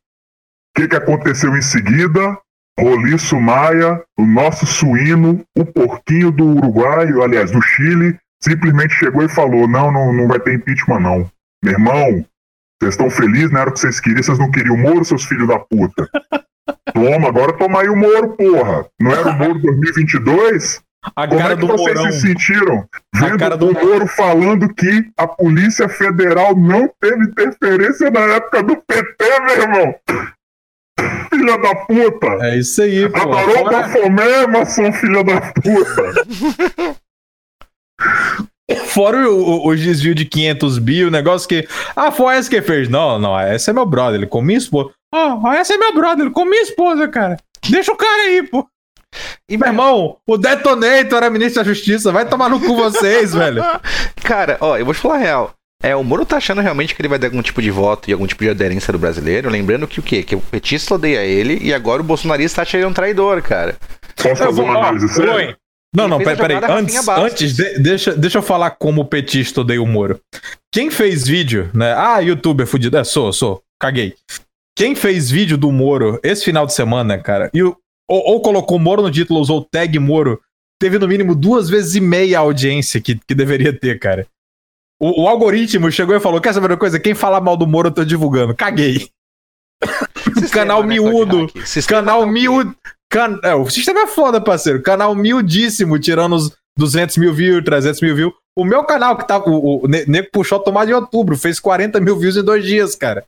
que, 0.76 0.88
que 0.88 0.96
aconteceu 0.96 1.56
em 1.56 1.62
seguida? 1.62 2.38
Roliço 2.80 3.40
Maia, 3.40 4.04
o 4.18 4.26
nosso 4.26 4.66
suíno, 4.66 5.46
o 5.56 5.64
porquinho 5.64 6.32
do 6.32 6.56
Uruguai, 6.56 7.08
aliás, 7.22 7.52
do 7.52 7.62
Chile, 7.62 8.18
simplesmente 8.42 8.96
chegou 8.96 9.24
e 9.24 9.30
falou: 9.30 9.68
não, 9.68 9.92
não, 9.92 10.12
não 10.12 10.28
vai 10.28 10.40
ter 10.40 10.56
impeachment, 10.56 11.00
não. 11.00 11.32
Meu 11.64 11.74
irmão, 11.74 12.26
vocês 12.82 12.94
estão 12.96 13.10
felizes, 13.10 13.52
não 13.52 13.62
era 13.62 13.70
o 13.70 13.74
que 13.74 13.80
vocês 13.80 14.00
queriam, 14.00 14.22
vocês 14.24 14.40
não 14.40 14.52
queriam 14.52 14.76
o 14.76 14.78
Moro, 14.78 15.06
seus 15.06 15.24
filhos 15.24 15.48
da 15.48 15.60
puta. 15.60 16.08
Toma, 16.94 17.28
agora 17.28 17.54
toma 17.54 17.82
aí 17.82 17.90
o 17.90 17.96
Moro, 17.96 18.30
porra. 18.36 18.86
Não 19.00 19.12
era 19.12 19.30
o 19.30 19.34
Moro 19.34 19.60
2022? 19.60 20.82
A 21.16 21.28
Como 21.28 21.40
cara 21.42 21.54
é 21.54 21.58
que 21.58 21.62
do 21.62 21.68
vocês 21.68 21.98
Mourão. 21.98 22.12
se 22.14 22.22
sentiram 22.22 22.86
vendo 23.14 23.38
cara 23.38 23.58
do- 23.58 23.68
o 23.70 23.74
Moro 23.74 24.08
falando 24.08 24.74
que 24.74 25.12
a 25.18 25.28
Polícia 25.28 25.90
Federal 25.90 26.56
não 26.56 26.90
teve 27.02 27.24
interferência 27.26 28.10
na 28.10 28.22
época 28.22 28.64
do 28.64 28.78
PT, 28.78 29.40
meu 29.42 29.62
irmão? 29.64 29.96
Filha 31.30 31.58
da 31.58 31.76
puta! 31.76 32.28
É 32.46 32.58
isso 32.58 32.82
aí, 32.82 33.10
pô. 33.10 33.18
Adorou 33.18 33.58
Fora- 33.66 33.72
Bafomé, 33.82 34.48
maçom 34.48 34.94
filha 34.94 35.24
da 35.26 35.42
puta! 35.42 36.94
Fora 38.94 39.28
o, 39.28 39.66
o, 39.66 39.70
os 39.70 39.82
desvios 39.82 40.16
de 40.16 40.24
500 40.24 40.78
bi, 40.78 41.04
o 41.04 41.10
negócio 41.10 41.50
que. 41.50 41.68
Ah, 41.96 42.12
foi 42.12 42.38
esse 42.38 42.48
que 42.48 42.62
fez. 42.62 42.88
Não, 42.88 43.18
não, 43.18 43.40
esse 43.42 43.72
é 43.72 43.74
meu 43.74 43.88
brother, 43.88 44.20
ele 44.20 44.28
com 44.28 44.40
minha 44.40 44.58
esposa. 44.58 44.92
Ah, 45.12 45.40
esse 45.60 45.74
é 45.74 45.78
meu 45.78 45.96
brother, 45.96 46.26
ele 46.26 46.34
com 46.34 46.46
minha 46.46 46.62
esposa, 46.62 47.08
cara. 47.08 47.38
Deixa 47.70 47.92
o 47.92 47.96
cara 47.96 48.24
aí, 48.24 48.44
pô. 48.44 48.68
E, 49.50 49.58
Meu 49.58 49.68
irmão, 49.68 50.18
o 50.28 50.38
Detonator 50.38 51.18
era 51.18 51.30
ministro 51.30 51.64
da 51.64 51.68
Justiça. 51.68 52.12
Vai 52.12 52.28
tomar 52.28 52.50
no 52.50 52.60
cu 52.60 52.76
vocês, 52.76 53.34
velho. 53.36 53.64
Cara, 54.24 54.58
ó, 54.60 54.78
eu 54.78 54.86
vou 54.86 54.94
te 54.94 55.00
falar 55.00 55.16
a 55.16 55.20
real. 55.20 55.52
É, 55.84 55.96
o 55.96 56.04
Moro 56.04 56.26
tá 56.26 56.38
achando 56.38 56.62
realmente 56.62 56.96
que 56.96 57.02
ele 57.02 57.10
vai 57.10 57.20
dar 57.20 57.28
algum 57.28 57.42
tipo 57.42 57.62
de 57.62 57.70
voto 57.70 58.10
e 58.10 58.14
algum 58.14 58.26
tipo 58.26 58.44
de 58.44 58.50
aderência 58.50 58.94
do 58.94 59.00
brasileiro. 59.00 59.50
Lembrando 59.50 59.88
que 59.88 60.00
o 60.00 60.04
quê? 60.04 60.24
Que 60.24 60.36
o 60.36 60.40
petista 60.40 60.96
odeia 60.96 61.26
ele 61.26 61.60
e 61.62 61.74
agora 61.74 62.02
o 62.02 62.06
bolsonarista 62.06 62.62
acha 62.62 62.78
ele 62.78 62.86
um 62.86 62.94
traidor, 62.94 63.42
cara. 63.42 63.76
Posso 64.16 64.44
fazer 64.44 64.62
uma 64.62 64.78
análise 64.78 65.10
séria? 65.10 65.58
Não, 65.96 66.08
não, 66.08 66.18
peraí. 66.18 66.56
jogada 66.56 66.74
Antes, 66.74 67.08
antes 67.08 67.56
de- 67.56 67.78
deixa, 67.80 68.16
deixa 68.16 68.40
eu 68.40 68.42
falar 68.42 68.72
como 68.72 69.02
o 69.02 69.06
petista 69.06 69.62
odeia 69.62 69.82
o 69.82 69.86
Moro. 69.86 70.20
Quem 70.74 70.90
fez 70.90 71.28
vídeo, 71.28 71.70
né? 71.74 71.94
Ah, 71.94 72.20
youtuber 72.20 72.66
fudido. 72.66 72.98
É, 72.98 73.04
sou, 73.04 73.32
sou. 73.32 73.62
Caguei. 73.80 74.16
Quem 74.76 74.96
fez 74.96 75.30
vídeo 75.30 75.56
do 75.58 75.72
Moro 75.72 76.20
esse 76.24 76.44
final 76.46 76.66
de 76.66 76.74
semana, 76.74 77.18
cara, 77.20 77.50
e 77.54 77.62
o- 77.62 77.78
ou, 78.10 78.22
ou 78.34 78.42
colocou 78.42 78.80
Moro 78.80 79.02
no 79.04 79.12
título, 79.12 79.40
usou 79.40 79.60
o 79.60 79.64
tag 79.64 79.98
Moro, 80.00 80.42
teve 80.82 80.98
no 80.98 81.08
mínimo 81.08 81.36
duas 81.36 81.70
vezes 81.70 81.94
e 81.96 82.02
meia 82.02 82.40
a 82.40 82.42
audiência 82.42 83.00
que, 83.00 83.16
que 83.28 83.36
deveria 83.36 83.72
ter, 83.72 84.00
cara. 84.00 84.26
O, 85.00 85.24
o 85.24 85.28
algoritmo 85.28 85.92
chegou 85.92 86.16
e 86.16 86.20
falou: 86.20 86.42
Quer 86.42 86.54
saber 86.54 86.72
uma 86.72 86.78
coisa? 86.78 87.00
Quem 87.00 87.14
falar 87.14 87.40
mal 87.42 87.56
do 87.56 87.68
Moro 87.68 87.90
eu 87.90 87.94
tô 87.94 88.04
divulgando. 88.04 88.56
Caguei. 88.56 89.10
Sistema, 90.40 90.50
Canal 90.52 90.82
né, 90.82 90.88
miúdo. 90.96 91.48
Canal 91.88 92.22
o 92.22 92.26
quê? 92.26 92.32
mil. 92.32 92.76
Can... 93.14 93.40
É, 93.44 93.54
o 93.54 93.70
sistema 93.70 94.02
é 94.02 94.08
foda, 94.08 94.42
parceiro. 94.42 94.82
Canal 94.82 95.14
miudíssimo, 95.14 96.00
tirando 96.00 96.36
os 96.36 96.52
200 96.76 97.18
mil 97.18 97.32
views, 97.32 97.64
300 97.64 98.02
mil 98.02 98.16
views. 98.16 98.34
O 98.58 98.66
meu 98.66 98.84
canal, 98.84 99.16
que 99.16 99.28
tá. 99.28 99.38
O, 99.38 99.84
o 99.84 99.88
Ne- 99.88 100.06
Nego 100.08 100.30
puxou 100.34 100.58
a 100.60 100.64
tomada 100.64 100.90
em 100.90 100.96
outubro, 100.96 101.38
fez 101.38 101.60
40 101.60 102.00
mil 102.00 102.18
views 102.18 102.36
em 102.36 102.44
dois 102.44 102.66
dias, 102.66 102.96
cara. 102.96 103.24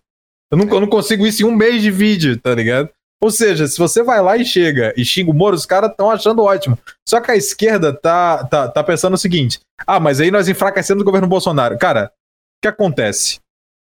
Eu 0.51 0.57
não, 0.57 0.67
eu 0.67 0.79
não 0.81 0.87
consigo 0.87 1.25
isso 1.25 1.43
em 1.43 1.45
um 1.45 1.55
mês 1.55 1.83
de 1.83 1.91
vídeo, 1.91 2.35
tá 2.39 2.53
ligado? 2.55 2.89
Ou 3.23 3.29
seja, 3.29 3.67
se 3.67 3.77
você 3.77 4.01
vai 4.03 4.21
lá 4.21 4.37
e 4.37 4.43
chega 4.45 4.91
e 4.97 5.05
xinga 5.05 5.31
o 5.31 5.33
Moro, 5.33 5.55
os 5.55 5.65
caras 5.65 5.91
estão 5.91 6.09
achando 6.11 6.43
ótimo. 6.43 6.77
Só 7.07 7.21
que 7.21 7.31
a 7.31 7.35
esquerda 7.35 7.93
tá, 7.93 8.43
tá, 8.45 8.67
tá 8.67 8.83
pensando 8.83 9.13
o 9.13 9.17
seguinte: 9.17 9.59
ah, 9.85 9.99
mas 9.99 10.19
aí 10.19 10.31
nós 10.31 10.49
enfraquecemos 10.49 11.01
o 11.01 11.05
governo 11.05 11.27
Bolsonaro. 11.27 11.77
Cara, 11.77 12.05
o 12.05 12.61
que 12.61 12.67
acontece? 12.67 13.39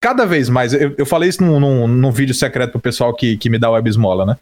Cada 0.03 0.25
vez 0.25 0.49
mais, 0.49 0.73
eu, 0.73 0.95
eu 0.97 1.05
falei 1.07 1.29
isso 1.29 1.43
num, 1.43 1.59
num, 1.59 1.89
num 1.89 2.13
vídeo 2.13 2.35
secreto 2.35 2.73
pro 2.73 2.81
pessoal 2.81 3.15
que, 3.15 3.37
que 3.37 3.51
me 3.51 3.59
dá 3.59 3.71
web 3.71 3.89
esmola, 3.89 4.25
né? 4.25 4.37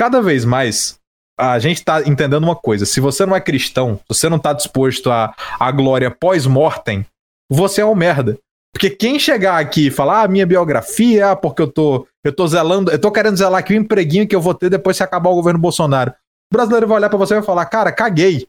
Cada 0.00 0.22
vez 0.22 0.46
mais 0.46 0.98
a 1.38 1.58
gente 1.58 1.84
tá 1.84 2.00
entendendo 2.06 2.42
uma 2.44 2.56
coisa: 2.56 2.86
se 2.86 3.00
você 3.00 3.26
não 3.26 3.36
é 3.36 3.40
cristão, 3.40 4.00
se 4.10 4.18
você 4.20 4.30
não 4.30 4.38
tá 4.38 4.54
disposto 4.54 5.10
à, 5.10 5.34
à 5.58 5.70
glória 5.70 6.10
pós-mortem, 6.10 7.04
você 7.50 7.82
é 7.82 7.84
um 7.84 7.94
merda. 7.94 8.38
Porque 8.72 8.88
quem 8.88 9.18
chegar 9.18 9.58
aqui 9.60 9.88
e 9.88 9.90
falar, 9.90 10.22
ah, 10.22 10.28
minha 10.28 10.46
biografia, 10.46 11.32
ah, 11.32 11.36
porque 11.36 11.60
eu 11.60 11.68
tô, 11.68 12.06
eu 12.24 12.32
tô 12.32 12.46
zelando, 12.46 12.90
eu 12.90 12.98
tô 12.98 13.12
querendo 13.12 13.36
zelar 13.36 13.58
aqui 13.60 13.74
o 13.74 13.76
empreguinho 13.76 14.26
que 14.26 14.34
eu 14.34 14.40
vou 14.40 14.54
ter 14.54 14.70
depois 14.70 14.96
que 14.96 15.02
acabar 15.02 15.28
o 15.28 15.34
governo 15.34 15.58
Bolsonaro. 15.60 16.12
O 16.50 16.56
brasileiro 16.56 16.86
vai 16.86 16.96
olhar 16.96 17.10
pra 17.10 17.18
você 17.18 17.34
e 17.34 17.36
vai 17.38 17.44
falar, 17.44 17.66
cara, 17.66 17.92
caguei. 17.92 18.46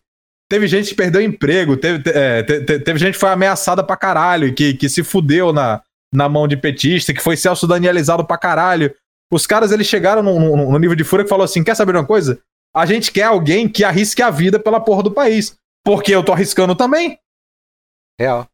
Teve 0.50 0.68
gente 0.70 0.90
que 0.92 0.96
perdeu 0.96 1.22
emprego, 1.22 1.76
teve, 1.76 2.02
te- 2.04 2.12
é, 2.12 2.44
te- 2.44 2.62
te- 2.64 2.80
teve 2.80 2.98
gente 2.98 3.16
que 3.16 3.20
foi 3.20 3.30
ameaçada 3.30 3.84
pra 3.84 3.98
caralho, 3.98 4.54
que, 4.54 4.74
que 4.76 4.88
se 4.88 5.04
fudeu 5.04 5.52
na, 5.52 5.82
na 6.14 6.30
mão 6.30 6.48
de 6.48 6.56
petista, 6.56 7.14
que 7.14 7.22
foi 7.22 7.36
Celso 7.36 7.68
Danielizado 7.68 8.24
pra 8.24 8.38
caralho. 8.38 8.94
Os 9.32 9.48
caras, 9.48 9.72
eles 9.72 9.88
chegaram 9.88 10.22
num 10.22 10.78
nível 10.80 10.96
de 10.96 11.04
fúria 11.04 11.24
que 11.24 11.30
falou 11.30 11.46
assim, 11.46 11.64
quer 11.64 11.76
saber 11.76 11.94
de 11.94 12.00
uma 12.00 12.06
coisa? 12.06 12.40
A 12.76 12.86
gente 12.86 13.12
quer 13.12 13.24
alguém 13.24 13.68
que 13.68 13.84
arrisque 13.84 14.22
a 14.22 14.30
vida 14.30 14.60
pela 14.60 14.80
porra 14.80 15.04
do 15.04 15.12
país. 15.12 15.56
Porque 15.86 16.14
eu 16.14 16.24
tô 16.24 16.32
arriscando 16.32 16.76
também. 16.76 17.18
Real. 18.20 18.48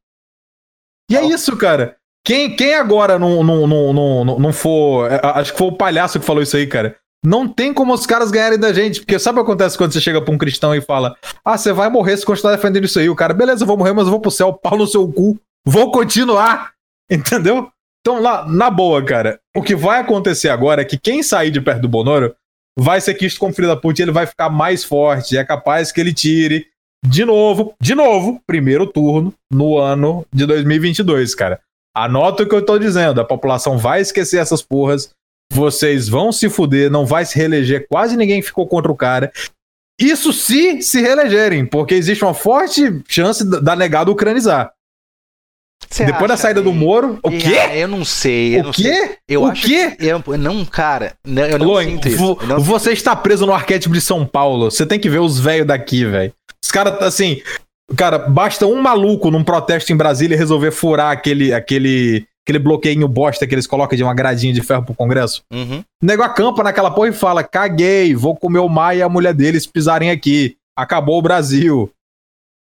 E 1.10 1.16
é 1.18 1.24
isso, 1.26 1.56
cara. 1.58 1.98
Quem, 2.26 2.56
quem 2.56 2.74
agora 2.76 3.18
não, 3.18 3.44
não, 3.44 3.66
não, 3.68 3.94
não, 3.94 4.26
não- 4.26 4.40
não 4.40 4.54
for. 4.54 5.12
é, 5.12 5.20
Acho 5.24 5.52
que 5.54 5.58
foi 5.58 5.68
o 5.68 5.78
palhaço 5.78 6.20
que 6.20 6.26
falou 6.26 6.42
isso 6.44 6.58
aí, 6.58 6.68
cara. 6.68 6.98
Não 7.26 7.48
tem 7.48 7.74
como 7.74 7.94
os 7.94 8.06
caras 8.06 8.32
ganharem 8.32 8.60
da 8.60 8.72
gente. 8.74 9.00
Porque 9.00 9.18
sabe 9.18 9.40
o 9.40 9.44
que 9.44 9.50
acontece 9.50 9.78
quando 9.78 9.92
você 9.94 10.02
chega 10.02 10.22
pra 10.22 10.34
um 10.34 10.38
cristão 10.38 10.76
e 10.76 10.82
fala: 10.82 11.16
Ah, 11.44 11.58
você 11.58 11.72
vai 11.74 11.90
morrer 11.90 12.16
se 12.18 12.26
continuar 12.26 12.56
defendendo 12.56 12.86
isso 12.86 13.00
aí. 13.00 13.10
O 13.10 13.16
cara, 13.16 13.34
beleza, 13.34 13.64
eu 13.64 13.68
vou 13.68 13.78
morrer, 13.78 13.94
mas 13.94 14.06
eu 14.06 14.12
vou 14.12 14.20
pro 14.22 14.32
céu, 14.32 14.54
pau 14.54 14.78
no 14.78 14.86
seu 14.88 15.10
cu. 15.12 15.40
Vou 15.66 15.92
continuar. 15.92 16.74
Entendeu? 17.10 17.72
Então, 18.08 18.22
lá, 18.22 18.48
na 18.48 18.70
boa, 18.70 19.04
cara, 19.04 19.38
o 19.54 19.62
que 19.62 19.76
vai 19.76 20.00
acontecer 20.00 20.48
agora 20.48 20.82
é 20.82 20.86
que 20.86 20.98
quem 20.98 21.22
sair 21.22 21.52
de 21.52 21.60
perto 21.60 21.82
do 21.82 21.90
Bonoro 21.90 22.34
vai 22.80 23.02
ser 23.02 23.14
quisto 23.16 23.38
como 23.38 23.52
filho 23.52 23.68
da 23.68 23.76
puta 23.76 24.00
e 24.00 24.06
ele 24.06 24.14
vai 24.14 24.26
ficar 24.26 24.50
mais 24.50 24.82
forte. 24.82 25.38
É 25.38 25.44
capaz 25.44 25.92
que 25.92 26.00
ele 26.00 26.14
tire 26.14 26.68
de 27.06 27.26
novo, 27.26 27.74
de 27.82 27.94
novo, 27.94 28.42
primeiro 28.48 28.88
turno 28.88 29.34
no 29.52 29.78
ano 29.78 30.26
de 30.34 30.46
2022, 30.46 31.36
cara. 31.36 31.60
Anota 31.94 32.44
o 32.44 32.48
que 32.48 32.56
eu 32.56 32.66
tô 32.66 32.80
dizendo. 32.80 33.20
A 33.20 33.26
população 33.26 33.78
vai 33.78 34.00
esquecer 34.00 34.38
essas 34.38 34.62
porras. 34.62 35.10
Vocês 35.52 36.08
vão 36.08 36.32
se 36.32 36.48
fuder, 36.48 36.90
não 36.90 37.06
vai 37.06 37.26
se 37.26 37.38
reeleger. 37.38 37.90
Quase 37.90 38.16
ninguém 38.16 38.42
ficou 38.42 38.66
contra 38.66 38.90
o 38.90 38.96
cara. 38.96 39.34
Isso 40.00 40.32
se 40.32 40.82
se 40.82 41.02
reelegerem, 41.02 41.66
porque 41.66 41.94
existe 41.94 42.24
uma 42.24 42.34
forte 42.34 43.04
chance 43.06 43.44
da 43.44 43.76
negada 43.76 44.10
ucranizar. 44.10 44.72
Você 45.90 46.06
Depois 46.06 46.28
da 46.28 46.38
saída 46.38 46.62
do? 46.62 46.74
Moro. 46.74 47.18
O 47.24 47.30
quê? 47.30 47.56
Eu 47.74 47.88
não 47.88 48.04
sei. 48.04 48.60
Eu 48.60 48.70
O 48.70 48.72
quê? 48.72 49.18
Eu 49.28 49.42
o 49.44 49.46
acho 49.48 49.66
quê? 49.66 49.92
que. 49.92 50.06
Eu, 50.06 50.22
não, 50.38 50.66
cara. 50.66 51.14
Eu 51.26 51.60
não 51.60 51.68
vo- 52.16 52.38
Eu 52.42 52.48
não- 52.48 52.60
você 52.60 52.92
está 52.92 53.16
preso 53.16 53.46
no 53.46 53.54
arquétipo 53.54 53.94
de 53.94 54.02
São 54.02 54.26
Paulo. 54.26 54.70
Você 54.70 54.86
tem 54.86 55.00
que 55.00 55.10
ver 55.10 55.20
os 55.20 55.40
velhos 55.40 55.66
daqui, 55.68 56.06
velho. 56.06 56.34
Os 56.64 56.70
caras, 56.72 57.02
assim. 57.02 57.42
Cara, 57.96 58.20
basta 58.20 58.66
um 58.68 58.82
maluco 58.82 59.32
num 59.32 59.44
protesto 59.46 59.94
em 59.94 59.96
Brasília 59.96 60.38
resolver 60.38 60.72
furar 60.72 61.10
aquele, 61.12 61.54
aquele, 61.54 62.28
aquele 62.46 62.60
bloqueio 62.60 63.08
bosta 63.08 63.48
que 63.48 63.56
eles 63.56 63.66
colocam 63.66 63.96
de 63.96 64.04
uma 64.04 64.14
gradinha 64.14 64.52
de 64.54 64.62
ferro 64.62 64.84
pro 64.84 64.94
Congresso. 64.94 65.42
Uhum. 65.54 65.80
O 66.04 66.06
nego 66.06 66.22
acampa 66.22 66.64
naquela 66.64 66.92
porra 66.92 67.08
e 67.08 67.14
fala: 67.14 67.46
caguei, 67.46 68.14
vou 68.14 68.36
comer 68.36 68.60
o 68.60 68.68
Maia 68.68 68.98
e 69.00 69.02
a 69.02 69.08
mulher 69.10 69.34
deles 69.34 69.66
pisarem 69.66 70.12
aqui. 70.12 70.58
Acabou 70.76 71.18
o 71.18 71.22
Brasil. 71.22 71.90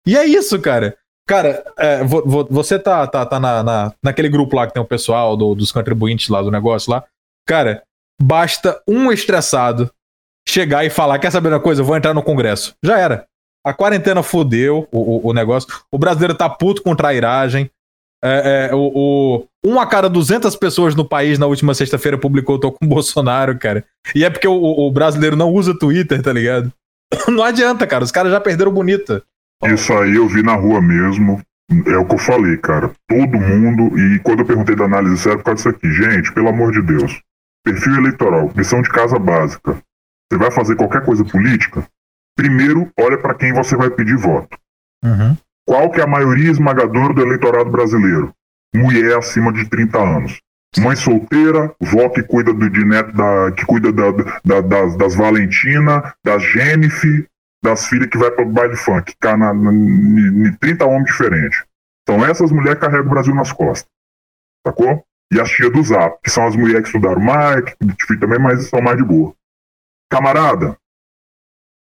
E 0.07 0.15
é 0.15 0.25
isso, 0.25 0.57
cara. 0.61 0.95
Cara, 1.27 1.63
é, 1.77 2.03
vo- 2.03 2.23
vo- 2.25 2.47
você 2.49 2.79
tá, 2.79 3.05
tá, 3.05 3.25
tá 3.25 3.39
na, 3.39 3.61
na- 3.61 3.93
naquele 4.01 4.29
grupo 4.29 4.55
lá 4.55 4.65
que 4.65 4.73
tem 4.73 4.81
o 4.81 4.85
pessoal 4.85 5.35
do- 5.35 5.53
dos 5.53 5.71
contribuintes 5.71 6.29
lá 6.29 6.41
do 6.41 6.49
negócio 6.49 6.89
lá. 6.91 7.03
Cara, 7.45 7.83
basta 8.21 8.81
um 8.87 9.11
estressado 9.11 9.91
chegar 10.47 10.85
e 10.85 10.89
falar: 10.89 11.19
quer 11.19 11.31
saber 11.31 11.49
uma 11.49 11.59
coisa? 11.59 11.81
Eu 11.81 11.85
vou 11.85 11.97
entrar 11.97 12.13
no 12.13 12.23
Congresso. 12.23 12.73
Já 12.83 12.97
era. 12.97 13.25
A 13.65 13.73
quarentena 13.73 14.23
fodeu 14.23 14.87
o, 14.91 15.27
o, 15.27 15.29
o 15.29 15.33
negócio. 15.33 15.67
O 15.91 15.97
brasileiro 15.97 16.33
tá 16.33 16.49
puto 16.49 16.81
com 16.81 16.95
trairagem. 16.95 17.69
É, 18.23 18.69
é, 18.71 18.75
o, 18.75 18.91
o- 18.95 19.47
um 19.65 19.79
a 19.81 19.85
cada 19.85 20.09
200 20.09 20.55
pessoas 20.55 20.95
no 20.95 21.03
país 21.03 21.37
na 21.37 21.45
última 21.45 21.73
sexta-feira 21.73 22.17
publicou 22.17 22.57
tô 22.57 22.71
com 22.71 22.85
o 22.85 22.87
Bolsonaro, 22.87 23.59
cara. 23.59 23.83
E 24.15 24.23
é 24.23 24.29
porque 24.29 24.47
o, 24.47 24.53
o 24.55 24.89
brasileiro 24.91 25.35
não 25.35 25.51
usa 25.51 25.77
Twitter, 25.77 26.21
tá 26.23 26.31
ligado? 26.31 26.71
Não 27.27 27.43
adianta, 27.43 27.85
cara. 27.85 28.03
Os 28.03 28.11
caras 28.11 28.31
já 28.31 28.39
perderam 28.39 28.71
bonita. 28.71 29.21
Isso 29.65 29.93
aí 29.93 30.15
eu 30.15 30.27
vi 30.27 30.43
na 30.43 30.53
rua 30.55 30.81
mesmo. 30.81 31.41
É 31.85 31.97
o 31.97 32.05
que 32.05 32.15
eu 32.15 32.19
falei, 32.19 32.57
cara. 32.57 32.91
Todo 33.07 33.37
mundo. 33.39 33.97
E 33.99 34.19
quando 34.19 34.39
eu 34.39 34.45
perguntei 34.45 34.75
da 34.75 34.85
análise 34.85 35.17
séria, 35.17 35.37
por 35.37 35.43
causa 35.45 35.57
disso 35.57 35.69
aqui. 35.69 35.91
Gente, 35.91 36.31
pelo 36.33 36.47
amor 36.49 36.71
de 36.71 36.81
Deus. 36.81 37.21
Perfil 37.65 37.95
eleitoral, 37.95 38.51
missão 38.55 38.81
de 38.81 38.89
casa 38.89 39.19
básica. 39.19 39.77
Você 40.31 40.37
vai 40.39 40.51
fazer 40.51 40.75
qualquer 40.75 41.03
coisa 41.03 41.25
política? 41.25 41.85
Primeiro, 42.37 42.89
olha 42.99 43.17
para 43.17 43.33
quem 43.33 43.51
você 43.53 43.75
vai 43.75 43.89
pedir 43.89 44.15
voto. 44.15 44.57
Qual 45.67 45.91
que 45.91 45.99
é 45.99 46.03
a 46.03 46.07
maioria 46.07 46.49
esmagadora 46.51 47.13
do 47.13 47.21
eleitorado 47.21 47.69
brasileiro? 47.69 48.31
Mulher 48.73 49.17
acima 49.17 49.51
de 49.51 49.67
30 49.69 49.97
anos. 49.99 50.39
Mãe 50.79 50.95
solteira, 50.95 51.73
vó 51.81 52.07
que 52.09 52.21
cuida 52.23 52.53
do, 52.53 52.69
de 52.69 52.85
neto 52.85 53.11
da, 53.13 53.51
que 53.51 53.65
cuida 53.65 53.91
da, 53.91 54.11
da- 54.45 54.61
das, 54.61 54.95
das 54.95 55.15
Valentina, 55.15 56.13
das 56.23 56.43
Jennifer, 56.43 57.25
das 57.67 57.85
filhas 57.85 58.09
que 58.09 58.17
vai 58.17 58.31
para 58.31 58.45
o 58.45 58.49
baile 58.49 58.77
funk, 58.77 59.11
que 59.11 59.17
tá 59.19 59.35
na, 59.35 59.53
na, 59.53 59.73
em 59.73 60.55
30 60.57 60.85
homens 60.85 61.05
diferentes. 61.05 61.65
Então 62.03 62.25
essas 62.25 62.51
mulheres 62.51 62.79
carregam 62.79 63.07
o 63.07 63.09
Brasil 63.09 63.35
nas 63.35 63.51
costas. 63.51 63.89
Sacou? 64.65 65.03
E 65.31 65.41
as 65.41 65.49
tia 65.49 65.69
do 65.69 65.83
Zap, 65.83 66.17
que 66.23 66.29
são 66.29 66.47
as 66.47 66.55
mulheres 66.55 66.83
que 66.83 66.97
estudaram 66.97 67.19
mais, 67.19 67.63
que 67.63 68.17
também, 68.17 68.39
mas 68.39 68.69
são 68.69 68.81
mais 68.81 68.97
de 68.97 69.03
boa. 69.03 69.35
Camarada, 70.09 70.77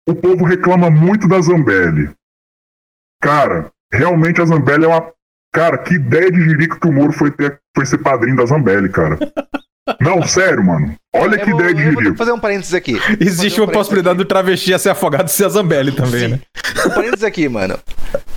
o 0.10 0.16
povo 0.16 0.44
reclama 0.44 0.90
muito 0.90 1.28
da 1.28 1.40
Zambelli. 1.40 2.12
Cara, 3.22 3.72
realmente 3.94 4.42
a 4.42 4.46
Zambelli 4.46 4.86
é 4.86 4.88
uma. 4.88 5.13
Cara, 5.54 5.78
que 5.78 5.96
ideia 5.96 6.32
de 6.32 6.42
jirico 6.42 6.80
que 6.80 6.88
o 6.88 6.92
Moro 6.92 7.12
foi, 7.12 7.32
ter, 7.32 7.62
foi 7.76 7.86
ser 7.86 8.00
padrinho 8.00 8.38
da 8.38 8.46
Zambelli, 8.46 8.90
cara. 8.90 9.18
Não, 10.02 10.21
sério, 10.28 10.63
mano. 10.65 10.95
Olha 11.15 11.36
Eu 11.36 11.45
que 11.45 11.52
vou- 11.52 11.60
ideia 11.62 11.73
de 11.73 11.84
eu 11.97 12.04
vou 12.10 12.15
fazer 12.17 12.32
um 12.32 12.39
parênteses 12.39 12.73
aqui. 12.73 13.00
Existe 13.19 13.60
um 13.62 13.63
uma 13.65 13.71
possibilidade 13.71 14.17
do 14.17 14.26
travesti 14.26 14.73
a 14.73 14.80
ser 14.80 14.89
afogado 14.89 15.28
e 15.28 15.32
ser 15.32 15.45
a 15.45 15.50
Zambelli 15.50 15.91
também, 15.91 16.19
Sim. 16.21 16.28
né? 16.30 16.39
Um 16.86 16.89
parênteses 16.89 17.23
aqui, 17.23 17.47
mano. 17.50 17.78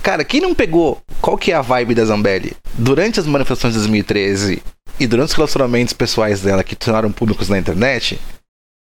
Cara, 0.01 0.23
quem 0.23 0.41
não 0.41 0.55
pegou 0.55 1.01
qual 1.21 1.37
que 1.37 1.51
é 1.51 1.55
a 1.55 1.61
vibe 1.61 1.93
da 1.95 2.05
Zambelli 2.05 2.53
durante 2.73 3.19
as 3.19 3.25
manifestações 3.25 3.73
de 3.73 3.79
2013 3.79 4.61
e 4.99 5.05
durante 5.07 5.29
os 5.29 5.33
relacionamentos 5.35 5.93
pessoais 5.93 6.41
dela 6.41 6.63
que 6.63 6.75
tornaram 6.75 7.11
públicos 7.11 7.49
na 7.49 7.57
internet, 7.59 8.19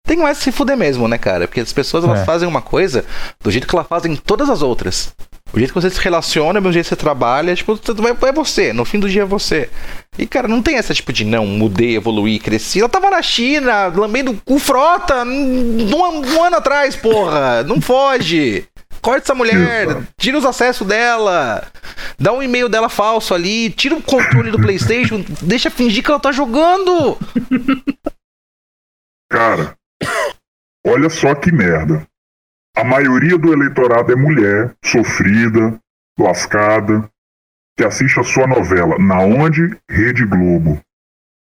tem 0.08 0.18
mais 0.18 0.38
que 0.38 0.46
se 0.46 0.52
fuder 0.52 0.78
mesmo, 0.78 1.08
né, 1.08 1.18
cara? 1.18 1.48
Porque 1.48 1.60
as 1.60 1.74
pessoas 1.74 2.04
elas 2.04 2.22
É. 2.22 2.26
fazem 2.26 2.48
uma 2.48 2.62
coisa 2.62 3.06
do 3.44 3.52
jeito 3.52 3.68
que 3.68 3.76
elas 3.76 3.88
fazem 3.88 4.16
todas 4.16 4.50
as 4.50 4.62
outras. 4.62 5.14
O 5.52 5.58
jeito 5.58 5.74
que 5.74 5.82
você 5.82 5.90
se 5.90 6.00
relaciona, 6.00 6.60
o 6.60 6.72
jeito 6.72 6.86
que 6.86 6.90
você 6.90 6.96
trabalha, 6.96 7.56
tipo, 7.56 7.80
é 8.26 8.32
você. 8.32 8.72
No 8.72 8.86
fim 8.86 9.00
do 9.00 9.10
dia 9.10 9.24
é 9.24 9.26
você. 9.26 9.70
E, 10.18 10.28
cara, 10.28 10.48
não 10.48 10.62
tem 10.62 10.78
essa 10.78 10.94
tipo 10.94 11.12
de 11.12 11.26
não, 11.26 11.46
mudei, 11.46 11.96
evoluí, 11.96 12.40
cresci. 12.40 12.80
Ela 12.80 12.90
tava 12.90 13.10
na 13.10 13.22
China, 13.22 13.88
lambendo 13.88 14.40
o 14.46 14.60
frota 14.60 15.24
um, 15.24 15.90
um 15.90 16.44
ano 16.44 16.58
atrás, 16.58 16.96
porra. 16.96 17.64
Não 17.64 17.82
foge. 17.82 18.68
Corta 19.02 19.24
essa 19.24 19.36
mulher, 19.36 20.04
tira 20.18 20.38
os 20.38 20.46
acessos 20.46 20.86
dela, 20.86 21.66
dá 22.20 22.34
um 22.34 22.44
e-mail 22.44 22.68
dela 22.68 22.90
falso 22.90 23.34
ali, 23.34 23.70
tira 23.70 23.96
o 23.96 24.02
controle 24.02 24.52
do 24.52 24.60
PlayStation, 24.60 25.24
deixa 25.42 25.70
fingir 25.70 26.04
que 26.04 26.12
ela 26.12 26.20
tá 26.20 26.34
jogando. 26.34 27.18
Cara, 29.32 29.74
olha 30.86 31.10
só 31.10 31.34
que 31.34 31.52
merda. 31.52 32.06
A 32.80 32.84
maioria 32.86 33.38
do 33.38 33.52
eleitorado 33.52 34.10
é 34.10 34.16
mulher, 34.16 34.74
sofrida, 34.82 35.78
lascada, 36.18 37.12
que 37.78 37.84
assiste 37.84 38.18
a 38.22 38.24
sua 38.24 38.48
novela. 38.48 38.98
Na 38.98 39.20
onde? 39.20 39.78
Rede 39.92 40.24
Globo. 40.24 40.80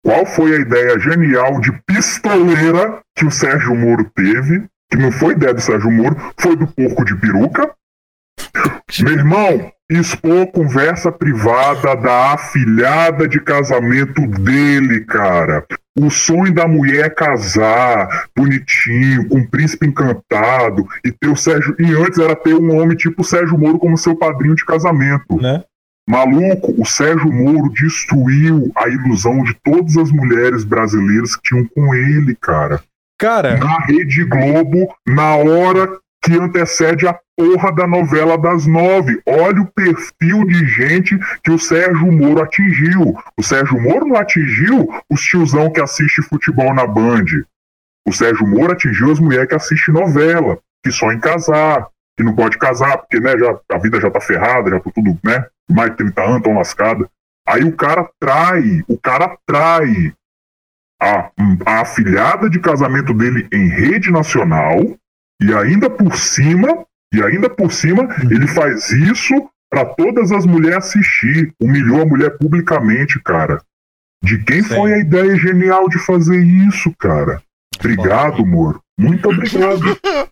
Qual 0.02 0.24
foi 0.24 0.56
a 0.56 0.60
ideia 0.60 0.98
genial 0.98 1.60
de 1.60 1.72
pistoleira 1.82 3.02
que 3.14 3.26
o 3.26 3.30
Sérgio 3.30 3.74
Moro 3.76 4.10
teve? 4.14 4.66
Que 4.90 4.96
não 4.96 5.12
foi 5.12 5.34
ideia 5.34 5.52
do 5.52 5.60
Sérgio 5.60 5.90
Moro, 5.90 6.16
foi 6.40 6.56
do 6.56 6.66
porco 6.66 7.04
de 7.04 7.14
peruca. 7.14 7.70
Meu 9.00 9.12
irmão, 9.12 9.70
expor 9.90 10.46
conversa 10.52 11.10
privada 11.10 11.96
da 11.96 12.34
afilhada 12.34 13.26
de 13.26 13.40
casamento 13.40 14.24
dele, 14.26 15.00
cara. 15.04 15.66
O 15.98 16.08
sonho 16.08 16.54
da 16.54 16.68
mulher 16.68 17.06
é 17.06 17.10
casar, 17.10 18.28
bonitinho, 18.36 19.28
com 19.28 19.38
um 19.38 19.46
príncipe 19.46 19.86
encantado, 19.86 20.86
e 21.04 21.10
ter 21.10 21.28
o 21.28 21.36
Sérgio. 21.36 21.74
E 21.78 21.92
antes 21.92 22.18
era 22.18 22.36
ter 22.36 22.54
um 22.54 22.80
homem 22.80 22.96
tipo 22.96 23.22
o 23.22 23.24
Sérgio 23.24 23.58
Moro 23.58 23.78
como 23.78 23.98
seu 23.98 24.14
padrinho 24.16 24.54
de 24.54 24.64
casamento. 24.64 25.36
Né? 25.40 25.64
Maluco, 26.08 26.74
o 26.80 26.86
Sérgio 26.86 27.30
Moro 27.32 27.72
destruiu 27.72 28.70
a 28.76 28.88
ilusão 28.88 29.42
de 29.42 29.54
todas 29.64 29.96
as 29.96 30.12
mulheres 30.12 30.64
brasileiras 30.64 31.34
que 31.34 31.42
tinham 31.42 31.66
com 31.66 31.92
ele, 31.92 32.36
cara. 32.36 32.80
Cara. 33.18 33.58
Na 33.58 33.80
Rede 33.80 34.24
Globo, 34.24 34.94
na 35.06 35.36
hora 35.36 35.98
que 36.22 36.32
antecede 36.34 37.06
a 37.06 37.18
porra 37.40 37.72
da 37.72 37.86
novela 37.86 38.36
das 38.36 38.66
nove. 38.66 39.18
Olha 39.26 39.62
o 39.62 39.72
perfil 39.72 40.44
de 40.44 40.66
gente 40.66 41.18
que 41.42 41.50
o 41.50 41.58
Sérgio 41.58 42.12
Moro 42.12 42.42
atingiu. 42.42 43.18
O 43.34 43.42
Sérgio 43.42 43.80
Moro 43.80 44.06
não 44.06 44.16
atingiu 44.16 44.86
os 45.08 45.22
tiozão 45.22 45.72
que 45.72 45.80
assiste 45.80 46.20
futebol 46.20 46.74
na 46.74 46.86
Band. 46.86 47.24
O 48.06 48.12
Sérgio 48.12 48.46
Moro 48.46 48.72
atingiu 48.72 49.10
as 49.10 49.18
mulheres 49.18 49.48
que 49.48 49.54
assistem 49.54 49.94
novela, 49.94 50.58
que 50.84 50.92
só 50.92 51.10
em 51.12 51.18
casar, 51.18 51.88
que 52.14 52.22
não 52.22 52.34
pode 52.34 52.58
casar, 52.58 52.98
porque 52.98 53.18
né, 53.18 53.32
já, 53.38 53.58
a 53.72 53.78
vida 53.78 53.98
já 53.98 54.10
tá 54.10 54.20
ferrada, 54.20 54.70
já 54.70 54.80
tá 54.80 54.90
tudo, 54.94 55.18
né? 55.24 55.46
Mais 55.70 55.90
de 55.92 55.96
30 55.96 56.22
anos, 56.22 56.42
tão 56.42 56.54
lascada. 56.58 57.08
Aí 57.48 57.64
o 57.64 57.72
cara 57.72 58.06
trai, 58.20 58.82
o 58.86 58.98
cara 58.98 59.34
trai 59.46 60.12
a, 61.00 61.30
a 61.64 61.80
afilhada 61.80 62.50
de 62.50 62.60
casamento 62.60 63.14
dele 63.14 63.48
em 63.50 63.66
rede 63.68 64.10
nacional, 64.10 64.78
e 65.40 65.54
ainda 65.54 65.88
por 65.88 66.14
cima, 66.18 66.84
e 67.12 67.22
ainda 67.22 67.50
por 67.50 67.72
cima, 67.72 68.08
ele 68.30 68.46
faz 68.46 68.90
isso 68.90 69.34
para 69.70 69.84
todas 69.84 70.32
as 70.32 70.46
mulheres 70.46 70.78
assistir. 70.78 71.52
Humilhou 71.60 72.02
a 72.02 72.06
mulher 72.06 72.36
publicamente, 72.38 73.20
cara. 73.22 73.60
De 74.22 74.42
quem 74.44 74.62
Sim. 74.62 74.74
foi 74.74 74.94
a 74.94 74.98
ideia 74.98 75.36
genial 75.36 75.88
de 75.88 75.98
fazer 75.98 76.42
isso, 76.42 76.92
cara? 76.98 77.42
Obrigado, 77.78 78.44
Moro. 78.44 78.80
Muito 78.98 79.28
obrigado. 79.28 79.80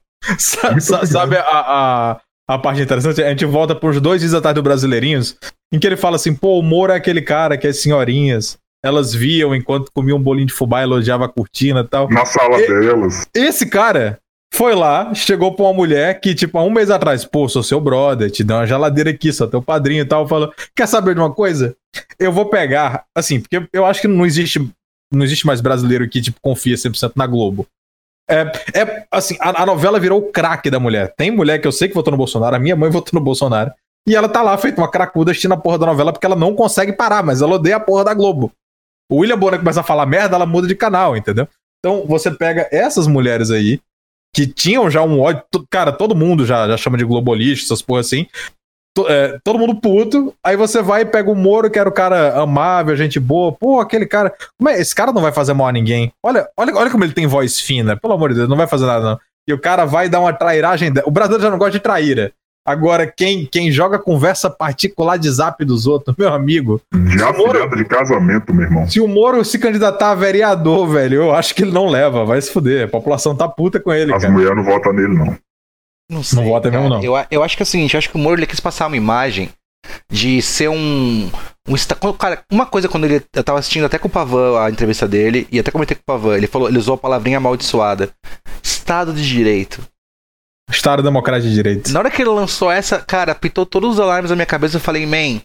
Muito 0.70 1.06
Sabe 1.06 1.36
a, 1.36 1.42
a, 1.42 2.20
a, 2.48 2.58
parte 2.58 2.82
interessante? 2.82 3.22
A 3.22 3.30
gente 3.30 3.46
volta 3.46 3.74
para 3.74 3.88
os 3.88 4.00
dois 4.00 4.20
dias 4.20 4.34
atrás 4.34 4.54
do 4.54 4.62
Brasileirinhos, 4.62 5.38
em 5.72 5.78
que 5.78 5.86
ele 5.86 5.96
fala 5.96 6.16
assim: 6.16 6.34
pô, 6.34 6.58
o 6.58 6.62
Moro 6.62 6.92
é 6.92 6.96
aquele 6.96 7.22
cara 7.22 7.56
que 7.56 7.66
as 7.66 7.80
senhorinhas 7.80 8.58
elas 8.84 9.14
viam 9.14 9.54
enquanto 9.54 9.90
comiam 9.92 10.18
um 10.18 10.22
bolinho 10.22 10.46
de 10.46 10.52
fubá, 10.52 10.82
elogiava 10.82 11.24
a 11.24 11.28
cortina 11.28 11.80
e 11.80 11.88
tal. 11.88 12.08
Na 12.10 12.24
sala 12.24 12.60
e, 12.60 12.66
delas. 12.66 13.26
Esse 13.34 13.66
cara, 13.66 14.18
foi 14.52 14.74
lá, 14.74 15.14
chegou 15.14 15.54
pra 15.54 15.66
uma 15.66 15.74
mulher 15.74 16.20
que, 16.20 16.34
tipo, 16.34 16.58
há 16.58 16.62
um 16.62 16.70
mês 16.70 16.90
atrás, 16.90 17.24
pô, 17.24 17.48
sou 17.48 17.62
seu 17.62 17.80
brother, 17.80 18.30
te 18.30 18.42
dá 18.42 18.56
uma 18.56 18.66
geladeira 18.66 19.10
aqui, 19.10 19.32
sou 19.32 19.46
teu 19.46 19.62
padrinho 19.62 20.02
e 20.02 20.04
tal, 20.04 20.26
falou, 20.26 20.52
quer 20.74 20.86
saber 20.86 21.14
de 21.14 21.20
uma 21.20 21.32
coisa? 21.32 21.76
Eu 22.18 22.32
vou 22.32 22.46
pegar, 22.46 23.04
assim, 23.14 23.40
porque 23.40 23.68
eu 23.72 23.84
acho 23.84 24.00
que 24.00 24.08
não 24.08 24.24
existe, 24.26 24.58
não 25.12 25.24
existe 25.24 25.46
mais 25.46 25.60
brasileiro 25.60 26.08
que, 26.08 26.20
tipo, 26.20 26.40
confia 26.40 26.76
100% 26.76 27.12
na 27.14 27.26
Globo. 27.26 27.66
É, 28.30 28.40
é 28.74 29.06
assim, 29.10 29.36
a, 29.40 29.62
a 29.62 29.66
novela 29.66 29.98
virou 29.98 30.18
o 30.20 30.32
craque 30.32 30.70
da 30.70 30.78
mulher. 30.78 31.14
Tem 31.16 31.30
mulher 31.30 31.58
que 31.58 31.66
eu 31.66 31.72
sei 31.72 31.88
que 31.88 31.94
votou 31.94 32.10
no 32.10 32.18
Bolsonaro, 32.18 32.56
a 32.56 32.58
minha 32.58 32.76
mãe 32.76 32.90
votou 32.90 33.18
no 33.18 33.24
Bolsonaro, 33.24 33.72
e 34.06 34.16
ela 34.16 34.28
tá 34.28 34.42
lá 34.42 34.56
feita 34.56 34.80
uma 34.80 34.90
cracuda 34.90 35.30
assistindo 35.30 35.52
a 35.52 35.56
porra 35.56 35.78
da 35.78 35.86
novela 35.86 36.12
porque 36.12 36.26
ela 36.26 36.36
não 36.36 36.54
consegue 36.54 36.92
parar, 36.92 37.22
mas 37.22 37.42
ela 37.42 37.54
odeia 37.54 37.76
a 37.76 37.80
porra 37.80 38.04
da 38.04 38.14
Globo. 38.14 38.52
O 39.10 39.18
William 39.18 39.38
Bonner 39.38 39.58
começa 39.58 39.80
a 39.80 39.84
falar 39.84 40.06
merda, 40.06 40.36
ela 40.36 40.46
muda 40.46 40.66
de 40.66 40.74
canal, 40.74 41.16
entendeu? 41.16 41.48
Então 41.78 42.06
você 42.06 42.30
pega 42.30 42.68
essas 42.70 43.06
mulheres 43.06 43.50
aí, 43.50 43.80
que 44.34 44.46
tinham 44.46 44.90
já 44.90 45.02
um 45.02 45.20
ódio. 45.20 45.42
Cara, 45.70 45.92
todo 45.92 46.14
mundo 46.14 46.46
já, 46.46 46.68
já 46.68 46.76
chama 46.76 46.98
de 46.98 47.04
globalista, 47.04 47.66
essas 47.66 47.82
porra 47.82 48.00
assim. 48.00 48.26
É, 49.06 49.38
todo 49.44 49.58
mundo 49.58 49.80
puto, 49.80 50.34
aí 50.42 50.56
você 50.56 50.82
vai 50.82 51.02
e 51.02 51.06
pega 51.06 51.30
o 51.30 51.34
Moro, 51.34 51.70
que 51.70 51.78
era 51.78 51.88
o 51.88 51.92
cara 51.92 52.36
amável, 52.40 52.96
gente 52.96 53.20
boa. 53.20 53.52
Pô, 53.52 53.80
aquele 53.80 54.06
cara. 54.06 54.34
É? 54.66 54.80
Esse 54.80 54.94
cara 54.94 55.12
não 55.12 55.22
vai 55.22 55.30
fazer 55.30 55.54
mal 55.54 55.68
a 55.68 55.72
ninguém. 55.72 56.12
Olha, 56.24 56.48
olha, 56.56 56.74
olha 56.74 56.90
como 56.90 57.04
ele 57.04 57.12
tem 57.12 57.26
voz 57.26 57.60
fina, 57.60 57.96
pelo 57.96 58.14
amor 58.14 58.30
de 58.30 58.36
Deus, 58.36 58.48
não 58.48 58.56
vai 58.56 58.66
fazer 58.66 58.86
nada, 58.86 59.04
não. 59.04 59.20
E 59.48 59.52
o 59.52 59.58
cara 59.58 59.84
vai 59.84 60.08
dar 60.08 60.20
uma 60.20 60.32
trairagem. 60.32 60.92
O 61.04 61.10
brasileiro 61.10 61.44
já 61.44 61.50
não 61.50 61.58
gosta 61.58 61.72
de 61.72 61.80
traíra. 61.80 62.32
Agora, 62.68 63.06
quem, 63.06 63.46
quem 63.46 63.72
joga 63.72 63.98
conversa 63.98 64.50
particular 64.50 65.16
de 65.16 65.30
zap 65.30 65.64
dos 65.64 65.86
outros, 65.86 66.14
meu 66.18 66.30
amigo. 66.30 66.78
Já 67.16 67.32
Moro, 67.32 67.74
de 67.74 67.84
casamento, 67.86 68.52
meu 68.52 68.66
irmão. 68.66 68.86
Se 68.86 69.00
o 69.00 69.08
Moro 69.08 69.42
se 69.42 69.58
candidatar 69.58 70.10
a 70.10 70.14
vereador, 70.14 70.86
velho, 70.86 71.14
eu 71.14 71.34
acho 71.34 71.54
que 71.54 71.62
ele 71.62 71.72
não 71.72 71.88
leva, 71.88 72.26
vai 72.26 72.38
se 72.42 72.52
fuder. 72.52 72.84
A 72.84 72.88
população 72.88 73.34
tá 73.34 73.48
puta 73.48 73.80
com 73.80 73.90
ele. 73.90 74.12
As 74.12 74.22
mulheres 74.28 74.54
não 74.54 74.64
votam 74.64 74.92
nele, 74.92 75.16
não. 75.16 75.34
Não, 76.10 76.22
sei, 76.22 76.38
não 76.38 76.46
vota 76.46 76.70
mesmo, 76.70 76.90
não. 76.90 77.02
Eu, 77.02 77.14
eu 77.30 77.42
acho 77.42 77.56
que 77.56 77.62
é 77.62 77.64
o 77.64 77.66
seguinte, 77.66 77.94
eu 77.94 77.98
acho 77.98 78.10
que 78.10 78.16
o 78.16 78.18
Moro 78.18 78.38
ele 78.38 78.46
quis 78.46 78.60
passar 78.60 78.86
uma 78.86 78.98
imagem 78.98 79.48
de 80.10 80.42
ser 80.42 80.68
um. 80.68 81.30
um 81.66 82.12
cara, 82.12 82.42
uma 82.52 82.66
coisa 82.66 82.86
quando 82.86 83.04
ele. 83.04 83.22
Eu 83.34 83.44
tava 83.44 83.60
assistindo 83.60 83.86
até 83.86 83.98
com 83.98 84.08
o 84.08 84.10
Pavan 84.10 84.60
a 84.60 84.68
entrevista 84.68 85.08
dele, 85.08 85.48
e 85.50 85.58
até 85.58 85.70
comentei 85.70 85.96
com 85.96 86.02
o 86.02 86.04
Pavan, 86.04 86.36
ele 86.36 86.46
falou, 86.46 86.68
ele 86.68 86.78
usou 86.78 86.96
a 86.96 86.98
palavrinha 86.98 87.38
amaldiçoada. 87.38 88.10
Estado 88.62 89.14
de 89.14 89.26
Direito. 89.26 89.82
Estado 90.70 91.02
Democrático 91.02 91.48
de 91.48 91.54
Direito. 91.54 91.92
Na 91.92 92.00
hora 92.00 92.10
que 92.10 92.20
ele 92.20 92.30
lançou 92.30 92.70
essa, 92.70 92.98
cara, 92.98 93.34
pitou 93.34 93.64
todos 93.64 93.94
os 93.94 94.00
alarmes 94.00 94.30
na 94.30 94.36
minha 94.36 94.46
cabeça. 94.46 94.76
Eu 94.76 94.80
falei, 94.80 95.06
man, 95.06 95.40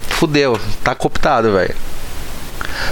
fudeu, 0.00 0.58
tá 0.84 0.94
cooptado, 0.94 1.52
velho. 1.52 1.74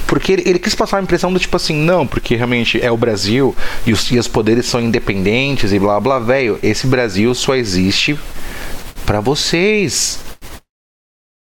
Porque 0.07 0.32
ele, 0.32 0.43
ele, 0.47 0.59
quis 0.59 0.74
passar 0.74 0.97
uma 0.97 1.03
impressão 1.03 1.32
do 1.32 1.39
tipo 1.39 1.57
assim, 1.57 1.74
não, 1.74 2.07
porque 2.07 2.34
realmente 2.34 2.80
é 2.82 2.91
o 2.91 2.97
Brasil 2.97 3.55
e 3.86 3.93
os, 3.93 4.11
e 4.11 4.18
os 4.18 4.26
poderes 4.26 4.66
são 4.66 4.80
independentes 4.80 5.72
e 5.72 5.78
blá 5.78 6.01
blá, 6.01 6.18
velho. 6.18 6.59
Esse 6.62 6.86
Brasil 6.86 7.32
só 7.34 7.55
existe 7.55 8.18
para 9.07 9.20
vocês. 9.20 10.18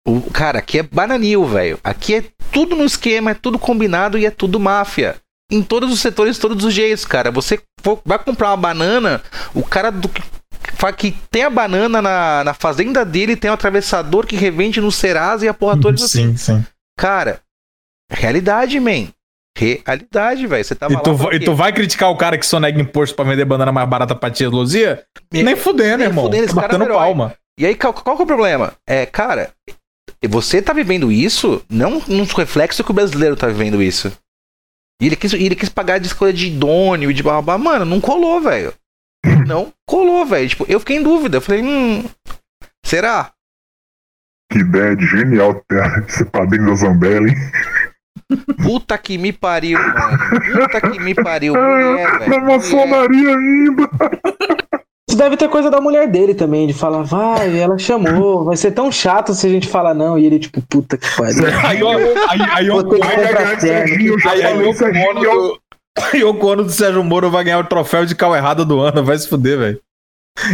O, 0.07 0.23
cara, 0.31 0.59
aqui 0.61 0.79
é 0.79 0.83
bananil, 0.83 1.45
velho. 1.45 1.79
Aqui 1.85 2.15
é 2.15 2.25
tudo 2.51 2.75
no 2.75 2.85
esquema, 2.85 3.33
é 3.33 3.35
tudo 3.35 3.59
combinado 3.59 4.19
e 4.19 4.25
é 4.25 4.31
tudo 4.31 4.61
máfia 4.61 5.17
em 5.51 5.63
todos 5.63 5.93
os 5.93 6.01
setores, 6.01 6.39
todos 6.39 6.65
os 6.65 6.73
jeitos, 6.73 7.05
cara. 7.05 7.31
Você 7.31 7.61
for, 7.83 8.01
vai 8.05 8.19
comprar 8.19 8.51
uma 8.51 8.57
banana, 8.57 9.23
o 9.55 9.63
cara 9.63 9.91
do 9.91 10.09
que 10.09 10.23
tem 11.31 11.43
a 11.43 11.51
banana 11.51 12.01
na, 12.01 12.45
na 12.45 12.55
fazenda 12.55 13.05
dele, 13.05 13.37
tem 13.37 13.51
um 13.51 13.55
atravessador 13.55 14.27
que 14.27 14.37
revende 14.37 14.81
no 14.81 14.91
Serasa 14.91 15.45
e 15.45 15.49
a 15.49 15.55
porra 15.55 15.81
toda. 15.81 15.97
Sim, 15.99 16.35
assim. 16.35 16.37
sim. 16.37 16.67
Cara, 16.99 17.41
realidade, 18.11 18.79
man. 18.81 19.09
Realidade, 19.57 20.47
velho. 20.47 20.65
Você 20.65 20.75
tava 20.75 20.95
e 20.95 21.03
tu, 21.03 21.33
e 21.33 21.41
tu 21.41 21.55
vai 21.55 21.73
criticar 21.73 22.11
o 22.11 22.17
cara 22.17 22.37
que 22.37 22.45
sonega 22.45 22.81
imposto 22.81 23.15
pra 23.15 23.25
vender 23.25 23.45
banana 23.45 23.71
mais 23.71 23.89
barata 23.89 24.15
pra 24.15 24.31
tia 24.31 24.49
Luzia? 24.49 25.05
Nem 25.33 25.55
fudendo, 25.55 25.99
nem 25.99 26.07
irmão. 26.09 26.25
Fudendo, 26.25 26.49
tá 26.49 26.63
batendo 26.63 26.87
palma. 26.87 27.35
E 27.59 27.65
aí, 27.65 27.77
qual, 27.77 27.93
qual 27.93 28.17
que 28.17 28.23
é 28.23 28.25
o 28.25 28.27
problema? 28.27 28.73
É, 28.87 29.07
cara, 29.07 29.53
você 30.29 30.61
tá 30.61 30.73
vivendo 30.73 31.13
isso, 31.13 31.63
não 31.71 32.03
num 32.09 32.25
reflexo 32.25 32.83
que 32.83 32.91
o 32.91 32.95
brasileiro 32.95 33.37
tá 33.37 33.47
vivendo 33.47 33.81
isso. 33.81 34.13
E 35.01 35.07
ele 35.07 35.17
quis, 35.17 35.33
ele 35.33 35.57
quis 35.57 35.69
pagar 35.69 35.99
de 35.99 36.07
escolha 36.07 36.33
de 36.33 36.47
idôneo 36.47 37.11
e 37.11 37.15
de 37.15 37.23
babá. 37.23 37.59
Mano, 37.59 37.85
não 37.85 38.01
colou, 38.01 38.41
velho. 38.41 38.73
Não 39.47 39.73
colou, 39.87 40.27
velho. 40.27 40.49
Tipo, 40.49 40.67
eu 40.69 40.79
fiquei 40.81 40.99
em 40.99 41.03
dúvida. 41.03 41.39
Eu 41.39 41.41
falei, 41.41 41.63
hum. 41.63 42.05
Será? 42.85 43.33
Que 44.53 44.59
ideia 44.59 44.95
de 44.95 45.07
genial 45.07 45.65
ter 45.67 45.83
esse 46.07 46.25
padrinho 46.27 46.67
da 46.67 46.75
Zambelli. 46.75 47.35
Puta 48.63 48.97
que 48.99 49.19
me 49.19 49.33
pariu, 49.33 49.79
mano. 49.79 50.19
Puta 50.53 50.81
que 50.81 51.01
me 51.01 51.15
pariu. 51.15 51.55
Mulher, 51.55 52.19
velho. 52.21 52.31
Na 52.31 52.41
maçonaria 52.41 53.37
ainda. 53.37 53.91
Isso 55.15 55.23
deve 55.23 55.37
ter 55.37 55.49
coisa 55.49 55.71
da 55.71 55.81
mulher 55.81 56.09
dele 56.09 56.35
também, 56.35 56.67
de 56.67 56.75
falar, 56.75 57.05
vai, 57.05 57.57
ela 57.57 57.79
chamou, 57.79 58.45
vai 58.45 58.57
ser 58.57 58.73
tão 58.73 58.91
chato 58.91 59.33
se 59.33 59.47
a 59.47 59.49
gente 59.49 59.69
falar 59.69 59.95
não. 59.95 60.19
E 60.19 60.27
ele, 60.27 60.41
tipo, 60.41 60.61
puta 60.63 60.99
que 60.99 61.07
pariu. 61.17 61.47
Aí, 61.65 61.81
aí, 61.81 62.43
aí, 62.43 62.71
aí 66.13 66.25
o 66.25 66.35
Cono 66.35 66.65
do 66.65 66.73
Sérgio 66.73 67.05
Moro 67.05 67.31
vai 67.31 67.45
ganhar 67.45 67.61
o 67.61 67.65
troféu 67.65 68.05
de 68.05 68.17
cal 68.17 68.35
errado 68.35 68.65
do 68.65 68.81
ano, 68.81 69.05
vai 69.05 69.17
se 69.17 69.29
fuder, 69.29 69.57
velho. 69.57 69.81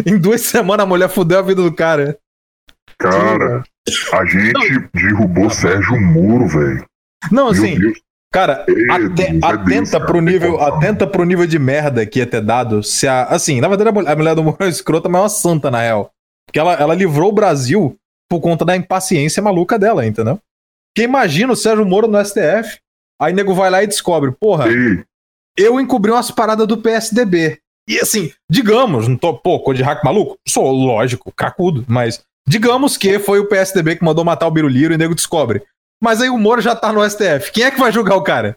Em 0.04 0.18
duas 0.18 0.42
semanas 0.42 0.84
a 0.84 0.86
mulher 0.86 1.08
fudeu 1.08 1.38
a 1.38 1.42
vida 1.42 1.62
do 1.62 1.72
cara. 1.72 2.18
Cara, 2.98 3.62
a 4.12 4.24
gente 4.26 4.90
derrubou 4.92 5.48
Sérgio 5.48 5.98
Moro, 5.98 6.46
velho. 6.46 6.84
Não, 7.32 7.48
assim. 7.48 7.78
Cara, 8.32 8.64
Deus, 8.66 8.78
é 8.90 9.08
Deus, 9.08 9.42
atenta 9.42 10.00
pro 10.00 10.20
nível, 10.20 10.60
atenta 10.60 11.06
pro 11.06 11.24
nível 11.24 11.46
de 11.46 11.58
merda 11.58 12.06
que 12.06 12.18
ia 12.18 12.26
ter 12.26 12.40
dado 12.40 12.82
se 12.82 13.06
a, 13.06 13.24
assim, 13.24 13.60
na 13.60 13.68
verdade 13.68 13.90
a 13.90 14.16
mulher, 14.16 14.34
do 14.34 14.42
Moro 14.42 14.56
é 14.64 14.68
escrota, 14.68 15.08
mas 15.08 15.20
é 15.20 15.22
uma 15.22 15.28
santa 15.28 15.70
na 15.70 15.80
real. 15.80 16.10
Porque 16.46 16.58
ela, 16.58 16.74
ela 16.74 16.94
livrou 16.94 17.30
o 17.30 17.34
Brasil 17.34 17.96
por 18.28 18.40
conta 18.40 18.64
da 18.64 18.76
impaciência 18.76 19.42
maluca 19.42 19.78
dela, 19.78 20.06
entendeu? 20.06 20.38
Porque 20.92 21.04
imagina 21.04 21.52
o 21.52 21.56
Sérgio 21.56 21.86
Moro 21.86 22.08
no 22.08 22.24
STF, 22.24 22.78
aí 23.20 23.32
nego 23.32 23.54
vai 23.54 23.70
lá 23.70 23.82
e 23.82 23.86
descobre, 23.86 24.32
porra, 24.32 24.68
Ei, 24.68 25.04
eu 25.56 25.80
encobri 25.80 26.10
umas 26.10 26.30
paradas 26.30 26.66
do 26.66 26.78
PSDB. 26.78 27.58
E 27.88 27.98
assim, 27.98 28.32
digamos, 28.48 29.08
não 29.08 29.16
tô, 29.16 29.34
pô, 29.34 29.58
cor 29.60 29.74
de 29.74 29.82
hack 29.82 30.04
maluco? 30.04 30.36
Sou, 30.46 30.70
lógico, 30.70 31.32
cracudo, 31.32 31.84
mas 31.88 32.22
digamos 32.46 32.96
que 32.96 33.18
foi 33.18 33.40
o 33.40 33.46
PSDB 33.46 33.96
que 33.96 34.04
mandou 34.04 34.24
matar 34.24 34.46
o 34.46 34.50
Biruliro 34.50 34.92
e 34.92 34.96
o 34.96 34.98
nego 34.98 35.14
descobre. 35.14 35.62
Mas 36.02 36.20
aí 36.20 36.30
o 36.30 36.38
Moro 36.38 36.60
já 36.60 36.74
tá 36.74 36.92
no 36.92 37.08
STF. 37.08 37.52
Quem 37.52 37.64
é 37.64 37.70
que 37.70 37.78
vai 37.78 37.92
julgar 37.92 38.16
o 38.16 38.22
cara? 38.22 38.56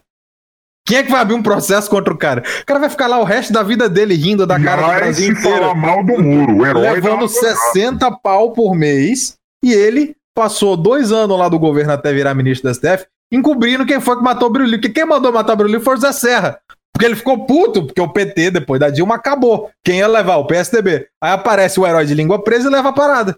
Quem 0.86 0.98
é 0.98 1.02
que 1.02 1.10
vai 1.10 1.20
abrir 1.20 1.34
um 1.34 1.42
processo 1.42 1.88
contra 1.88 2.12
o 2.12 2.16
cara? 2.16 2.42
O 2.60 2.66
cara 2.66 2.80
vai 2.80 2.90
ficar 2.90 3.06
lá 3.06 3.18
o 3.18 3.24
resto 3.24 3.52
da 3.52 3.62
vida 3.62 3.88
dele 3.88 4.14
rindo 4.14 4.46
da 4.46 4.60
cara 4.60 4.82
do 4.82 4.88
vai 4.88 5.00
Brasil 5.00 5.32
inteiro, 5.32 5.74
mal 5.74 6.04
do 6.04 6.22
Moro, 6.22 6.56
o 6.58 6.66
herói 6.66 6.82
da 6.82 6.92
levando 6.92 7.26
60 7.26 8.10
pau 8.22 8.52
por 8.52 8.74
mês, 8.74 9.36
e 9.64 9.72
ele 9.72 10.14
passou 10.34 10.76
dois 10.76 11.10
anos 11.10 11.38
lá 11.38 11.48
do 11.48 11.58
governo 11.58 11.92
até 11.92 12.12
virar 12.12 12.34
ministro 12.34 12.68
da 12.68 12.74
STF, 12.74 13.06
encobrindo 13.32 13.86
quem 13.86 14.00
foi 14.00 14.16
que 14.16 14.22
matou 14.22 14.48
o 14.48 14.52
Biruliro. 14.52 14.78
Porque 14.78 14.92
quem 14.92 15.06
mandou 15.06 15.32
matar 15.32 15.54
o 15.54 15.56
Biruliro 15.56 15.82
foi 15.82 15.94
o 15.94 16.00
Zé 16.00 16.12
Serra. 16.12 16.60
Porque 16.92 17.06
ele 17.06 17.16
ficou 17.16 17.44
puto, 17.44 17.86
porque 17.86 18.00
o 18.00 18.12
PT, 18.12 18.52
depois 18.52 18.78
da 18.78 18.88
Dilma, 18.88 19.16
acabou. 19.16 19.70
Quem 19.82 19.98
ia 19.98 20.06
levar? 20.06 20.36
O 20.36 20.46
PSDB. 20.46 21.08
Aí 21.20 21.32
aparece 21.32 21.80
o 21.80 21.86
herói 21.86 22.06
de 22.06 22.14
língua 22.14 22.44
presa 22.44 22.68
e 22.68 22.72
leva 22.72 22.90
a 22.90 22.92
parada. 22.92 23.36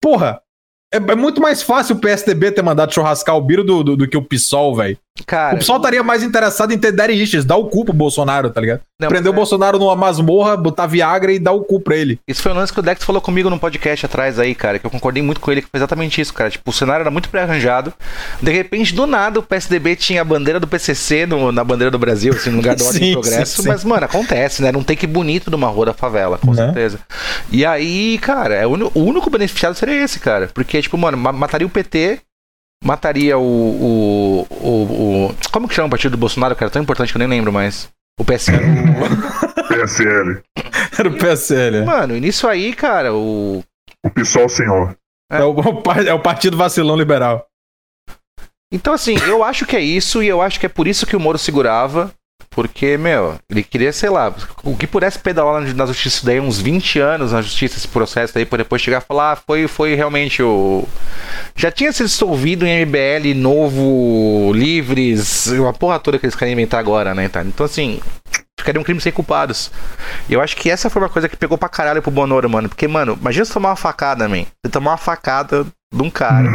Porra, 0.00 0.40
é, 0.92 0.96
é 0.96 1.14
muito 1.14 1.40
mais 1.40 1.62
fácil 1.62 1.96
o 1.96 2.00
PSDB 2.00 2.52
ter 2.52 2.62
mandado 2.62 2.92
churrascar 2.92 3.36
o 3.36 3.42
Biro 3.42 3.64
do, 3.64 3.82
do, 3.82 3.96
do 3.96 4.08
que 4.08 4.16
o 4.16 4.22
PSOL, 4.22 4.74
velho. 4.74 4.98
O 5.20 5.24
Cara, 5.26 5.56
PSOL 5.56 5.76
estaria 5.76 6.02
mais 6.02 6.22
interessado 6.22 6.72
em 6.72 6.78
ter 6.78 6.92
daddy 6.92 7.22
issues, 7.22 7.44
dar 7.44 7.56
o 7.56 7.66
cu 7.66 7.84
pro 7.84 7.92
Bolsonaro, 7.94 8.50
tá 8.50 8.60
ligado? 8.60 8.80
não, 9.00 9.08
Prender 9.08 9.30
o 9.30 9.34
é- 9.34 9.36
Bolsonaro 9.36 9.78
numa 9.78 9.94
masmorra, 9.94 10.56
botar 10.56 10.86
Viagra 10.86 11.32
e 11.32 11.38
dar 11.38 11.52
o 11.52 11.60
cu 11.62 11.80
pra 11.80 11.96
ele. 11.96 12.18
Isso 12.26 12.42
foi 12.42 12.52
um 12.52 12.54
lance 12.56 12.72
que 12.72 12.80
o 12.80 12.82
Dex 12.82 13.02
falou 13.04 13.20
comigo 13.20 13.48
num 13.50 13.58
podcast 13.58 14.04
atrás 14.06 14.38
aí, 14.38 14.54
cara, 14.54 14.78
que 14.78 14.86
eu 14.86 14.90
concordei 14.90 15.22
muito 15.22 15.40
com 15.40 15.50
ele, 15.52 15.62
que 15.62 15.68
foi 15.70 15.78
exatamente 15.78 16.20
isso, 16.20 16.32
cara. 16.34 16.50
Tipo, 16.50 16.70
o 16.70 16.72
cenário 16.72 17.02
era 17.02 17.10
muito 17.10 17.28
pré-arranjado. 17.28 17.92
De 18.42 18.50
repente, 18.52 18.94
do 18.94 19.06
nada, 19.06 19.38
o 19.38 19.42
PSDB 19.42 19.94
tinha 19.96 20.22
a 20.22 20.24
bandeira 20.24 20.58
do 20.58 20.66
PCC 20.66 21.26
no- 21.26 21.52
na 21.52 21.62
bandeira 21.62 21.90
do 21.90 21.98
Brasil, 21.98 22.32
assim, 22.32 22.50
no 22.50 22.56
lugar 22.56 22.74
do 22.76 22.84
Ordem 22.86 23.00
Sim, 23.00 23.12
Progresso. 23.12 23.56
sim, 23.56 23.62
sim. 23.62 23.68
Mas, 23.68 23.84
mano, 23.84 24.04
acontece, 24.04 24.62
né? 24.62 24.72
Não 24.72 24.82
tem 24.82 24.96
que 24.96 25.06
bonito 25.06 25.50
numa 25.50 25.68
rua 25.68 25.86
da 25.86 25.94
favela, 25.94 26.38
com 26.38 26.50
Né? 26.52 26.64
certeza. 26.64 26.98
E 27.52 27.64
aí, 27.64 28.18
cara, 28.18 28.54
é 28.54 28.66
o, 28.66 28.72
o 28.94 29.02
único 29.04 29.30
beneficiado 29.30 29.74
seria 29.74 30.02
esse, 30.04 30.18
cara. 30.20 30.50
Porque, 30.52 30.80
tipo, 30.82 30.96
mano, 30.98 31.16
ma- 31.16 31.32
mataria 31.32 31.66
o 31.66 31.70
PT, 31.70 32.18
mataria 32.84 33.38
o, 33.38 33.42
o, 33.42 34.46
o, 34.50 35.26
o- 35.30 35.34
Como 35.52 35.68
que 35.68 35.74
chama 35.74 35.88
o 35.88 35.90
partido 35.90 36.12
do 36.12 36.18
Bolsonaro, 36.18 36.54
cara? 36.56 36.70
Tão 36.70 36.82
importante 36.82 37.12
que 37.12 37.16
eu 37.16 37.20
nem 37.20 37.28
lembro 37.28 37.52
mais. 37.52 37.88
O 38.20 38.24
PSL. 38.24 38.64
PSL. 39.68 40.42
Era 40.98 41.08
o 41.08 41.16
PSL. 41.16 41.84
Mano, 41.84 42.16
e 42.16 42.20
nisso 42.20 42.48
aí, 42.48 42.74
cara, 42.74 43.14
o. 43.14 43.62
O 44.04 44.10
PSOL 44.10 44.48
senhor. 44.48 44.96
É 45.30 45.42
o, 45.44 45.52
o 45.52 45.82
é 46.06 46.12
o 46.14 46.20
Partido 46.22 46.56
Vacilão 46.56 46.96
Liberal. 46.96 47.46
Então, 48.72 48.92
assim, 48.92 49.16
eu 49.26 49.42
acho 49.42 49.64
que 49.66 49.76
é 49.76 49.80
isso, 49.80 50.22
e 50.22 50.28
eu 50.28 50.42
acho 50.42 50.58
que 50.60 50.66
é 50.66 50.68
por 50.68 50.86
isso 50.86 51.06
que 51.06 51.16
o 51.16 51.20
Moro 51.20 51.38
segurava. 51.38 52.12
Porque, 52.58 52.98
meu, 52.98 53.38
ele 53.48 53.62
queria, 53.62 53.92
sei 53.92 54.10
lá, 54.10 54.34
o 54.64 54.76
que 54.76 54.84
pudesse 54.84 55.16
pedalar 55.16 55.62
na, 55.76 55.86
justiça 55.86 56.26
daí 56.26 56.40
uns 56.40 56.60
20 56.60 56.98
anos 56.98 57.30
na 57.30 57.40
justiça, 57.40 57.76
esse 57.76 57.86
processo 57.86 58.34
daí, 58.34 58.44
pra 58.44 58.58
depois 58.58 58.82
chegar 58.82 59.00
e 59.00 59.06
falar, 59.06 59.30
ah, 59.30 59.36
foi, 59.36 59.68
foi 59.68 59.94
realmente 59.94 60.42
o. 60.42 60.84
Já 61.54 61.70
tinha 61.70 61.92
sido 61.92 62.06
dissolvido 62.06 62.66
em 62.66 62.84
MBL 62.84 63.32
novo, 63.36 64.52
livres, 64.52 65.46
uma 65.46 65.72
porra 65.72 66.00
toda 66.00 66.18
que 66.18 66.26
eles 66.26 66.34
querem 66.34 66.52
inventar 66.52 66.80
agora, 66.80 67.14
né? 67.14 67.28
tá? 67.28 67.44
Então, 67.44 67.64
assim, 67.64 68.00
ficaria 68.58 68.80
um 68.80 68.84
crime 68.84 69.00
sem 69.00 69.12
culpados. 69.12 69.70
E 70.28 70.32
eu 70.32 70.40
acho 70.40 70.56
que 70.56 70.68
essa 70.68 70.90
foi 70.90 71.00
uma 71.00 71.08
coisa 71.08 71.28
que 71.28 71.36
pegou 71.36 71.56
pra 71.56 71.68
caralho 71.68 72.02
pro 72.02 72.10
Bonoro, 72.10 72.50
mano. 72.50 72.68
Porque, 72.68 72.88
mano, 72.88 73.16
imagina 73.20 73.44
você 73.44 73.52
tomar 73.52 73.68
uma 73.68 73.76
facada, 73.76 74.28
man. 74.28 74.44
Você 74.66 74.72
tomar 74.72 74.90
uma 74.90 74.96
facada 74.96 75.64
de 75.94 76.02
um 76.02 76.10
cara. 76.10 76.50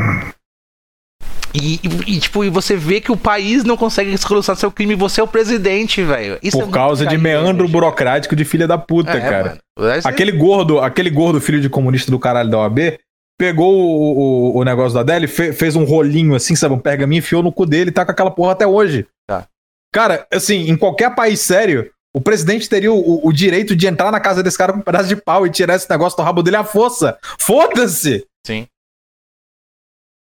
E, 1.54 1.80
e, 2.08 2.20
tipo, 2.20 2.44
e 2.44 2.50
você 2.50 2.76
vê 2.76 3.00
que 3.00 3.12
o 3.12 3.18
país 3.18 3.64
não 3.64 3.78
consegue 3.78 4.18
solucionar 4.18 4.60
seu 4.60 4.72
crime 4.72 4.94
e 4.94 4.98
você 4.98 5.22
é 5.22 5.24
o 5.24 5.28
presidente, 5.28 6.02
velho. 6.04 6.40
É 6.44 6.50
Por 6.52 6.62
muito 6.62 6.72
causa 6.74 7.06
de 7.06 7.18
meandro 7.18 7.66
gente. 7.66 7.72
burocrático 7.72 8.36
de 8.36 8.44
filha 8.44 8.68
da 8.68 8.78
puta, 8.78 9.12
É, 9.12 9.20
cara. 9.22 9.58
você- 9.78 10.08
Aquele 10.08 10.32
gordo, 10.32 10.80
aquele 10.80 11.10
gordo 11.12 11.40
filho 11.40 11.62
de 11.62 11.70
comunista 11.70 12.10
do 12.10 12.18
caralho 12.18 12.50
da 12.50 12.58
OAB, 12.60 12.98
pegou 13.40 13.72
o, 13.74 14.56
o, 14.56 14.58
o 14.60 14.64
negócio 14.64 14.94
da 14.96 15.02
Adele, 15.02 15.28
fe- 15.28 15.54
fez 15.54 15.76
um 15.76 15.84
rolinho 15.84 16.34
assim, 16.34 16.56
sabe, 16.56 16.74
um 16.74 16.80
pergaminho, 16.80 17.20
enfiou 17.20 17.44
no 17.44 17.52
cu 17.52 17.66
dele 17.68 17.90
e 17.90 17.94
tá 17.94 18.04
com 18.04 18.12
aquela 18.12 18.32
porra 18.32 18.54
até 18.54 18.66
hoje. 18.66 19.06
Tá. 19.28 19.46
Cara, 19.94 20.26
assim, 20.34 20.70
em 20.72 20.76
qualquer 20.76 21.14
país 21.14 21.40
sério, 21.42 21.88
o 22.16 22.22
presidente 22.22 22.68
teria 22.68 22.92
o, 22.92 23.28
o 23.28 23.32
direito 23.32 23.76
de 23.76 23.86
entrar 23.86 24.12
na 24.12 24.20
casa 24.20 24.42
desse 24.42 24.58
cara 24.58 24.74
com 24.74 24.80
um 24.80 24.84
pedaço 24.84 25.08
de 25.08 25.16
pau 25.16 25.46
e 25.46 25.52
tirar 25.52 25.76
esse 25.76 25.90
negócio 25.90 26.18
do 26.18 26.24
rabo 26.24 26.42
dele 26.42 26.56
à 26.58 26.64
força. 26.64 27.18
Foda-se! 27.40 28.26
Sim. 28.46 28.66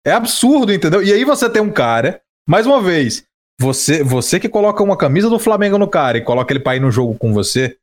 É 0.06 0.12
absurdo, 0.12 0.74
entendeu? 0.74 1.02
E 1.04 1.12
aí 1.14 1.24
você 1.24 1.50
tem 1.50 1.62
um 1.62 1.72
cara, 1.72 2.22
mais 2.48 2.66
uma 2.66 2.82
vez, 2.82 3.26
você, 3.60 4.04
você 4.04 4.40
que 4.40 4.50
coloca 4.50 4.84
uma 4.84 4.98
camisa 4.98 5.30
do 5.30 5.40
Flamengo 5.40 5.78
no 5.78 5.88
cara 5.88 6.18
e 6.18 6.22
coloca 6.24 6.52
ele 6.52 6.60
pra 6.60 6.76
ir 6.76 6.80
no 6.80 6.92
jogo 6.92 7.16
com 7.16 7.34
você, 7.34 7.78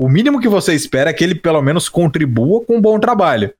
o 0.00 0.08
mínimo 0.08 0.40
que 0.40 0.48
você 0.48 0.74
espera 0.74 1.10
é 1.10 1.12
que 1.12 1.22
ele 1.24 1.34
pelo 1.34 1.60
menos 1.62 1.88
contribua 1.88 2.64
com 2.64 2.76
um 2.76 2.80
bom 2.80 2.98
trabalho. 2.98 3.52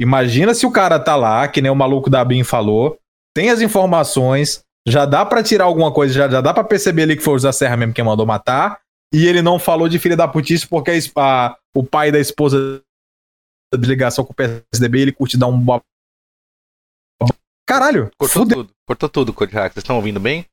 Imagina 0.00 0.54
se 0.54 0.66
o 0.66 0.70
cara 0.70 0.98
tá 0.98 1.14
lá, 1.16 1.46
que 1.48 1.62
nem 1.62 1.70
o 1.70 1.76
maluco 1.76 2.10
da 2.10 2.24
BIM 2.24 2.42
falou, 2.42 2.98
tem 3.34 3.50
as 3.50 3.60
informações, 3.60 4.62
já 4.86 5.06
dá 5.06 5.24
pra 5.24 5.42
tirar 5.42 5.64
alguma 5.64 5.92
coisa, 5.92 6.12
já, 6.12 6.28
já 6.28 6.40
dá 6.40 6.52
pra 6.52 6.64
perceber 6.64 7.04
ali 7.04 7.16
que 7.16 7.22
foi 7.22 7.34
o 7.34 7.38
José 7.38 7.52
Serra 7.52 7.76
mesmo 7.76 7.94
quem 7.94 8.04
mandou 8.04 8.26
matar, 8.26 8.80
e 9.12 9.26
ele 9.26 9.40
não 9.40 9.58
falou 9.58 9.88
de 9.88 9.98
filha 9.98 10.16
da 10.16 10.28
putice 10.28 10.66
porque 10.66 10.90
a 10.90 11.20
a- 11.20 11.56
o 11.76 11.82
pai 11.84 12.12
da 12.12 12.18
esposa 12.18 12.82
de 13.74 13.88
ligação 13.88 14.24
com 14.24 14.32
o 14.32 14.36
PSDB, 14.36 15.00
ele 15.00 15.12
curte 15.12 15.36
dar 15.36 15.46
um... 15.48 15.64
Caralho, 17.66 18.10
Cortou 18.18 18.42
fudeu. 18.42 18.56
tudo. 18.58 18.70
Cortou 18.86 19.08
tudo, 19.08 19.32
Kodiak. 19.32 19.72
Vocês 19.74 19.82
estão 19.82 19.96
ouvindo 19.96 20.20
bem? 20.20 20.44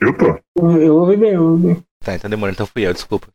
Eu 0.00 0.16
tô. 0.16 0.38
Eu 0.78 0.96
ouvi 0.96 1.16
bem, 1.16 1.30
eu 1.30 1.42
ouvi 1.42 1.66
bem. 1.66 1.84
Tá, 2.04 2.14
então 2.14 2.28
demorou. 2.28 2.52
Então 2.52 2.66
fui 2.66 2.86
eu, 2.86 2.92
desculpa. 2.92 3.28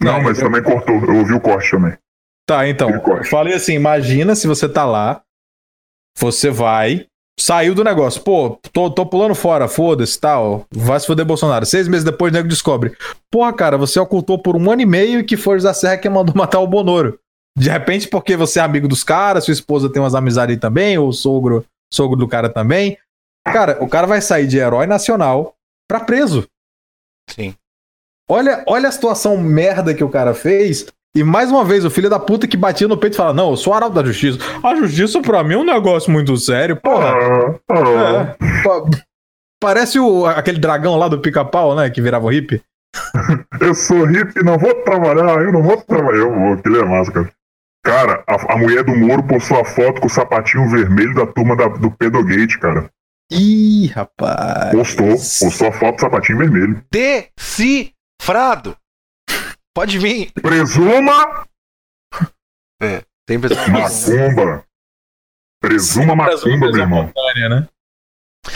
Não, 0.00 0.22
mas 0.22 0.38
também 0.38 0.62
cortou. 0.62 0.94
Eu 0.96 1.16
ouvi 1.16 1.34
o 1.34 1.40
corte 1.40 1.70
também. 1.70 1.96
Tá, 2.46 2.66
então. 2.68 2.90
Falei 3.24 3.54
assim: 3.54 3.74
imagina 3.74 4.34
se 4.34 4.46
você 4.46 4.68
tá 4.68 4.84
lá, 4.84 5.22
você 6.18 6.50
vai, 6.50 7.06
saiu 7.38 7.74
do 7.74 7.84
negócio, 7.84 8.22
pô, 8.22 8.58
tô, 8.72 8.90
tô 8.90 9.04
pulando 9.04 9.34
fora, 9.34 9.68
foda-se, 9.68 10.18
tal, 10.18 10.66
vai 10.72 10.98
se 10.98 11.06
foder 11.06 11.24
Bolsonaro. 11.26 11.66
Seis 11.66 11.86
meses 11.88 12.04
depois 12.04 12.32
o 12.32 12.34
nego 12.36 12.48
descobre: 12.48 12.96
porra, 13.30 13.52
cara, 13.52 13.76
você 13.76 14.00
ocultou 14.00 14.38
por 14.38 14.56
um 14.56 14.70
ano 14.70 14.82
e 14.82 14.86
meio 14.86 15.24
que 15.24 15.36
foi 15.36 15.56
o 15.56 15.58
José 15.58 15.72
Serra 15.74 15.98
que 15.98 16.08
mandou 16.08 16.34
matar 16.38 16.60
o 16.60 16.66
Bonoro. 16.66 17.18
De 17.58 17.68
repente, 17.68 18.08
porque 18.08 18.36
você 18.36 18.60
é 18.60 18.62
amigo 18.62 18.86
dos 18.88 19.02
caras, 19.04 19.44
sua 19.44 19.52
esposa 19.52 19.92
tem 19.92 20.00
umas 20.00 20.14
amizades 20.14 20.54
aí 20.54 20.60
também, 20.60 20.96
ou 20.96 21.08
o 21.08 21.12
sogro, 21.12 21.64
sogro 21.92 22.16
do 22.16 22.28
cara 22.28 22.48
também. 22.48 22.96
Cara, 23.46 23.78
o 23.82 23.88
cara 23.88 24.06
vai 24.06 24.20
sair 24.20 24.46
de 24.46 24.58
herói 24.58 24.86
nacional 24.86 25.54
pra 25.88 26.00
preso. 26.00 26.46
Sim. 27.28 27.54
Olha, 28.28 28.62
olha 28.66 28.88
a 28.88 28.92
situação 28.92 29.36
merda 29.36 29.94
que 29.94 30.04
o 30.04 30.08
cara 30.10 30.34
fez. 30.34 30.86
E 31.16 31.24
mais 31.24 31.50
uma 31.50 31.64
vez, 31.64 31.84
o 31.84 31.90
filho 31.90 32.08
da 32.08 32.20
puta 32.20 32.46
que 32.46 32.56
batia 32.56 32.86
no 32.86 32.96
peito 32.96 33.14
e 33.14 33.16
fala: 33.16 33.32
Não, 33.32 33.50
eu 33.50 33.56
sou 33.56 33.74
arauto 33.74 33.96
da 33.96 34.04
justiça. 34.04 34.38
A 34.62 34.76
justiça 34.76 35.20
pra 35.20 35.42
mim 35.42 35.54
é 35.54 35.58
um 35.58 35.64
negócio 35.64 36.10
muito 36.12 36.36
sério. 36.36 36.76
Porra. 36.76 37.08
É, 37.68 38.24
pa- 38.62 38.84
parece 39.60 39.98
o, 39.98 40.26
aquele 40.26 40.60
dragão 40.60 40.96
lá 40.96 41.08
do 41.08 41.20
pica-pau, 41.20 41.74
né? 41.74 41.90
Que 41.90 42.00
virava 42.00 42.26
um 42.26 42.30
hippie. 42.30 42.62
Eu 43.60 43.74
sou 43.74 44.04
hippie, 44.04 44.44
não 44.44 44.56
vou 44.58 44.74
trabalhar, 44.84 45.42
eu 45.42 45.52
não 45.52 45.62
vou 45.62 45.76
trabalhar. 45.82 46.18
Eu 46.18 46.34
vou, 46.34 46.52
aquele 46.54 46.78
é 46.78 46.84
massa, 46.84 47.12
cara. 47.12 47.30
Cara, 47.82 48.22
a, 48.28 48.52
a 48.54 48.56
mulher 48.58 48.84
do 48.84 48.94
Moro 48.96 49.22
postou 49.26 49.60
a 49.60 49.64
foto 49.64 50.00
com 50.00 50.06
o 50.06 50.10
sapatinho 50.10 50.68
vermelho 50.68 51.14
da 51.14 51.26
turma 51.26 51.56
da- 51.56 51.68
do 51.68 51.90
Pedogate, 51.90 52.58
cara. 52.58 52.90
Ih, 53.32 53.86
rapaz. 53.88 54.70
Postou, 54.72 55.08
postou 55.48 55.68
a 55.68 55.72
foto 55.72 55.96
do 55.96 56.00
sapatinho 56.00 56.38
vermelho. 56.38 56.84
Decifrado. 56.90 58.76
Pode 59.74 59.98
vir. 59.98 60.32
Presuma 60.32 61.44
Tem 63.26 63.40
pessoas 63.40 63.68
macumba. 63.68 64.64
Presuma 65.62 66.16
macumba, 66.16 66.70
meu 66.70 66.76
irmão. 66.76 67.12
Né? 67.48 67.68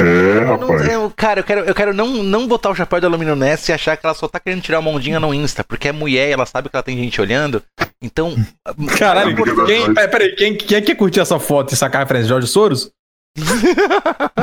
É, 0.01 0.03
Eu 0.03 0.59
não- 0.59 0.77
eu- 0.79 1.13
cara, 1.15 1.41
eu 1.41 1.45
quero, 1.45 1.61
eu 1.61 1.75
quero 1.75 1.93
não, 1.95 2.07
não 2.23 2.49
botar 2.49 2.71
o 2.71 2.75
chapéu 2.75 2.99
de 3.01 3.07
alumínio 3.07 3.37
nessa 3.37 3.71
e 3.71 3.75
achar 3.75 3.97
que 3.97 4.05
ela 4.05 4.15
só 4.15 4.27
tá 4.27 4.41
querendo 4.41 4.63
tirar 4.63 4.81
uma 4.81 4.91
ondinha 4.91 5.21
no 5.21 5.33
Insta, 5.33 5.63
porque 5.63 5.89
é 5.89 5.93
mulher 5.93 6.29
e 6.31 6.33
ela 6.33 6.47
sabe 6.47 6.69
que 6.69 6.75
ela 6.77 6.83
tem 6.83 6.97
gente 6.97 7.21
olhando. 7.21 7.63
Então. 8.03 8.35
Caralho, 8.99 9.37
Não, 9.37 9.67
quem, 9.67 9.93
peraí, 9.95 10.09
peraí, 10.09 10.35
quem, 10.37 10.57
quem 10.57 10.79
é 10.79 10.81
que 10.81 10.95
curtiu 10.95 11.23
essa 11.23 11.39
foto 11.39 11.73
e 11.73 11.77
sacar 11.77 12.01
a 12.01 12.05
referência? 12.05 12.29
Jorge 12.29 12.49
Soros? 12.49 12.91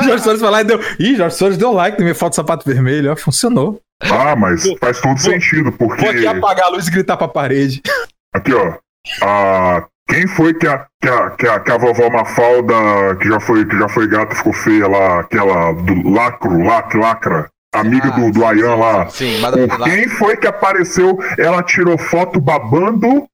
Jorge 0.03 0.23
Soros 0.23 0.39
foi 0.41 0.49
lá 0.49 0.61
e 0.61 0.65
deu. 0.65 0.79
Ih, 0.99 1.15
Jorge 1.15 1.35
Soros 1.35 1.57
deu 1.57 1.71
like 1.71 1.97
na 1.97 2.03
minha 2.05 2.15
foto 2.15 2.31
de 2.31 2.35
sapato 2.37 2.65
vermelho. 2.69 3.11
Ó, 3.11 3.15
funcionou. 3.15 3.81
Ah, 4.03 4.35
mas 4.35 4.63
faz 4.79 4.99
todo 5.01 5.19
sentido, 5.19 5.71
porque. 5.71 6.01
Vou 6.01 6.11
aqui 6.11 6.27
apagar 6.27 6.67
a 6.67 6.69
luz 6.69 6.87
e 6.87 6.91
gritar 6.91 7.17
pra 7.17 7.27
parede. 7.27 7.81
Aqui, 8.33 8.53
ó. 8.53 8.77
a 9.23 9.87
quem 10.07 10.27
foi 10.27 10.53
que 10.53 10.67
a, 10.67 10.85
que 11.01 11.07
a, 11.07 11.29
que 11.31 11.47
a, 11.47 11.59
que 11.59 11.71
a 11.71 11.77
vovó 11.77 12.09
Mafalda, 12.09 13.15
que 13.19 13.27
já 13.29 13.39
foi, 13.39 13.65
que 13.65 13.77
já 13.77 13.87
foi 13.87 14.07
gata, 14.07 14.35
ficou 14.35 14.53
feia 14.53 14.87
lá, 14.87 15.21
aquela 15.21 15.71
do 15.73 16.09
lacro, 16.09 16.63
lac, 16.63 16.93
lacra, 16.95 17.49
amiga 17.73 18.09
Ah, 18.09 18.19
do, 18.19 18.31
do 18.31 18.45
Ayan 18.45 18.75
lá. 18.75 19.09
Sim, 19.09 19.39
Madame 19.39 19.67
quem 19.83 20.07
foi 20.09 20.35
que 20.37 20.47
apareceu? 20.47 21.17
Ela 21.37 21.63
tirou 21.63 21.97
foto 21.97 22.41
babando. 22.41 23.25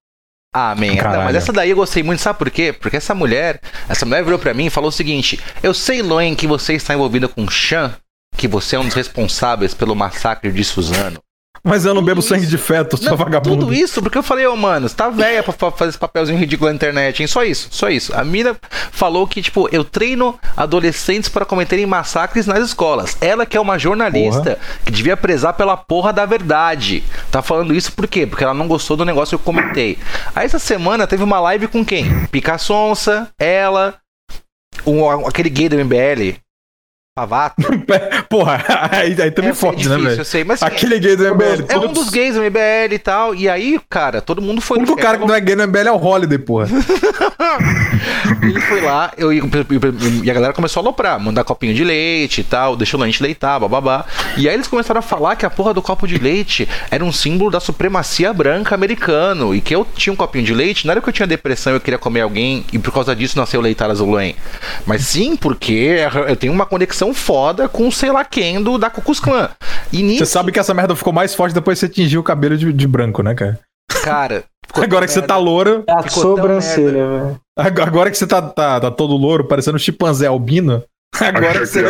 Ah, 0.54 0.74
man. 0.76 0.96
Não, 0.96 1.24
mas 1.24 1.36
essa 1.36 1.52
daí 1.54 1.70
eu 1.72 1.76
gostei 1.76 2.02
muito, 2.04 2.22
sabe 2.22 2.40
por 2.40 2.50
quê? 2.50 2.74
Porque 2.74 2.98
essa 2.98 3.14
mulher, 3.14 3.60
essa 3.88 4.06
mulher 4.06 4.24
virou 4.24 4.40
pra 4.40 4.54
mim 4.54 4.68
e 4.68 4.72
falou 4.72 4.90
o 4.90 4.94
seguinte: 4.94 5.40
Eu 5.62 5.74
sei, 5.74 6.02
Loen, 6.02 6.36
que 6.36 6.48
você 6.48 6.74
está 6.74 6.94
envolvida 6.94 7.28
com 7.28 7.44
o 7.44 7.52
Chan, 7.52 7.96
que 8.36 8.48
você 8.48 8.76
é 8.76 8.80
um 8.80 8.86
dos 8.86 8.94
responsáveis 8.94 9.74
pelo 9.74 9.96
massacre 9.96 10.52
de 10.52 10.64
Suzano. 10.64 11.20
Mas 11.64 11.86
eu 11.86 11.94
não 11.94 12.04
bebo 12.04 12.22
Tudo 12.22 12.30
sangue 12.30 12.42
isso. 12.44 12.52
de 12.52 12.58
feto, 12.58 12.98
sou 12.98 13.10
Não, 13.12 13.18
vagabundo. 13.18 13.58
tudo 13.66 13.74
isso 13.74 14.02
porque 14.02 14.18
eu 14.18 14.24
falei, 14.24 14.46
ô, 14.48 14.56
mano, 14.56 14.88
você 14.88 14.96
tá 14.96 15.10
velha 15.10 15.44
pra 15.44 15.54
fa- 15.54 15.72
fazer 15.72 15.90
esse 15.90 15.98
papelzinho 15.98 16.38
ridículo 16.40 16.70
na 16.70 16.76
internet, 16.76 17.20
hein? 17.22 17.28
Só 17.28 17.44
isso, 17.44 17.68
só 17.72 17.90
isso. 17.90 18.14
A 18.16 18.24
mina 18.24 18.56
falou 18.92 19.28
que, 19.28 19.42
tipo, 19.42 19.68
eu 19.72 19.84
treino 19.84 20.40
adolescentes 20.56 21.30
para 21.30 21.46
cometerem 21.46 21.86
massacres 21.86 22.46
nas 22.48 22.60
escolas. 22.60 23.18
Ela 23.22 23.46
que 23.46 23.58
é 23.58 23.60
uma 23.60 23.78
jornalista 23.78 24.58
que 24.86 24.92
devia 24.92 25.18
prezar 25.18 25.54
pela 25.54 25.76
porra 25.78 26.12
da 26.14 26.26
verdade. 26.26 27.04
Tá 27.32 27.42
falando 27.42 27.74
isso 27.76 27.92
por 27.92 28.08
quê? 28.08 28.26
Porque 28.26 28.44
ela 28.44 28.54
não 28.54 28.68
gostou 28.68 28.96
do 28.98 29.06
negócio 29.06 29.38
que 29.38 29.42
eu 29.42 29.54
comentei. 29.54 29.98
Aí 30.36 30.46
essa 30.46 30.60
semana 30.60 31.06
teve 31.08 31.24
uma 31.24 31.40
live 31.40 31.68
com 31.68 31.84
quem? 31.86 32.26
Pica 32.28 32.58
Sonsa, 32.58 33.30
ela, 33.40 33.96
o- 34.86 35.28
aquele 35.28 35.50
gay 35.50 35.70
do 35.70 35.76
MBL, 35.80 36.36
Pavato. 37.18 37.56
Porra, 38.30 38.64
aí, 38.92 39.16
aí 39.20 39.34
me 39.42 39.48
É, 39.48 39.54
fode, 39.56 39.90
né, 39.90 39.96
difícil, 39.96 40.00
velho? 40.04 40.22
eu 40.22 40.26
sei, 40.26 40.44
mas 40.44 40.62
assim, 40.62 40.72
Aquele 40.72 41.00
gay 41.00 41.16
do 41.16 41.24
MBL. 41.34 41.66
é 41.68 41.80
um 41.80 41.92
dos 41.92 42.12
gays 42.12 42.36
do 42.36 42.42
MBL 42.44 42.94
e 42.94 43.00
tal. 43.00 43.34
E 43.34 43.50
aí, 43.50 43.80
cara, 43.90 44.22
todo 44.22 44.40
mundo 44.40 44.62
foi 44.62 44.78
O 44.78 44.82
único 44.82 44.96
cara 44.96 45.18
que 45.18 45.26
não 45.26 45.34
é 45.34 45.42
gay 45.42 45.56
no 45.56 45.66
MBL 45.66 45.88
é 45.88 45.92
o 45.92 45.98
Holiday, 45.98 46.38
porra. 46.38 46.68
Ele 48.44 48.62
foi 48.62 48.82
lá, 48.82 49.12
eu, 49.18 49.34
e 49.34 50.30
a 50.30 50.34
galera 50.34 50.54
começou 50.54 50.82
a 50.82 50.84
aloprar, 50.84 51.20
mandar 51.20 51.44
copinho 51.44 51.74
de 51.74 51.84
leite 51.84 52.42
e 52.42 52.44
tal, 52.44 52.76
deixou 52.76 53.00
o 53.00 53.02
lanche 53.04 53.24
leitar, 53.24 53.60
bababá. 53.60 54.06
E 54.38 54.48
aí 54.48 54.54
eles 54.54 54.68
começaram 54.68 55.00
a 55.00 55.02
falar 55.02 55.36
que 55.36 55.46
a 55.46 55.50
porra 55.50 55.74
do 55.74 55.82
copo 55.82 56.08
de 56.08 56.20
leite 56.20 56.70
era 56.92 57.04
um 57.04 57.12
símbolo 57.12 57.50
da 57.50 57.60
supremacia 57.60 58.32
branca 58.32 58.76
americano. 58.76 59.56
E 59.56 59.62
que 59.62 59.74
eu 59.74 59.88
tinha 59.96 60.14
um 60.14 60.16
copinho 60.16 60.46
de 60.46 60.54
leite, 60.54 60.86
não 60.86 60.92
era 60.92 61.02
que 61.02 61.10
eu 61.10 61.14
tinha 61.14 61.26
depressão 61.26 61.74
e 61.74 61.76
eu 61.78 61.82
queria 61.82 61.98
comer 61.98 62.22
alguém 62.22 62.64
e 62.72 62.78
por 62.78 62.94
causa 62.94 63.16
disso 63.16 63.40
nasceu 63.40 63.60
leitar 63.60 63.90
azulém. 63.90 64.36
Mas 64.86 65.02
sim 65.06 65.36
porque 65.36 65.98
eu 66.28 66.36
tenho 66.36 66.54
uma 66.54 66.66
conexão 66.66 67.07
foda 67.14 67.68
com 67.70 67.90
sei 67.92 68.12
lá 68.12 68.24
quem 68.26 68.62
do, 68.62 68.78
da 68.78 68.90
Ku 68.90 69.02
Klux 69.02 69.20
Klan. 69.20 69.50
E 69.92 69.98
Você 69.98 70.04
nisso, 70.04 70.26
sabe 70.28 70.52
que 70.52 70.60
essa 70.60 70.74
merda 70.74 70.96
ficou 70.96 71.14
mais 71.14 71.34
forte 71.36 71.54
depois 71.54 71.80
que 71.80 71.86
você 71.88 71.92
tingiu 71.94 72.22
o 72.22 72.24
cabelo 72.24 72.58
de, 72.58 72.72
de 72.74 72.88
branco, 72.88 73.22
né, 73.24 73.34
cara? 73.36 73.60
cara. 74.04 74.44
ficou 74.68 74.84
Agora 74.84 75.06
que 75.06 75.12
você 75.14 75.20
merda. 75.20 75.34
tá 75.34 75.40
louro, 75.40 75.84
É 75.88 75.92
a 75.94 76.08
sobrancelha, 76.10 77.08
velho. 77.08 77.42
ag- 77.58 77.82
agora 77.82 78.12
que 78.12 78.18
você 78.18 78.28
tá, 78.28 78.42
tá, 78.42 78.80
tá 78.80 78.92
todo 78.92 79.16
louro, 79.16 79.46
parecendo 79.46 79.76
um 79.78 79.80
chimpanzé 79.80 80.28
albino, 80.28 80.84
agora 81.20 81.48
Achei 81.50 81.60
que 81.62 81.66
você, 81.68 81.86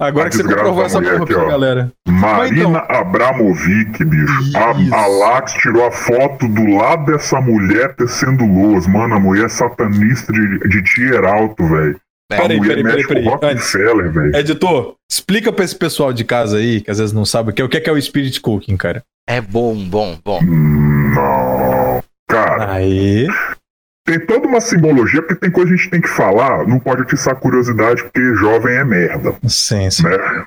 agora 0.00 0.26
a 0.26 0.30
que 0.30 0.36
você 0.36 0.42
comprovou 0.44 0.84
essa 0.84 1.00
porra 1.00 1.22
aqui, 1.22 1.34
pra 1.34 1.44
galera. 1.44 1.92
Marina 2.08 2.78
Abramovic, 2.88 4.04
bicho. 4.04 4.56
A, 4.56 4.96
a 4.96 5.06
Lax 5.06 5.52
tirou 5.54 5.84
a 5.86 5.90
foto 5.92 6.48
do 6.48 6.76
lado 6.76 7.06
dessa 7.06 7.40
mulher 7.40 7.94
tecendo 7.96 8.44
luz. 8.44 8.86
Mano, 8.86 9.14
a 9.14 9.20
mulher 9.20 9.46
é 9.46 9.48
satanista 9.48 10.32
de, 10.32 10.58
de 10.68 10.82
tier 10.84 11.24
alto, 11.24 11.64
velho. 11.66 11.96
É, 12.30 12.36
Peraí, 12.36 12.60
peraí, 12.60 12.82
peraí, 12.82 13.06
peraí. 13.06 13.24
Velho. 14.10 14.36
Editor, 14.36 14.96
explica 15.10 15.50
pra 15.50 15.64
esse 15.64 15.74
pessoal 15.74 16.12
de 16.12 16.24
casa 16.24 16.58
aí, 16.58 16.82
que 16.82 16.90
às 16.90 16.98
vezes 16.98 17.12
não 17.12 17.24
sabe 17.24 17.50
o 17.50 17.54
que 17.54 17.62
é, 17.62 17.64
o 17.64 17.68
que 17.68 17.78
é, 17.78 17.80
que 17.80 17.88
é 17.88 17.92
o 17.92 18.00
Spirit 18.00 18.38
Cooking, 18.40 18.76
cara. 18.76 19.02
É 19.26 19.40
bom, 19.40 19.74
bom, 19.88 20.18
bom. 20.22 20.40
Não. 20.42 22.02
Cara, 22.28 22.72
Aí. 22.72 23.26
tem 24.06 24.20
toda 24.20 24.46
uma 24.46 24.60
simbologia, 24.60 25.22
porque 25.22 25.40
tem 25.40 25.50
coisa 25.50 25.68
que 25.68 25.74
a 25.74 25.76
gente 25.78 25.90
tem 25.90 26.00
que 26.02 26.08
falar, 26.08 26.66
não 26.66 26.78
pode 26.78 27.02
atiçar 27.02 27.36
curiosidade, 27.36 28.02
porque 28.02 28.34
jovem 28.34 28.74
é 28.74 28.84
merda. 28.84 29.34
Sim, 29.48 29.90
sim. 29.90 30.02
né? 30.02 30.44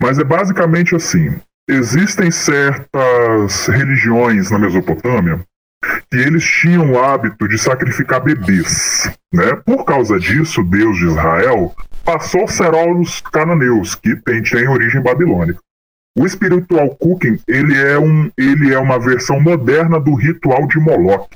Mas 0.00 0.18
é 0.18 0.24
basicamente 0.24 0.94
assim: 0.94 1.38
existem 1.68 2.30
certas 2.30 3.66
religiões 3.66 4.50
na 4.50 4.58
Mesopotâmia 4.58 5.44
que 6.10 6.16
eles 6.16 6.44
tinham 6.44 6.92
o 6.92 7.02
hábito 7.02 7.48
de 7.48 7.58
sacrificar 7.58 8.22
bebês, 8.22 9.10
né? 9.32 9.54
Por 9.64 9.84
causa 9.84 10.18
disso, 10.18 10.62
Deus 10.62 10.96
de 10.98 11.06
Israel 11.06 11.74
passou 12.04 12.44
o 12.44 12.48
cerol 12.48 12.94
nos 12.94 13.20
cananeus, 13.20 13.94
que 13.94 14.14
tem, 14.16 14.42
tem 14.42 14.68
origem 14.68 15.02
babilônica. 15.02 15.58
O 16.16 16.28
spiritual 16.28 16.90
cooking, 16.90 17.40
ele 17.48 17.76
é, 17.76 17.98
um, 17.98 18.30
ele 18.38 18.72
é 18.72 18.78
uma 18.78 19.00
versão 19.00 19.40
moderna 19.40 19.98
do 19.98 20.14
ritual 20.14 20.66
de 20.68 20.78
Moloch, 20.78 21.28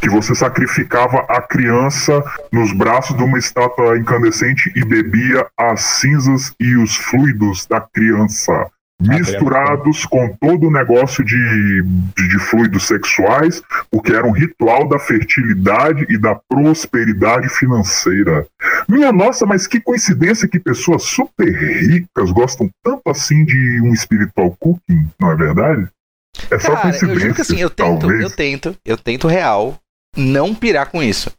que 0.00 0.08
você 0.08 0.34
sacrificava 0.34 1.26
a 1.28 1.42
criança 1.42 2.22
nos 2.52 2.72
braços 2.72 3.16
de 3.16 3.22
uma 3.22 3.38
estátua 3.38 3.98
incandescente 3.98 4.72
e 4.74 4.84
bebia 4.84 5.46
as 5.58 5.80
cinzas 5.82 6.54
e 6.58 6.76
os 6.76 6.96
fluidos 6.96 7.66
da 7.66 7.80
criança, 7.80 8.70
misturados 9.00 10.06
com 10.06 10.34
todo 10.40 10.68
o 10.68 10.70
negócio 10.70 11.24
de, 11.24 11.82
de, 12.16 12.28
de 12.28 12.38
fluidos 12.38 12.86
sexuais, 12.86 13.62
porque 13.90 14.12
era 14.12 14.26
um 14.26 14.32
ritual 14.32 14.88
da 14.88 14.98
fertilidade 14.98 16.06
e 16.08 16.18
da 16.18 16.34
prosperidade 16.48 17.48
financeira. 17.50 18.46
Minha 18.88 19.12
nossa, 19.12 19.44
mas 19.44 19.66
que 19.66 19.80
coincidência 19.80 20.48
que 20.48 20.58
pessoas 20.58 21.02
super 21.02 21.46
ricas 21.46 22.30
gostam 22.30 22.70
tanto 22.82 23.02
assim 23.08 23.44
de 23.44 23.80
um 23.82 23.94
spiritual 23.94 24.56
cooking, 24.58 25.08
não 25.20 25.32
é 25.32 25.36
verdade? 25.36 25.88
É 26.50 26.58
só 26.58 26.74
Cara, 26.74 26.78
eu 26.78 26.82
coincidência. 26.82 27.20
juro 27.20 27.34
que 27.34 27.40
assim, 27.42 27.60
eu 27.60 27.70
tento, 27.70 28.00
talvez. 28.00 28.20
eu 28.22 28.30
tento, 28.30 28.76
eu 28.84 28.96
tento 28.96 29.28
real 29.28 29.78
não 30.16 30.54
pirar 30.54 30.90
com 30.90 31.02
isso. 31.02 31.30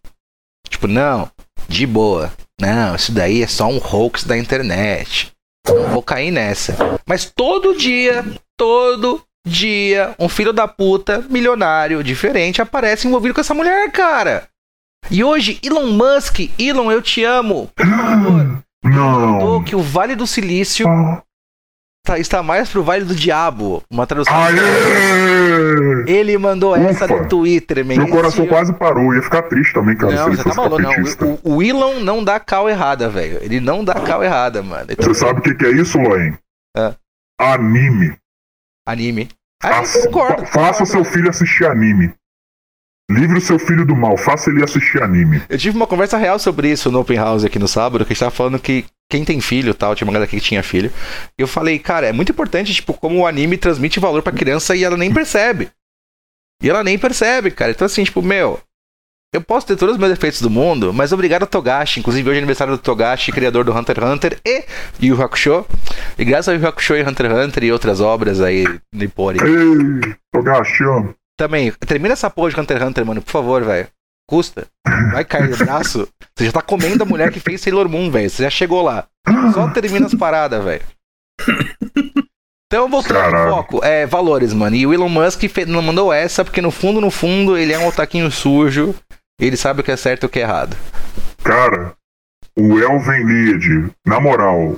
Tipo, 0.69 0.87
não, 0.87 1.29
de 1.67 1.87
boa. 1.87 2.31
Não, 2.59 2.95
isso 2.95 3.11
daí 3.11 3.41
é 3.41 3.47
só 3.47 3.67
um 3.67 3.77
hoax 3.77 4.23
da 4.23 4.37
internet. 4.37 5.31
Não 5.69 5.87
vou 5.89 6.01
cair 6.03 6.31
nessa. 6.31 6.75
Mas 7.05 7.25
todo 7.25 7.77
dia, 7.77 8.25
todo 8.57 9.21
dia, 9.45 10.13
um 10.19 10.27
filho 10.29 10.51
da 10.53 10.67
puta, 10.67 11.23
milionário, 11.29 12.03
diferente, 12.03 12.61
aparece 12.61 13.07
envolvido 13.07 13.33
com 13.33 13.41
essa 13.41 13.53
mulher, 13.53 13.91
cara. 13.91 14.47
E 15.09 15.23
hoje, 15.23 15.59
Elon 15.63 15.87
Musk, 15.87 16.49
Elon, 16.59 16.91
eu 16.91 17.01
te 17.01 17.23
amo. 17.23 17.69
Por 17.75 17.85
favor, 17.85 18.63
Não. 18.83 19.63
que 19.63 19.75
o 19.75 19.81
Vale 19.81 20.15
do 20.15 20.27
Silício 20.27 20.87
Ah. 20.87 21.21
Tá- 22.07 22.19
está 22.19 22.41
mais 22.41 22.69
pro 22.69 22.83
Vale 22.83 23.05
do 23.05 23.13
Diabo. 23.15 23.83
Uma 23.91 24.07
tradução. 24.07 24.33
Aê! 24.35 26.05
Ele 26.07 26.37
mandou 26.37 26.75
essa 26.75 27.05
Ufa. 27.05 27.17
no 27.17 27.27
Twitter, 27.27 27.85
man. 27.85 27.95
Meu 27.97 28.07
coração 28.07 28.45
Esse- 28.45 28.53
quase 28.53 28.73
parou. 28.73 29.13
Ia 29.13 29.21
ficar 29.21 29.43
triste 29.43 29.73
também, 29.73 29.95
cara, 29.95 30.13
Não, 30.15 30.27
ele 30.27 30.37
você 30.37 30.43
tá 30.49 30.55
maluco, 30.55 30.81
não. 30.81 30.91
O, 31.43 31.55
o 31.57 31.63
Elon 31.63 31.99
não 31.99 32.23
dá 32.23 32.39
cal 32.39 32.69
errada, 32.69 33.09
velho. 33.09 33.39
Ele 33.41 33.59
não 33.59 33.83
dá 33.83 33.93
cal 33.95 34.23
errada, 34.23 34.63
mano. 34.63 34.87
Você 34.97 35.13
sabe 35.13 35.39
o 35.39 35.43
que, 35.43 35.53
que 35.53 35.65
é 35.65 35.71
isso, 35.71 35.97
Loen? 35.97 36.37
É. 36.75 36.93
Anime. 37.39 38.15
Anime. 38.87 39.29
Eu 39.63 39.69
Faça, 39.69 40.05
concordo. 40.07 40.45
fa- 40.45 40.51
faça 40.73 40.85
seu 40.85 41.03
filho 41.03 41.29
assistir 41.29 41.65
anime. 41.65 42.13
Livre 43.09 43.37
o 43.37 43.41
seu 43.41 43.57
filho 43.57 43.85
do 43.85 43.95
mal, 43.95 44.17
faça 44.17 44.49
ele 44.49 44.63
assistir 44.63 45.01
anime. 45.01 45.41
Eu 45.49 45.57
tive 45.57 45.75
uma 45.77 45.87
conversa 45.87 46.17
real 46.17 46.37
sobre 46.37 46.69
isso 46.69 46.91
no 46.91 46.99
Open 46.99 47.17
House 47.17 47.45
aqui 47.45 47.57
no 47.57 47.67
sábado, 47.67 48.03
que 48.05 48.11
a 48.11 48.13
gente 48.13 48.19
tava 48.19 48.31
falando 48.31 48.59
que 48.59 48.85
quem 49.09 49.23
tem 49.23 49.39
filho 49.39 49.73
tal, 49.73 49.95
tinha 49.95 50.05
uma 50.05 50.13
galera 50.13 50.27
aqui 50.27 50.39
que 50.39 50.45
tinha 50.45 50.61
filho. 50.61 50.91
E 51.37 51.41
eu 51.41 51.47
falei, 51.47 51.79
cara, 51.79 52.07
é 52.07 52.11
muito 52.11 52.31
importante, 52.31 52.73
tipo, 52.73 52.93
como 52.93 53.19
o 53.19 53.27
anime 53.27 53.57
transmite 53.57 53.99
valor 53.99 54.21
pra 54.21 54.33
criança 54.33 54.75
e 54.75 54.83
ela 54.83 54.97
nem 54.97 55.13
percebe. 55.13 55.69
E 56.61 56.69
ela 56.69 56.83
nem 56.83 56.97
percebe, 56.97 57.51
cara. 57.51 57.71
Então, 57.71 57.85
assim, 57.85 58.03
tipo, 58.03 58.21
meu. 58.21 58.59
Eu 59.33 59.41
posso 59.41 59.67
ter 59.67 59.75
todos 59.75 59.95
os 59.95 59.99
meus 59.99 60.11
defeitos 60.11 60.41
do 60.41 60.49
mundo, 60.49 60.93
mas 60.93 61.11
obrigado 61.11 61.43
a 61.43 61.45
Togashi. 61.45 61.99
Inclusive, 61.99 62.29
hoje 62.29 62.37
é 62.37 62.39
aniversário 62.39 62.75
do 62.75 62.81
Togashi, 62.81 63.31
criador 63.31 63.65
do 63.65 63.73
Hunter 63.73 63.97
x 63.97 64.09
Hunter 64.09 64.39
e 64.45 64.63
Yu 65.01 65.21
Hakusho. 65.21 65.65
E 66.17 66.23
graças 66.23 66.47
ao 66.47 66.55
Yu 66.55 66.65
Hakusho 66.65 66.95
e 66.95 67.03
Hunter 67.03 67.25
x 67.29 67.45
Hunter 67.45 67.63
e 67.65 67.71
outras 67.71 67.99
obras 67.99 68.41
aí, 68.41 68.65
Nippori. 68.93 69.39
Ei, 69.39 70.15
Togashi, 70.33 70.83
ó. 70.85 71.13
Também, 71.37 71.71
termina 71.85 72.13
essa 72.13 72.29
porra 72.29 72.51
de 72.51 72.59
Hunter 72.59 72.77
x 72.77 72.87
Hunter, 72.87 73.05
mano, 73.05 73.21
por 73.21 73.31
favor, 73.31 73.63
velho. 73.63 73.87
Custa. 74.27 74.67
Vai 75.13 75.23
cair 75.23 75.49
no 75.49 75.57
braço. 75.57 76.07
Você 76.35 76.45
já 76.45 76.51
tá 76.51 76.61
comendo 76.61 77.03
a 77.03 77.05
mulher 77.05 77.31
que 77.31 77.39
fez 77.39 77.61
Sailor 77.61 77.87
Moon, 77.87 78.11
velho. 78.11 78.29
Você 78.29 78.43
já 78.43 78.49
chegou 78.49 78.81
lá. 78.81 79.05
Só 79.53 79.69
termina 79.69 80.05
as 80.05 80.13
paradas, 80.13 80.63
velho. 80.63 80.83
Então, 82.67 82.89
voltando 82.89 83.17
ao 83.17 83.31
Caralho. 83.31 83.51
foco, 83.51 83.85
é 83.85 84.05
valores, 84.05 84.53
mano. 84.53 84.75
E 84.75 84.85
o 84.85 84.93
Elon 84.93 85.07
Musk 85.07 85.43
não 85.67 85.81
mandou 85.81 86.11
essa 86.11 86.43
porque 86.43 86.61
no 86.61 86.69
fundo, 86.69 86.99
no 86.99 87.09
fundo, 87.09 87.57
ele 87.57 87.71
é 87.71 87.79
um 87.79 87.87
otaquinho 87.87 88.29
sujo. 88.29 88.93
Ele 89.39 89.55
sabe 89.55 89.79
o 89.79 89.83
que 89.83 89.91
é 89.91 89.95
certo 89.95 90.23
e 90.23 90.25
o 90.25 90.29
que 90.29 90.39
é 90.39 90.41
errado. 90.41 90.75
Cara, 91.43 91.93
o 92.57 92.77
Elven 92.77 93.23
Lied, 93.23 93.91
na 94.05 94.19
moral, 94.19 94.77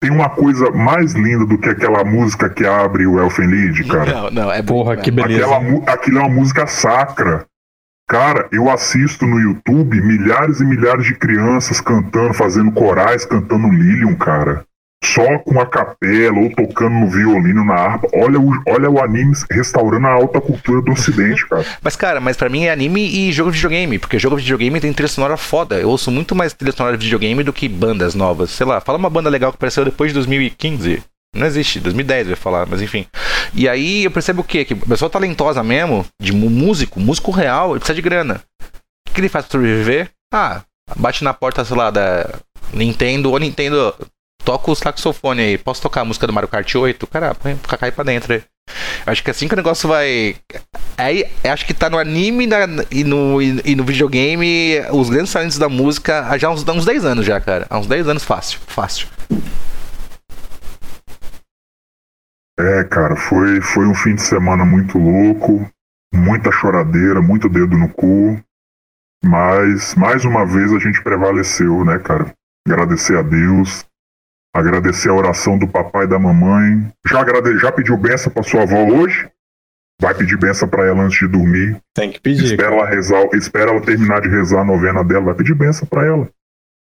tem 0.00 0.12
uma 0.12 0.30
coisa 0.30 0.70
mais 0.70 1.14
linda 1.14 1.44
do 1.44 1.58
que 1.58 1.68
aquela 1.68 2.04
música 2.04 2.48
que 2.48 2.64
abre 2.64 3.06
o 3.06 3.18
Elfen 3.18 3.46
Lied, 3.46 3.84
cara. 3.88 4.12
Não, 4.12 4.30
não, 4.30 4.52
é 4.52 4.62
Porra, 4.62 4.90
bonito 4.90 5.04
que 5.04 5.10
beleza. 5.10 5.44
Aquela, 5.56 5.92
aquilo 5.92 6.18
é 6.18 6.20
uma 6.20 6.28
música 6.28 6.66
sacra. 6.68 7.46
Cara, 8.08 8.48
eu 8.50 8.70
assisto 8.70 9.26
no 9.26 9.38
YouTube 9.38 10.00
milhares 10.00 10.60
e 10.60 10.64
milhares 10.64 11.04
de 11.04 11.14
crianças 11.14 11.78
cantando, 11.80 12.32
fazendo 12.32 12.72
corais, 12.72 13.26
cantando 13.26 13.68
Lilium, 13.68 14.14
cara. 14.16 14.64
só 15.04 15.38
com 15.40 15.60
a 15.60 15.66
capela 15.66 16.38
ou 16.38 16.50
tocando 16.50 16.94
no 16.94 17.08
violino, 17.08 17.64
na 17.64 17.74
harpa. 17.74 18.08
Olha 18.14 18.40
o, 18.40 18.50
olha 18.66 18.90
o 18.90 18.98
anime 19.02 19.32
restaurando 19.50 20.06
a 20.06 20.12
alta 20.12 20.40
cultura 20.40 20.80
do 20.82 20.92
ocidente, 20.92 21.46
cara. 21.46 21.64
Mas, 21.82 21.96
cara, 21.96 22.20
mas 22.20 22.36
pra 22.36 22.48
mim 22.48 22.64
é 22.64 22.72
anime 22.72 23.02
e 23.02 23.30
jogo 23.32 23.50
de 23.50 23.56
videogame, 23.58 23.98
porque 23.98 24.18
jogo 24.18 24.36
de 24.36 24.42
videogame 24.42 24.80
tem 24.80 24.92
trilha 24.92 25.08
sonora 25.08 25.36
foda. 25.36 25.78
Eu 25.78 25.88
ouço 25.90 26.10
muito 26.10 26.34
mais 26.34 26.52
trilha 26.52 26.72
sonora 26.72 26.96
de 26.96 27.04
videogame 27.04 27.44
do 27.44 27.52
que 27.52 27.68
bandas 27.68 28.14
novas. 28.14 28.50
Sei 28.50 28.66
lá, 28.66 28.80
fala 28.80 28.98
uma 28.98 29.10
banda 29.10 29.28
legal 29.30 29.52
que 29.52 29.56
apareceu 29.56 29.84
depois 29.84 30.10
de 30.10 30.14
2015. 30.14 31.02
Não 31.34 31.46
existe, 31.46 31.80
2010 31.80 32.26
eu 32.26 32.30
ia 32.30 32.36
falar, 32.36 32.66
mas 32.66 32.80
enfim. 32.80 33.06
E 33.54 33.68
aí 33.68 34.04
eu 34.04 34.10
percebo 34.10 34.40
o 34.40 34.44
quê? 34.44 34.64
Que 34.64 34.74
a 34.74 34.76
pessoa 34.76 35.10
talentosa 35.10 35.62
mesmo, 35.62 36.06
de 36.20 36.32
músico, 36.32 37.00
músico 37.00 37.30
real, 37.30 37.70
ele 37.70 37.80
precisa 37.80 37.94
de 37.94 38.02
grana. 38.02 38.42
O 39.08 39.12
que 39.12 39.20
ele 39.20 39.28
faz 39.28 39.44
pra 39.44 39.52
sobreviver? 39.52 40.10
Ah, 40.32 40.62
bate 40.96 41.24
na 41.24 41.34
porta, 41.34 41.64
sei 41.64 41.76
lá, 41.76 41.90
da 41.90 42.28
Nintendo, 42.72 43.30
ou 43.30 43.38
Nintendo, 43.38 43.94
toca 44.44 44.70
o 44.70 44.74
saxofone 44.74 45.42
aí, 45.42 45.58
posso 45.58 45.82
tocar 45.82 46.02
a 46.02 46.04
música 46.04 46.26
do 46.26 46.32
Mario 46.32 46.48
Kart 46.48 46.74
8? 46.74 47.06
Cara, 47.06 47.34
põe 47.34 47.56
Kakai 47.56 47.92
pra 47.92 48.04
dentro 48.04 48.32
aí. 48.32 48.42
Acho 49.06 49.22
que 49.22 49.30
assim 49.30 49.48
que 49.48 49.54
o 49.54 49.56
negócio 49.56 49.88
vai. 49.88 50.36
Aí 50.96 51.24
acho 51.44 51.66
que 51.66 51.72
tá 51.72 51.88
no 51.88 51.98
anime 51.98 52.46
na, 52.46 52.58
e, 52.90 53.04
no, 53.04 53.40
e, 53.40 53.60
e, 53.64 53.74
no 53.74 53.84
videogame, 53.84 54.80
os 54.92 55.08
grandes 55.08 55.32
talentos 55.32 55.58
da 55.58 55.68
música 55.68 56.26
há 56.28 56.36
já 56.36 56.50
uns, 56.50 56.66
uns 56.66 56.84
10 56.84 57.04
anos 57.04 57.26
já, 57.26 57.40
cara. 57.40 57.66
Há 57.70 57.78
uns 57.78 57.86
10 57.86 58.08
anos 58.08 58.24
fácil, 58.24 58.58
fácil. 58.66 59.08
É, 62.58 62.82
cara, 62.84 63.14
foi, 63.14 63.60
foi 63.60 63.86
um 63.86 63.94
fim 63.94 64.16
de 64.16 64.22
semana 64.22 64.64
muito 64.64 64.98
louco, 64.98 65.70
muita 66.12 66.50
choradeira, 66.50 67.22
muito 67.22 67.48
dedo 67.48 67.78
no 67.78 67.88
cu. 67.88 68.36
Mas, 69.24 69.94
mais 69.94 70.24
uma 70.24 70.44
vez, 70.44 70.72
a 70.72 70.78
gente 70.78 71.02
prevaleceu, 71.02 71.84
né, 71.84 71.98
cara? 71.98 72.32
Agradecer 72.66 73.16
a 73.16 73.22
Deus, 73.22 73.86
agradecer 74.54 75.08
a 75.08 75.14
oração 75.14 75.56
do 75.56 75.68
papai 75.68 76.04
e 76.04 76.08
da 76.08 76.18
mamãe. 76.18 76.92
Já, 77.06 77.20
agrade... 77.20 77.58
já 77.58 77.70
pediu 77.70 77.96
benção 77.96 78.32
pra 78.32 78.42
sua 78.42 78.62
avó 78.62 78.84
hoje? 78.84 79.30
Vai 80.00 80.14
pedir 80.14 80.36
benção 80.36 80.68
pra 80.68 80.84
ela 80.84 81.02
antes 81.02 81.18
de 81.18 81.28
dormir. 81.28 81.80
Tem 81.94 82.10
que 82.10 82.20
pedir. 82.20 82.44
Espera 82.44 82.74
ela 82.74 82.86
rezar, 82.86 83.28
espera 83.34 83.70
ela 83.70 83.80
terminar 83.80 84.20
de 84.20 84.28
rezar 84.28 84.60
a 84.60 84.64
novena 84.64 85.02
dela, 85.04 85.26
vai 85.26 85.34
pedir 85.34 85.54
benção 85.54 85.86
pra 85.88 86.04
ela. 86.04 86.28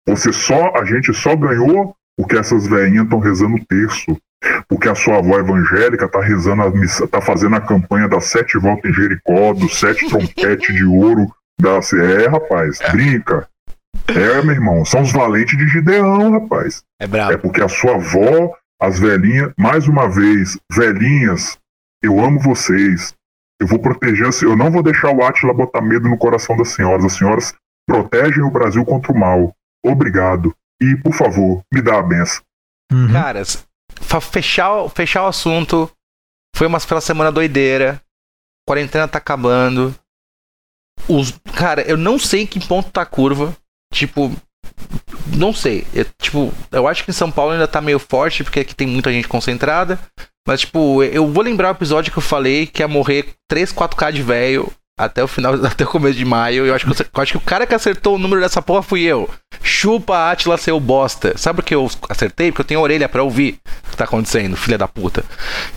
Você 0.07 0.33
só, 0.33 0.73
a 0.77 0.85
gente 0.85 1.13
só 1.15 1.35
ganhou 1.35 1.97
porque 2.17 2.37
essas 2.37 2.67
velhinhas 2.67 3.05
estão 3.05 3.19
rezando 3.19 3.57
o 3.57 3.65
terço. 3.65 4.17
Porque 4.69 4.89
a 4.89 4.95
sua 4.95 5.19
avó 5.19 5.39
evangélica 5.39 6.09
tá 6.09 6.21
rezando 6.21 6.63
a 6.63 6.71
missa, 6.71 7.07
tá 7.07 7.21
fazendo 7.21 7.57
a 7.57 7.61
campanha 7.61 8.09
das 8.09 8.27
sete 8.27 8.59
voltas 8.59 8.91
em 8.91 8.95
Jericó, 8.95 9.53
dos 9.53 9.79
sete 9.79 10.07
trompetes 10.11 10.75
de 10.75 10.85
ouro 10.85 11.27
da. 11.61 11.81
É, 11.99 12.29
rapaz, 12.29 12.79
brinca. 12.91 13.49
É, 14.09 14.43
meu 14.43 14.55
irmão, 14.55 14.85
são 14.85 15.03
os 15.03 15.13
valentes 15.13 15.57
de 15.57 15.67
Gideão, 15.69 16.33
rapaz. 16.33 16.83
É 17.01 17.07
brabo. 17.07 17.33
É 17.33 17.37
porque 17.37 17.63
a 17.63 17.69
sua 17.69 17.95
avó, 17.95 18.53
as 18.81 18.99
velhinhas, 18.99 19.53
mais 19.57 19.89
uma 19.89 20.09
vez, 20.09 20.59
velhinhas, 20.71 21.59
eu 22.03 22.23
amo 22.23 22.39
vocês. 22.41 23.15
Eu 23.61 23.67
vou 23.67 23.79
proteger, 23.79 24.29
eu 24.43 24.57
não 24.57 24.71
vou 24.71 24.83
deixar 24.83 25.11
o 25.11 25.25
Atila 25.25 25.55
botar 25.55 25.81
medo 25.81 26.09
no 26.09 26.19
coração 26.19 26.57
das 26.57 26.71
senhoras. 26.71 27.05
As 27.05 27.13
senhoras 27.15 27.55
protegem 27.87 28.43
o 28.43 28.51
Brasil 28.51 28.85
contra 28.85 29.13
o 29.13 29.19
mal. 29.19 29.55
Obrigado. 29.85 30.55
E, 30.83 30.97
por 30.97 31.15
favor, 31.15 31.63
me 31.73 31.81
dá 31.81 31.99
a 31.99 32.03
benção. 32.03 32.43
Uhum. 32.93 33.13
Caras, 33.13 33.67
fechar, 34.21 34.89
fechar 34.91 35.25
o 35.25 35.29
assunto. 35.29 35.91
Foi 36.57 36.67
uma 36.67 36.79
semana 36.79 37.33
doideira. 37.33 38.01
Quarentena 38.69 39.09
tá 39.09 39.19
acabando. 39.19 39.95
Os, 41.09 41.33
cara, 41.55 41.83
eu 41.83 41.97
não 41.97 42.19
sei 42.19 42.43
em 42.43 42.47
que 42.47 42.65
ponto 42.67 42.91
tá 42.91 43.03
a 43.03 43.07
curva. 43.07 43.57
Tipo, 43.93 44.33
não 45.37 45.53
sei. 45.53 45.87
Eu, 45.93 46.05
tipo, 46.19 46.53
eu 46.71 46.87
acho 46.87 47.05
que 47.05 47.11
em 47.11 47.15
São 47.15 47.31
Paulo 47.31 47.53
ainda 47.53 47.69
tá 47.69 47.81
meio 47.81 47.99
forte, 47.99 48.45
porque 48.45 48.61
aqui 48.61 48.75
tem 48.75 48.87
muita 48.87 49.13
gente 49.13 49.29
concentrada. 49.29 49.99
Mas, 50.47 50.61
tipo, 50.61 51.03
eu 51.03 51.27
vou 51.27 51.43
lembrar 51.43 51.69
o 51.69 51.77
episódio 51.77 52.13
que 52.13 52.19
eu 52.19 52.23
falei 52.23 52.67
que 52.67 52.83
ia 52.83 52.89
morrer 52.89 53.35
3, 53.49 53.73
4k 53.73 54.13
de 54.13 54.23
velho 54.23 54.73
até 54.99 55.23
o 55.23 55.29
final, 55.29 55.55
até 55.65 55.85
o 55.85 55.89
começo 55.89 56.17
de 56.17 56.25
maio. 56.25 56.67
Eu 56.67 56.75
acho, 56.75 56.87
que, 56.87 57.03
eu 57.03 57.23
acho 57.23 57.33
que 57.33 57.39
o 57.39 57.41
cara 57.41 57.67
que 57.67 57.75
acertou 57.75 58.15
o 58.15 58.19
número 58.19 58.41
dessa 58.41 58.63
porra 58.63 58.83
fui 58.83 59.03
eu. 59.03 59.29
Chupa 59.63 60.31
Atila 60.31 60.57
seu 60.57 60.79
bosta. 60.79 61.37
Sabe 61.37 61.57
por 61.57 61.65
que 61.65 61.75
eu 61.75 61.91
acertei? 62.09 62.51
Porque 62.51 62.63
eu 62.63 62.67
tenho 62.67 62.81
orelha 62.81 63.09
para 63.09 63.23
ouvir 63.23 63.59
o 63.87 63.91
que 63.91 63.97
tá 63.97 64.05
acontecendo, 64.05 64.57
filha 64.57 64.79
da 64.79 64.89
puta. 64.89 65.25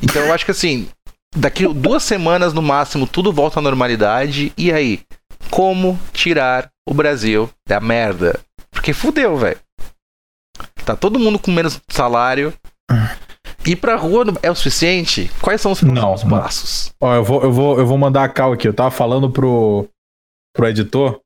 Então 0.02 0.22
eu 0.22 0.34
acho 0.34 0.46
que 0.46 0.52
assim, 0.52 0.88
daqui 1.36 1.68
duas 1.68 2.04
semanas 2.04 2.54
no 2.54 2.62
máximo 2.62 3.08
tudo 3.08 3.34
volta 3.34 3.60
à 3.60 3.62
normalidade. 3.62 4.54
E 4.58 4.72
aí? 4.72 5.02
Como 5.50 6.00
tirar 6.12 6.70
o 6.88 6.94
Brasil 6.94 7.50
da 7.68 7.80
merda? 7.80 8.40
Porque 8.72 8.94
fudeu, 8.94 9.38
velho. 9.38 9.58
Tá 10.84 10.96
todo 10.96 11.20
mundo 11.20 11.40
com 11.40 11.52
menos 11.52 11.80
salário. 11.90 12.54
Ir 13.68 13.76
pra 13.76 13.98
rua 13.98 14.26
é 14.42 14.50
o 14.50 14.56
suficiente? 14.56 15.30
Quais 15.42 15.60
são 15.60 15.74
os 15.74 15.82
próximos 15.82 16.24
não, 16.24 16.40
passos? 16.40 16.94
Ó, 17.02 17.14
eu 17.14 17.24
vou, 17.24 17.44
eu, 17.44 17.52
vou, 17.52 17.80
eu 17.80 17.86
vou 17.86 17.98
mandar 17.98 18.24
a 18.24 18.30
cal 18.30 18.54
aqui. 18.54 18.66
Eu 18.66 18.74
tava 18.74 18.90
falando 18.90 19.30
pro, 19.30 19.86
pro 20.56 20.68
editor. 20.68 21.20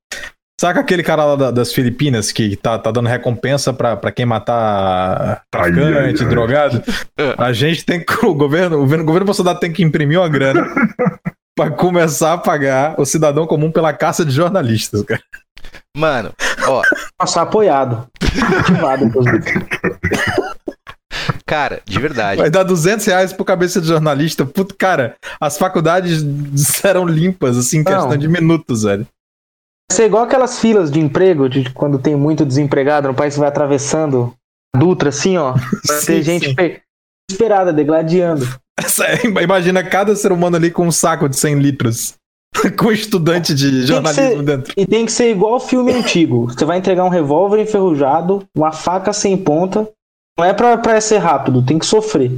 Saca 0.60 0.80
aquele 0.80 1.04
cara 1.04 1.24
lá 1.24 1.36
da, 1.36 1.52
das 1.52 1.72
Filipinas 1.72 2.32
que 2.32 2.56
tá, 2.56 2.80
tá 2.80 2.92
dando 2.92 3.10
recompensa 3.10 3.72
pra, 3.72 3.96
pra 3.96 4.12
quem 4.12 4.26
matar 4.26 5.44
traficante, 5.52 6.26
drogado? 6.26 6.84
É. 7.18 7.36
A 7.38 7.54
gente 7.54 7.86
tem 7.86 8.04
que. 8.04 8.26
O 8.26 8.34
governo, 8.34 8.78
o 8.78 8.80
governo, 8.82 9.04
o 9.04 9.08
governo 9.08 9.26
Bolsonaro 9.26 9.60
tem 9.60 9.72
que 9.72 9.84
imprimir 9.84 10.20
uma 10.20 10.30
grana 10.30 10.68
pra 11.56 11.70
começar 11.70 12.34
a 12.34 12.38
pagar 12.38 13.00
o 13.00 13.06
cidadão 13.06 13.46
comum 13.46 13.72
pela 13.72 13.94
caça 13.94 14.26
de 14.26 14.32
jornalistas, 14.32 15.04
cara. 15.04 15.22
Mano, 15.96 16.32
ó. 16.68 16.82
Passar 17.18 17.44
apoiado. 17.44 18.08
Ativado, 18.60 19.12
Cara, 21.52 21.82
de 21.84 22.00
verdade. 22.00 22.40
Vai 22.40 22.50
dar 22.50 22.64
200 22.64 23.06
reais 23.06 23.34
por 23.34 23.44
cabeça 23.44 23.82
de 23.82 23.88
jornalista. 23.88 24.46
Puto, 24.46 24.74
cara, 24.74 25.18
as 25.38 25.58
faculdades 25.58 26.24
serão 26.56 27.06
limpas, 27.06 27.58
assim, 27.58 27.80
em 27.80 27.84
questão 27.84 28.16
de 28.16 28.26
minutos, 28.30 28.84
velho. 28.84 29.06
Vai 29.92 29.98
ser 29.98 30.06
igual 30.06 30.24
aquelas 30.24 30.60
filas 30.60 30.90
de 30.90 31.02
emprego, 31.02 31.50
de 31.50 31.70
quando 31.74 32.00
tem 32.00 32.16
muito 32.16 32.46
desempregado 32.46 33.10
no 33.10 33.14
país, 33.14 33.36
vai 33.36 33.50
atravessando 33.50 34.34
a 34.74 34.80
Dutra, 34.80 35.10
assim, 35.10 35.36
ó. 35.36 35.52
Vai 35.86 35.98
sim, 35.98 36.06
ter 36.06 36.24
gente 36.24 36.56
desesperada, 37.30 37.74
degladiando. 37.74 38.48
imagina 39.44 39.84
cada 39.84 40.16
ser 40.16 40.32
humano 40.32 40.56
ali 40.56 40.72
com 40.72 40.88
um 40.88 40.92
saco 40.92 41.28
de 41.28 41.36
100 41.36 41.56
litros. 41.56 42.14
com 42.80 42.94
estudante 42.94 43.54
de 43.54 43.86
jornalismo 43.86 44.38
ser, 44.38 44.44
dentro. 44.44 44.74
E 44.78 44.86
tem 44.86 45.06
que 45.06 45.12
ser 45.12 45.30
igual 45.30 45.60
filme 45.60 45.92
antigo. 45.92 46.46
Você 46.46 46.64
vai 46.64 46.78
entregar 46.78 47.04
um 47.04 47.10
revólver 47.10 47.62
enferrujado, 47.62 48.46
uma 48.56 48.72
faca 48.72 49.12
sem 49.12 49.36
ponta 49.36 49.86
não 50.38 50.46
é 50.46 50.54
pra, 50.54 50.78
pra 50.78 51.02
ser 51.02 51.18
rápido, 51.18 51.66
tem 51.66 51.80
que 51.80 51.86
sofrer. 51.86 52.32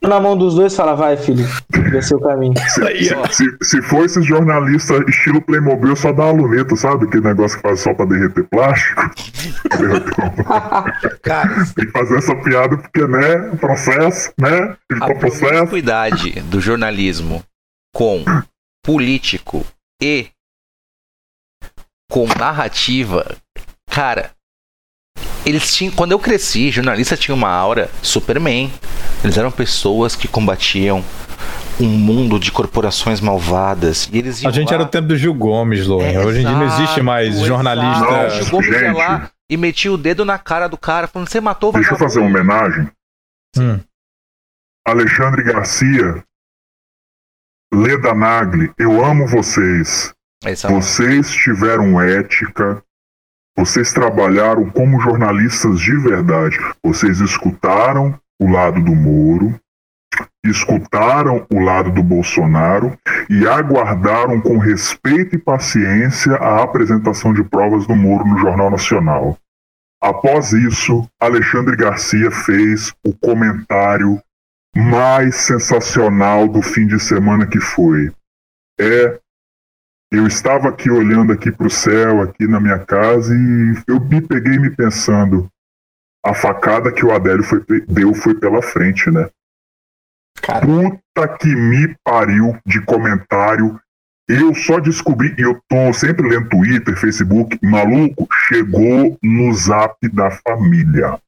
Na 0.00 0.20
mão 0.20 0.36
dos 0.36 0.54
dois, 0.54 0.76
fala, 0.76 0.94
vai, 0.94 1.16
filho, 1.16 1.44
vai 1.90 2.00
ser 2.00 2.14
o 2.14 2.20
caminho. 2.20 2.54
Se, 2.68 3.34
se, 3.34 3.56
se 3.62 3.82
for 3.82 4.04
esse 4.04 4.22
jornalista 4.22 4.94
estilo 5.08 5.42
Playmobil, 5.42 5.96
só 5.96 6.12
dá 6.12 6.26
uma 6.26 6.42
luneta, 6.42 6.76
sabe? 6.76 7.06
Aquele 7.06 7.24
negócio 7.24 7.56
que 7.56 7.62
faz 7.62 7.80
só 7.80 7.92
pra 7.92 8.06
derreter 8.06 8.44
plástico. 8.48 9.02
Cara, 11.22 11.66
tem 11.74 11.86
que 11.86 11.92
fazer 11.92 12.16
essa 12.16 12.34
piada 12.36 12.76
porque, 12.76 13.06
né? 13.06 13.56
Processo, 13.60 14.32
né? 14.38 14.76
A 15.00 15.14
processo. 15.14 15.72
do 16.42 16.60
jornalismo 16.60 17.42
com 17.94 18.24
político 18.84 19.64
e 20.00 20.28
com 22.10 22.26
narrativa, 22.38 23.36
cara, 23.88 24.30
eles 25.44 25.74
tinham, 25.74 25.92
quando 25.92 26.12
eu 26.12 26.18
cresci, 26.18 26.70
jornalista 26.70 27.16
tinha 27.16 27.34
uma 27.34 27.50
aura 27.50 27.90
Superman. 28.02 28.72
Eles 29.22 29.36
eram 29.36 29.50
pessoas 29.50 30.14
que 30.14 30.28
combatiam 30.28 31.04
um 31.80 31.88
mundo 31.88 32.38
de 32.38 32.52
corporações 32.52 33.20
malvadas. 33.20 34.08
E 34.12 34.18
eles 34.18 34.44
a 34.44 34.50
gente 34.50 34.68
lá... 34.68 34.74
era 34.74 34.82
o 34.84 34.86
tempo 34.86 35.08
do 35.08 35.16
Gil 35.16 35.34
Gomes, 35.34 35.86
Lohan. 35.86 36.06
É, 36.06 36.24
Hoje 36.24 36.40
em 36.40 36.46
dia 36.46 36.56
não 36.56 36.66
existe 36.66 37.02
mais 37.02 37.40
jornalista. 37.40 38.04
Não, 38.04 38.26
o 38.26 38.30
Gil 38.30 38.50
Gomes 38.50 38.66
gente. 38.66 38.82
ia 38.82 38.92
lá 38.92 39.30
e 39.50 39.56
metia 39.56 39.92
o 39.92 39.98
dedo 39.98 40.24
na 40.24 40.38
cara 40.38 40.68
do 40.68 40.78
cara, 40.78 41.06
falando: 41.06 41.28
Você 41.28 41.40
matou 41.40 41.70
o 41.70 41.72
Deixa 41.72 41.92
eu 41.92 41.98
fazer 41.98 42.20
uma 42.20 42.28
homenagem. 42.28 42.88
Hum. 43.56 43.80
Alexandre 44.86 45.42
Garcia, 45.44 46.24
Leda 47.72 48.14
Nagli, 48.14 48.72
eu 48.78 49.04
amo 49.04 49.26
vocês. 49.26 50.12
É 50.44 50.54
vocês 50.54 51.30
tiveram 51.30 52.00
ética, 52.00 52.82
vocês 53.56 53.92
trabalharam 53.92 54.70
como 54.70 55.00
jornalistas 55.00 55.80
de 55.80 55.96
verdade. 55.98 56.58
Vocês 56.82 57.20
escutaram 57.20 58.18
o 58.40 58.50
lado 58.50 58.82
do 58.82 58.94
Moro, 58.94 59.54
escutaram 60.44 61.46
o 61.52 61.60
lado 61.60 61.90
do 61.90 62.02
Bolsonaro 62.02 62.98
e 63.28 63.46
aguardaram 63.46 64.40
com 64.40 64.58
respeito 64.58 65.36
e 65.36 65.38
paciência 65.38 66.34
a 66.36 66.62
apresentação 66.62 67.32
de 67.32 67.44
provas 67.44 67.86
do 67.86 67.94
Moro 67.94 68.26
no 68.26 68.38
Jornal 68.38 68.70
Nacional. 68.70 69.36
Após 70.02 70.52
isso, 70.52 71.06
Alexandre 71.20 71.76
Garcia 71.76 72.30
fez 72.30 72.92
o 73.06 73.14
comentário 73.14 74.20
mais 74.76 75.36
sensacional 75.36 76.48
do 76.48 76.60
fim 76.60 76.86
de 76.86 76.98
semana 76.98 77.46
que 77.46 77.60
foi. 77.60 78.10
É 78.80 79.20
eu 80.12 80.26
estava 80.26 80.68
aqui 80.68 80.90
olhando 80.90 81.32
aqui 81.32 81.50
para 81.50 81.66
o 81.66 81.70
céu, 81.70 82.20
aqui 82.20 82.46
na 82.46 82.60
minha 82.60 82.78
casa, 82.78 83.34
e 83.34 83.82
eu 83.88 83.98
me 83.98 84.20
peguei 84.20 84.58
me 84.58 84.68
pensando, 84.68 85.48
a 86.22 86.34
facada 86.34 86.92
que 86.92 87.04
o 87.04 87.10
Adélio 87.10 87.42
foi, 87.42 87.64
deu 87.88 88.12
foi 88.12 88.34
pela 88.34 88.60
frente, 88.60 89.10
né? 89.10 89.30
Cara, 90.42 90.66
Puta 90.66 91.28
que 91.40 91.56
me 91.56 91.96
pariu 92.04 92.58
de 92.66 92.82
comentário. 92.82 93.80
Eu 94.28 94.54
só 94.54 94.78
descobri, 94.78 95.34
e 95.38 95.42
eu 95.42 95.58
tô 95.66 95.92
sempre 95.94 96.28
lendo 96.28 96.48
Twitter, 96.50 96.94
Facebook, 96.94 97.58
maluco, 97.62 98.28
chegou 98.48 99.18
no 99.22 99.52
zap 99.54 99.96
da 100.10 100.30
família. 100.30 101.18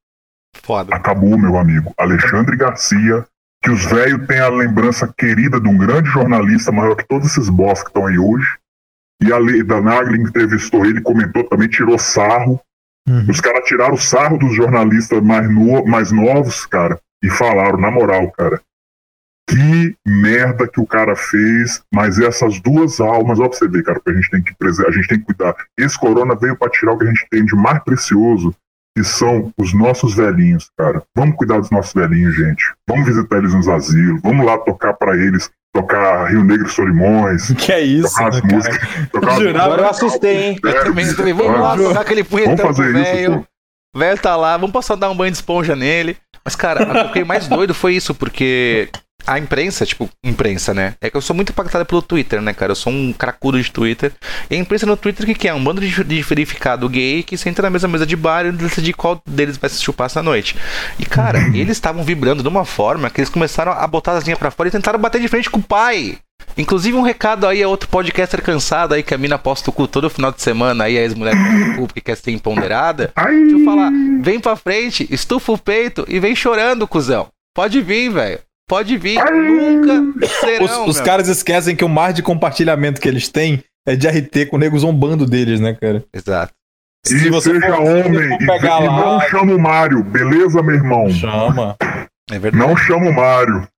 Foda. 0.63 0.95
Acabou, 0.95 1.39
meu 1.39 1.57
amigo. 1.57 1.93
Alexandre 1.97 2.55
Garcia, 2.55 3.27
que 3.63 3.71
os 3.71 3.85
velhos 3.87 4.27
têm 4.27 4.41
a 4.41 4.49
lembrança 4.49 5.13
querida 5.17 5.59
de 5.59 5.69
um 5.69 5.77
grande 5.77 6.11
jornalista 6.11 6.71
maior 6.71 6.95
que 6.95 7.09
todos 7.09 7.31
esses 7.31 7.49
boss 7.49 7.83
que 7.83 7.89
estão 7.89 8.07
aí 8.07 8.19
hoje. 8.19 8.59
E 9.23 9.33
a 9.33 9.39
Leida 9.39 9.81
Nagli 9.81 10.21
entrevistou 10.21 10.85
ele, 10.85 11.01
comentou 11.01 11.45
também, 11.45 11.69
tirou 11.69 11.99
sarro. 11.99 12.61
Uhum. 13.09 13.27
Os 13.31 13.41
caras 13.41 13.65
tiraram 13.65 13.95
o 13.95 13.99
sarro 13.99 14.39
dos 14.39 14.55
jornalistas 14.55 15.23
mais, 15.23 15.49
no- 15.51 15.85
mais 15.87 16.11
novos, 16.11 16.65
cara, 16.67 16.99
e 17.23 17.31
falaram, 17.31 17.79
na 17.79 17.91
moral, 17.91 18.31
cara, 18.33 18.61
que 19.49 19.95
merda 20.07 20.67
que 20.67 20.81
o 20.81 20.87
cara 20.87 21.15
fez, 21.15 21.83
mas 21.95 22.19
essas 22.19 22.61
duas 22.61 23.01
almas, 23.01 23.39
ó 23.39 23.49
pra 23.49 23.59
você 23.59 23.69
ver, 23.69 23.83
cara, 23.85 24.01
que 24.01 24.11
a 24.11 24.15
gente 24.15 24.31
tem 24.31 24.43
que 24.43 24.55
preservar, 24.55 24.89
a 24.91 24.93
gente 24.93 25.09
tem 25.09 25.19
que 25.19 25.27
cuidar. 25.27 25.55
Esse 25.79 25.99
corona 25.99 26.35
veio 26.35 26.57
pra 26.57 26.71
tirar 26.71 26.93
o 26.93 26.99
que 26.99 27.05
a 27.05 27.09
gente 27.09 27.27
tem 27.31 27.45
de 27.45 27.55
mais 27.55 27.83
precioso, 27.85 28.55
que 28.97 29.05
são 29.05 29.53
os 29.59 29.75
nossos 29.75 30.15
velhinhos, 30.15 30.71
cara. 30.79 31.03
Vamos 31.15 31.37
cuidar 31.37 31.59
dos 31.59 31.71
nossos 31.71 31.93
velhinhos, 31.93 32.35
gente. 32.35 32.73
Vamos 32.89 33.07
visitar 33.07 33.37
eles 33.37 33.53
nos 33.53 33.69
asilos, 33.69 34.21
vamos 34.23 34.47
lá 34.47 34.57
tocar 34.57 34.95
pra 34.95 35.15
eles, 35.17 35.51
tocar 35.75 36.31
Rio 36.31 36.45
Negro 36.45 36.67
e 36.67 36.71
Solimões, 36.71 37.49
que 37.59 37.73
é 37.73 37.81
isso, 37.81 38.15
tocar 38.15 38.23
né, 38.23 38.29
as 38.29 38.41
cara? 38.41 38.55
músicas, 38.55 39.09
tocar 39.13 39.33
as 39.33 39.39
Jurava- 39.39 39.65
Agora 39.65 39.83
eu 39.83 39.89
assustei, 39.91 40.37
hein? 40.45 40.59
Eu 40.63 40.85
também, 40.85 41.07
eu 41.07 41.17
também. 41.17 41.35
Vamos 41.35 41.61
lá, 41.61 41.77
tocar 41.77 42.01
aquele 42.01 42.25
punhetão 42.25 42.57
Vamos 42.57 42.77
pro 42.77 42.93
velho. 42.93 43.47
O 43.95 43.99
velho 43.99 44.19
tá 44.19 44.35
lá, 44.37 44.57
vamos 44.57 44.73
passar 44.73 44.95
a 44.95 44.97
dar 44.97 45.11
um 45.11 45.17
banho 45.17 45.31
de 45.31 45.37
esponja 45.37 45.77
nele. 45.77 46.17
Mas, 46.45 46.55
cara, 46.57 47.07
o 47.07 47.13
que 47.13 47.25
mais 47.25 47.49
doido 47.49 47.73
foi 47.75 47.95
isso, 47.95 48.15
porque 48.15 48.89
a 49.27 49.39
imprensa, 49.39 49.87
tipo, 49.87 50.09
imprensa, 50.23 50.75
né? 50.75 50.95
É 51.01 51.09
que 51.11 51.17
eu 51.17 51.21
sou 51.21 51.35
muito 51.35 51.51
impactado 51.51 51.85
pelo 51.85 52.03
Twitter, 52.03 52.41
né, 52.41 52.53
cara? 52.53 52.73
Eu 52.73 52.77
sou 52.77 52.93
um 52.93 53.13
cracudo 53.13 53.61
de 53.61 53.71
Twitter. 53.71 54.13
E 54.51 54.55
a 54.55 54.59
imprensa 54.59 54.87
no 54.87 54.97
Twitter, 54.97 55.25
que, 55.27 55.35
que 55.35 55.49
é? 55.49 55.55
Um 55.55 55.63
bando 55.63 55.81
de, 55.81 56.05
de 56.05 56.23
verificado 56.23 56.89
gay 56.89 57.23
que 57.23 57.37
senta 57.37 57.63
na 57.63 57.71
mesma 57.71 57.89
mesa 57.89 58.07
de 58.07 58.17
bar 58.17 58.47
e 58.47 58.53
decide 58.53 58.93
qual 58.93 59.21
deles 59.27 59.57
vai 59.57 59.71
se 59.71 59.83
chupar 59.83 60.07
essa 60.07 60.23
noite. 60.23 60.57
E, 60.99 61.07
cara, 61.07 61.39
eles 61.55 61.71
estavam 61.71 62.05
vibrando 62.05 62.43
de 62.43 62.49
uma 62.49 62.65
forma 62.65 63.11
que 63.11 63.21
eles 63.21 63.31
começaram 63.31 63.73
a 63.73 63.87
botar 63.87 64.13
as 64.13 64.25
linhas 64.25 64.39
pra 64.39 64.51
fora 64.51 64.69
e 64.69 64.73
tentaram 64.73 64.99
bater 64.99 65.21
de 65.21 65.29
frente 65.29 65.51
com 65.51 65.59
o 65.59 65.63
pai. 65.63 66.19
Inclusive 66.57 66.97
um 66.97 67.03
recado 67.03 67.47
aí 67.47 67.63
a 67.63 67.69
outro 67.69 67.89
podcaster 67.89 68.43
cansado 68.43 68.95
aí 68.95 69.03
que 69.03 69.15
a 69.15 69.19
mina 69.19 69.39
posta 69.39 69.71
o 69.71 69.73
cu 69.73 69.89
todo 69.89 70.11
final 70.11 70.31
de 70.31 70.43
semana 70.43 70.85
aí, 70.85 70.97
a 70.97 71.03
ex-mulher 71.03 71.35
posta 71.35 71.71
o 71.71 71.75
cu 71.77 71.87
porque 71.87 72.01
quer 72.01 72.17
ser 72.17 72.31
empoderada. 72.31 73.11
Ai, 73.17 73.35
Deixa 73.35 73.57
eu 73.57 73.65
falar, 73.65 73.91
vem 74.21 74.39
pra 74.39 74.55
frente, 74.55 75.07
estufa 75.11 75.53
o 75.53 75.59
peito 75.59 76.05
e 76.09 76.21
vem 76.21 76.37
chorando, 76.37 76.87
cuzão. 76.87 77.29
Pode 77.55 77.81
vir, 77.81 78.11
velho. 78.11 78.39
Pode 78.69 78.97
vir. 78.97 79.19
Nunca 79.23 80.27
serão, 80.41 80.85
Os, 80.87 80.97
os 80.97 81.01
caras 81.01 81.29
esquecem 81.29 81.77
que 81.77 81.85
o 81.85 81.89
mar 81.89 82.13
de 82.13 82.23
compartilhamento 82.23 83.01
que 83.01 83.09
eles 83.09 83.29
têm 83.29 83.63
é 83.87 83.95
de 83.95 84.09
RT 84.09 84.47
com 84.47 84.57
o 84.57 84.59
nego 84.59 84.79
zombando 84.79 85.27
deles, 85.27 85.61
né, 85.61 85.75
cara? 85.75 86.03
Exato. 86.15 86.53
E 87.07 87.11
Se 87.11 87.29
você 87.29 87.53
seja 87.53 87.77
for- 87.77 87.83
homem, 87.83 88.35
e, 88.35 88.39
pegar 88.47 88.83
e 88.83 88.87
lá- 88.87 88.97
não 88.97 89.21
chama 89.29 89.55
o 89.55 89.59
Mário, 89.59 90.03
beleza, 90.03 90.63
meu 90.63 90.75
irmão? 90.75 91.11
Chama. 91.11 91.77
É 92.31 92.39
verdade. 92.39 92.57
Não 92.67 92.75
chama 92.75 93.11
o 93.11 93.13
Mário, 93.15 93.69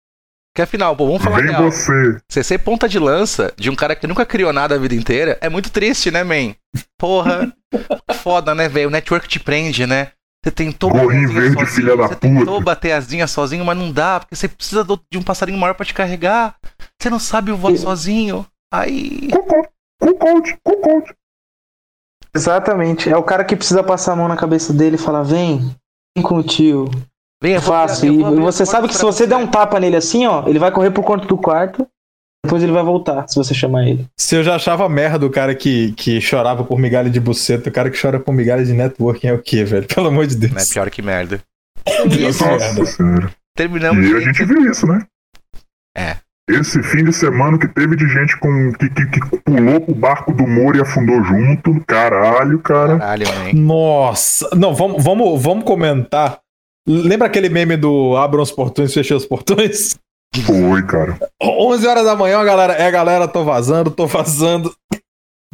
Que 0.55 0.63
afinal, 0.63 0.95
pô, 0.97 1.07
vamos 1.07 1.23
falar 1.25 1.39
vem 1.43 1.51
real. 1.51 1.65
você. 1.65 2.19
Você 2.31 2.45
ser 2.45 2.59
ponta 2.59 2.89
de 2.89 3.01
lança 3.01 3.53
de 3.59 3.69
um 3.69 3.75
cara 3.75 3.97
que 3.97 4.07
nunca 4.07 4.25
criou 4.25 4.53
nada 4.53 4.77
a 4.77 4.79
vida 4.79 4.95
inteira 4.95 5.37
é 5.41 5.49
muito 5.49 5.69
triste, 5.71 6.13
né, 6.13 6.23
man? 6.23 6.55
Porra. 6.97 7.53
Foda, 8.23 8.55
né, 8.55 8.69
velho? 8.69 8.87
O 8.87 8.93
network 8.93 9.27
te 9.29 9.41
prende, 9.41 9.85
né? 9.87 10.13
Você 10.45 10.51
tentou 10.53 10.91
Gorrinho 10.91 11.29
verde, 11.33 11.55
sozinho, 11.55 11.67
filha 11.67 11.97
da 11.97 12.07
Você 12.09 12.15
tentou 12.17 12.45
puta. 12.55 12.65
bater 12.65 12.93
asinha 12.93 13.27
sozinho, 13.27 13.65
mas 13.65 13.77
não 13.77 13.91
dá, 13.91 14.21
porque 14.21 14.37
você 14.37 14.49
precisa 14.49 14.85
do- 14.85 15.01
de 15.11 15.19
um 15.19 15.23
passarinho 15.23 15.59
maior 15.59 15.75
pra 15.75 15.85
te 15.85 15.93
carregar. 15.93 16.55
Você 17.01 17.11
não 17.11 17.19
sabe 17.19 17.51
voar 17.53 17.73
E- 17.73 17.79
sozinho. 17.79 18.47
Aí. 18.73 19.29
Cucute, 20.01 20.57
cucute. 20.63 21.15
Exatamente. 22.35 23.09
É 23.11 23.17
o 23.17 23.23
cara 23.23 23.45
que 23.45 23.57
precisa 23.57 23.83
passar 23.83 24.13
a 24.13 24.17
mão 24.17 24.29
na 24.29 24.37
cabeça 24.37 24.73
dele 24.73 24.97
e 24.97 24.99
falar: 24.99 25.23
vem, 25.23 25.59
vem 26.17 26.23
com 26.25 26.37
o 26.37 26.43
tio. 26.43 26.91
Vem, 27.43 27.53
eu 27.55 27.61
eu 27.61 28.39
E 28.39 28.41
você 28.41 28.65
sabe 28.65 28.89
que 28.89 28.95
se 28.95 29.01
pra 29.01 29.11
você 29.13 29.27
der 29.27 29.37
um 29.37 29.47
tapa 29.47 29.79
nele 29.81 29.97
assim, 29.97 30.27
ó, 30.27 30.47
ele 30.47 30.59
vai 30.59 30.71
correr 30.71 30.91
pro 30.91 31.03
canto 31.05 31.27
do 31.27 31.37
quarto. 31.37 31.87
Depois 32.47 32.63
ele 32.63 32.73
vai 32.73 32.85
voltar, 32.85 33.27
se 33.29 33.35
você 33.35 33.53
chamar 33.53 33.89
ele. 33.89 34.07
Se 34.17 34.37
eu 34.37 34.45
já 34.45 34.55
achava 34.55 34.89
merda 34.89 35.27
o 35.27 35.31
cara 35.31 35.53
que, 35.53 35.93
que 35.93 36.21
chorava 36.21 36.63
por 36.63 36.79
migalha 36.79 37.11
de 37.11 37.19
buceta, 37.19 37.69
o 37.69 37.73
cara 37.73 37.91
que 37.91 38.01
chora 38.01 38.21
por 38.21 38.33
migalha 38.33 38.65
de 38.65 38.73
networking 38.73 39.27
é 39.27 39.33
o 39.33 39.43
quê, 39.43 39.65
velho? 39.65 39.87
Pelo 39.93 40.09
amor 40.09 40.27
de 40.27 40.37
Deus. 40.37 40.53
Não 40.53 40.63
é 40.63 40.65
pior 40.65 40.89
que 40.91 41.03
merda. 41.03 41.41
Isso, 42.11 42.45
Nossa 42.45 42.87
senhora. 42.87 43.31
Terminamos. 43.57 44.09
E 44.09 44.15
a 44.15 44.21
gente. 44.21 44.45
viu 44.45 44.71
isso, 44.71 44.87
né? 44.87 45.05
É. 45.97 46.17
Esse 46.49 46.81
fim 46.85 47.03
de 47.03 47.13
semana 47.13 47.59
que 47.59 47.67
teve 47.67 47.97
de 47.97 48.07
gente 48.07 48.39
com, 48.39 48.73
que, 48.75 48.89
que, 48.89 49.07
que 49.07 49.37
pulou 49.39 49.81
pro 49.81 49.95
barco 49.95 50.33
do 50.33 50.47
Moro 50.47 50.77
e 50.77 50.81
afundou 50.81 51.25
junto. 51.25 51.85
Caralho, 51.87 52.61
cara. 52.61 52.99
Caralho, 52.99 53.27
man. 53.27 53.53
Nossa! 53.55 54.49
Não, 54.55 54.73
vamos, 54.73 55.03
vamos, 55.03 55.43
vamos 55.43 55.65
comentar. 55.65 56.39
Lembra 56.87 57.27
aquele 57.27 57.49
meme 57.49 57.77
do 57.77 58.17
abram 58.17 58.43
os 58.43 58.53
portões, 58.53 58.95
fechei 58.95 59.17
os 59.17 59.27
portões? 59.27 59.99
Foi, 60.45 60.83
cara. 60.83 61.19
11 61.43 61.87
horas 61.87 62.05
da 62.05 62.17
manhã, 62.17 62.43
galera. 62.45 62.75
É, 62.75 62.91
galera, 62.91 63.27
tô 63.27 63.45
vazando, 63.45 63.91
tô 63.91 64.07
vazando. 64.07 64.75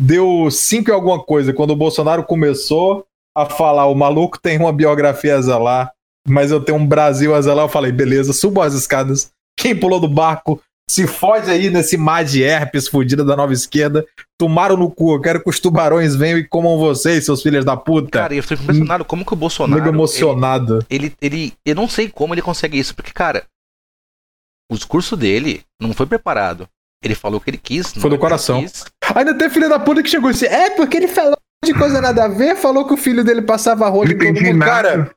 Deu 0.00 0.50
5 0.50 0.90
e 0.90 0.92
alguma 0.92 1.22
coisa. 1.22 1.52
Quando 1.52 1.70
o 1.70 1.76
Bolsonaro 1.76 2.24
começou 2.24 3.06
a 3.36 3.46
falar, 3.46 3.86
o 3.86 3.94
maluco 3.94 4.40
tem 4.40 4.58
uma 4.58 4.72
biografia 4.72 5.36
a 5.36 5.40
zelar, 5.40 5.92
mas 6.26 6.50
eu 6.50 6.60
tenho 6.60 6.78
um 6.78 6.86
Brasil 6.86 7.34
a 7.34 7.40
zelar, 7.40 7.64
eu 7.64 7.68
falei, 7.68 7.92
beleza, 7.92 8.32
subo 8.32 8.60
as 8.60 8.74
escadas. 8.74 9.30
Quem 9.58 9.78
pulou 9.78 10.00
do 10.00 10.08
barco, 10.08 10.60
se 10.90 11.06
fode 11.06 11.50
aí 11.50 11.70
nesse 11.70 11.96
mar 11.96 12.24
de 12.24 12.42
herpes 12.42 12.88
fudida 12.88 13.24
da 13.24 13.36
nova 13.36 13.52
esquerda. 13.52 14.04
Tomaram 14.38 14.76
no 14.76 14.90
cu. 14.90 15.14
Eu 15.14 15.20
quero 15.20 15.42
que 15.42 15.48
os 15.48 15.60
tubarões 15.60 16.14
venham 16.14 16.38
e 16.38 16.46
comam 16.46 16.78
vocês, 16.78 17.24
seus 17.24 17.42
filhos 17.42 17.64
da 17.64 17.76
puta. 17.76 18.10
Cara, 18.10 18.34
eu 18.34 18.42
fico 18.42 18.62
impressionado 18.62 19.04
como 19.04 19.24
que 19.24 19.32
o 19.32 19.36
Bolsonaro. 19.36 19.80
Nego 19.80 19.94
emocionado. 19.94 20.84
Ele, 20.90 21.14
ele, 21.20 21.34
ele. 21.34 21.52
Eu 21.64 21.74
não 21.74 21.88
sei 21.88 22.08
como 22.08 22.34
ele 22.34 22.42
consegue 22.42 22.78
isso, 22.78 22.94
porque, 22.94 23.12
cara, 23.12 23.44
o 24.72 24.76
discurso 24.76 25.16
dele 25.16 25.62
não 25.80 25.92
foi 25.92 26.06
preparado. 26.06 26.68
Ele 27.04 27.14
falou 27.14 27.38
o 27.38 27.40
que 27.42 27.50
ele 27.50 27.58
quis. 27.58 27.92
Foi 27.92 28.08
do 28.08 28.18
coração. 28.18 28.62
quis. 28.62 28.84
Ainda 29.14 29.36
tem 29.36 29.50
filho 29.50 29.68
da 29.68 29.78
puta 29.78 30.02
que 30.02 30.08
chegou 30.08 30.30
e 30.30 30.32
disse: 30.32 30.46
É, 30.46 30.70
porque 30.70 30.96
ele 30.96 31.08
falou 31.08 31.36
de 31.64 31.74
coisa 31.74 32.00
nada 32.00 32.24
a 32.24 32.28
ver, 32.28 32.56
falou 32.56 32.86
que 32.86 32.94
o 32.94 32.96
filho 32.96 33.22
dele 33.24 33.42
passava 33.42 33.88
rola 33.88 34.06
Não 34.06 34.12
em 34.12 34.18
todo 34.18 34.42
mundo. 34.42 34.56
nada. 34.56 34.70
Cara, 34.72 35.10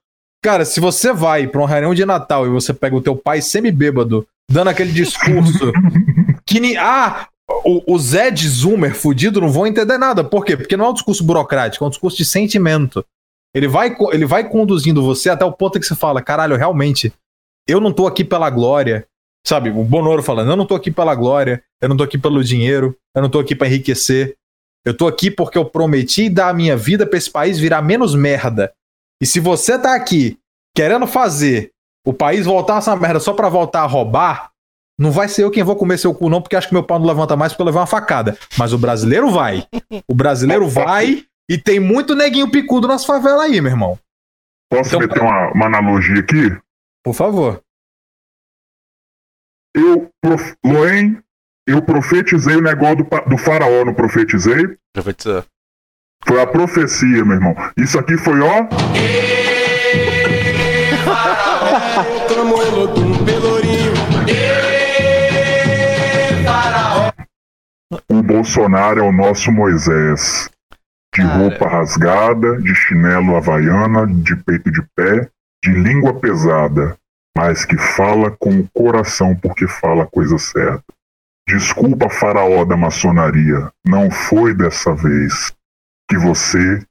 cara, 0.44 0.66
se 0.66 0.80
você 0.80 1.14
vai 1.14 1.48
pra 1.48 1.62
uma 1.62 1.68
reunião 1.70 1.94
de 1.94 2.06
Natal 2.06 2.46
e 2.46 2.50
você 2.50 2.74
pega 2.74 2.96
o 2.96 3.02
teu 3.02 3.16
pai 3.16 3.42
semi-bêbado, 3.42 4.28
dando 4.52 4.70
aquele 4.70 4.92
discurso 4.92 5.72
que 6.46 6.60
ni... 6.60 6.76
Ah, 6.76 7.28
o, 7.64 7.94
o 7.94 8.00
Zé 8.00 8.32
de 8.32 8.48
Zoomer 8.50 8.96
fudido 8.96 9.40
não 9.40 9.50
vão 9.52 9.68
entender 9.68 9.98
nada. 9.98 10.24
Por 10.24 10.44
quê? 10.44 10.58
Porque 10.58 10.76
não 10.76 10.86
é 10.86 10.90
um 10.90 10.94
discurso 10.94 11.24
burocrático, 11.24 11.84
é 11.84 11.88
um 11.88 11.92
discurso 11.92 12.18
de 12.18 12.26
sentimento. 12.26 13.06
Ele 13.54 13.68
vai, 13.68 13.96
ele 14.12 14.26
vai 14.26 14.50
conduzindo 14.50 15.04
você 15.04 15.30
até 15.30 15.46
o 15.46 15.52
ponto 15.52 15.80
que 15.80 15.86
você 15.86 15.96
fala: 15.96 16.22
caralho, 16.22 16.58
realmente, 16.58 17.14
eu 17.68 17.80
não 17.80 17.94
tô 17.94 18.06
aqui 18.08 18.24
pela 18.24 18.50
glória. 18.50 19.08
Sabe, 19.48 19.70
o 19.70 19.84
Bonoro 19.84 20.24
falando: 20.24 20.50
eu 20.52 20.56
não 20.56 20.66
tô 20.66 20.76
aqui 20.76 20.90
pela 20.92 21.14
glória, 21.16 21.64
eu 21.82 21.88
não 21.90 21.96
tô 21.98 22.04
aqui 22.04 22.18
pelo 22.18 22.44
dinheiro, 22.44 22.98
eu 23.16 23.22
não 23.22 23.30
tô 23.30 23.40
aqui 23.40 23.56
pra 23.56 23.68
enriquecer. 23.68 24.36
Eu 24.86 24.96
tô 24.96 25.08
aqui 25.08 25.32
porque 25.32 25.58
eu 25.58 25.66
prometi 25.66 26.30
dar 26.30 26.50
a 26.50 26.54
minha 26.54 26.78
vida 26.78 27.06
pra 27.08 27.18
esse 27.18 27.30
país 27.30 27.58
virar 27.58 27.82
menos 27.82 28.14
merda. 28.14 28.72
E 29.22 29.26
se 29.26 29.40
você 29.40 29.80
tá 29.80 29.96
aqui 29.96 30.38
querendo 30.76 31.08
fazer 31.08 31.72
o 32.06 32.14
país 32.14 32.46
voltar 32.46 32.78
essa 32.78 32.96
merda 32.96 33.20
só 33.20 33.34
pra 33.34 33.50
voltar 33.50 33.82
a 33.82 33.88
roubar, 33.88 34.52
não 35.00 35.12
vai 35.12 35.28
ser 35.28 35.44
eu 35.44 35.50
quem 35.50 35.64
vou 35.64 35.76
comer 35.76 35.98
seu 35.98 36.14
cu, 36.14 36.30
não, 36.30 36.40
porque 36.42 36.56
acho 36.56 36.68
que 36.68 36.74
meu 36.74 36.84
pau 36.84 37.00
não 37.00 37.08
levanta 37.08 37.36
mais 37.36 37.52
porque 37.52 37.64
eu 37.64 37.66
levei 37.66 37.80
uma 37.82 37.88
facada. 37.88 38.38
Mas 38.60 38.74
o 38.74 38.78
brasileiro 38.78 39.32
vai. 39.32 39.66
O 40.08 40.14
brasileiro 40.14 40.68
vai 40.68 41.24
e 41.50 41.58
tem 41.58 41.80
muito 41.80 42.14
neguinho 42.16 42.52
picudo 42.52 42.88
nas 42.88 43.04
favelas 43.06 43.42
aí, 43.42 43.60
meu 43.62 43.72
irmão. 43.72 43.98
Posso 44.70 44.90
Então- 44.90 45.00
meter 45.00 45.22
uma, 45.22 45.52
uma 45.52 45.66
analogia 45.66 46.20
aqui? 46.20 46.56
Por 47.04 47.14
favor. 47.16 47.60
Eu, 49.76 50.10
prof... 50.22 50.56
Loen, 50.66 51.22
eu 51.68 51.82
profetizei 51.82 52.56
o 52.56 52.62
negócio 52.62 52.98
do, 52.98 53.04
do 53.30 53.38
faraó, 53.38 53.84
não 53.84 53.94
profetizei? 53.94 54.78
Profetizou. 54.94 55.44
Foi 56.26 56.42
a 56.42 56.48
profecia, 56.48 57.26
meu 57.26 57.36
irmão. 57.36 57.54
Isso 57.76 58.00
aqui 58.00 58.18
foi, 58.18 58.40
ó. 58.40 58.68
Pelourinho. 63.26 63.94
O 68.10 68.24
Bolsonaro 68.24 69.02
é 69.02 69.04
o 69.04 69.12
nosso 69.12 69.52
Moisés. 69.52 70.50
De 71.14 71.22
Cara. 71.22 71.38
roupa 71.38 71.68
rasgada, 71.68 72.62
de 72.62 72.74
chinelo 72.74 73.36
havaiana, 73.36 74.08
de 74.08 74.36
peito 74.38 74.72
de 74.72 74.82
pé, 74.96 75.30
de 75.64 75.72
língua 75.72 76.14
pesada, 76.20 76.98
mas 77.38 77.66
que 77.66 77.78
fala 77.78 78.32
com 78.32 78.60
o 78.60 78.70
coração 78.74 79.36
porque 79.36 79.68
fala 79.68 80.04
a 80.04 80.08
coisa 80.08 80.38
certa. 80.38 80.84
Desculpa, 81.48 82.10
faraó 82.10 82.66
da 82.66 82.76
maçonaria, 82.76 83.72
não 83.86 84.10
foi 84.10 84.54
dessa 84.54 84.96
vez 84.96 85.54
que 86.10 86.18
você 86.18 86.82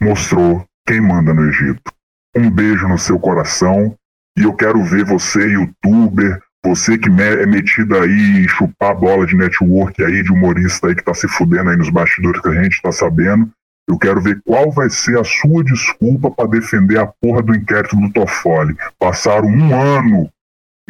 mostrou 0.00 0.64
quem 0.86 1.00
manda 1.00 1.34
no 1.34 1.46
Egito. 1.48 1.92
um 2.36 2.50
beijo 2.50 2.86
no 2.86 2.98
seu 2.98 3.18
coração. 3.18 3.94
E 4.38 4.42
eu 4.42 4.54
quero 4.54 4.82
ver 4.84 5.04
você, 5.04 5.40
youtuber, 5.40 6.40
você 6.64 6.96
que 6.96 7.08
é 7.08 7.46
metido 7.46 7.98
aí 7.98 8.44
em 8.44 8.48
chupar 8.48 8.94
bola 8.94 9.26
de 9.26 9.34
network 9.36 10.02
aí, 10.04 10.22
de 10.22 10.32
humorista 10.32 10.86
aí 10.86 10.94
que 10.94 11.02
tá 11.02 11.12
se 11.12 11.26
fudendo 11.26 11.70
aí 11.70 11.76
nos 11.76 11.90
bastidores 11.90 12.40
que 12.40 12.48
a 12.48 12.62
gente 12.62 12.80
tá 12.80 12.92
sabendo. 12.92 13.50
Eu 13.88 13.98
quero 13.98 14.20
ver 14.20 14.40
qual 14.44 14.70
vai 14.70 14.90
ser 14.90 15.18
a 15.18 15.24
sua 15.24 15.64
desculpa 15.64 16.30
para 16.30 16.50
defender 16.50 16.98
a 16.98 17.06
porra 17.06 17.42
do 17.42 17.54
inquérito 17.54 17.96
do 17.96 18.12
Toffoli. 18.12 18.76
Passaram 18.98 19.48
um 19.48 19.74
ano 19.74 20.30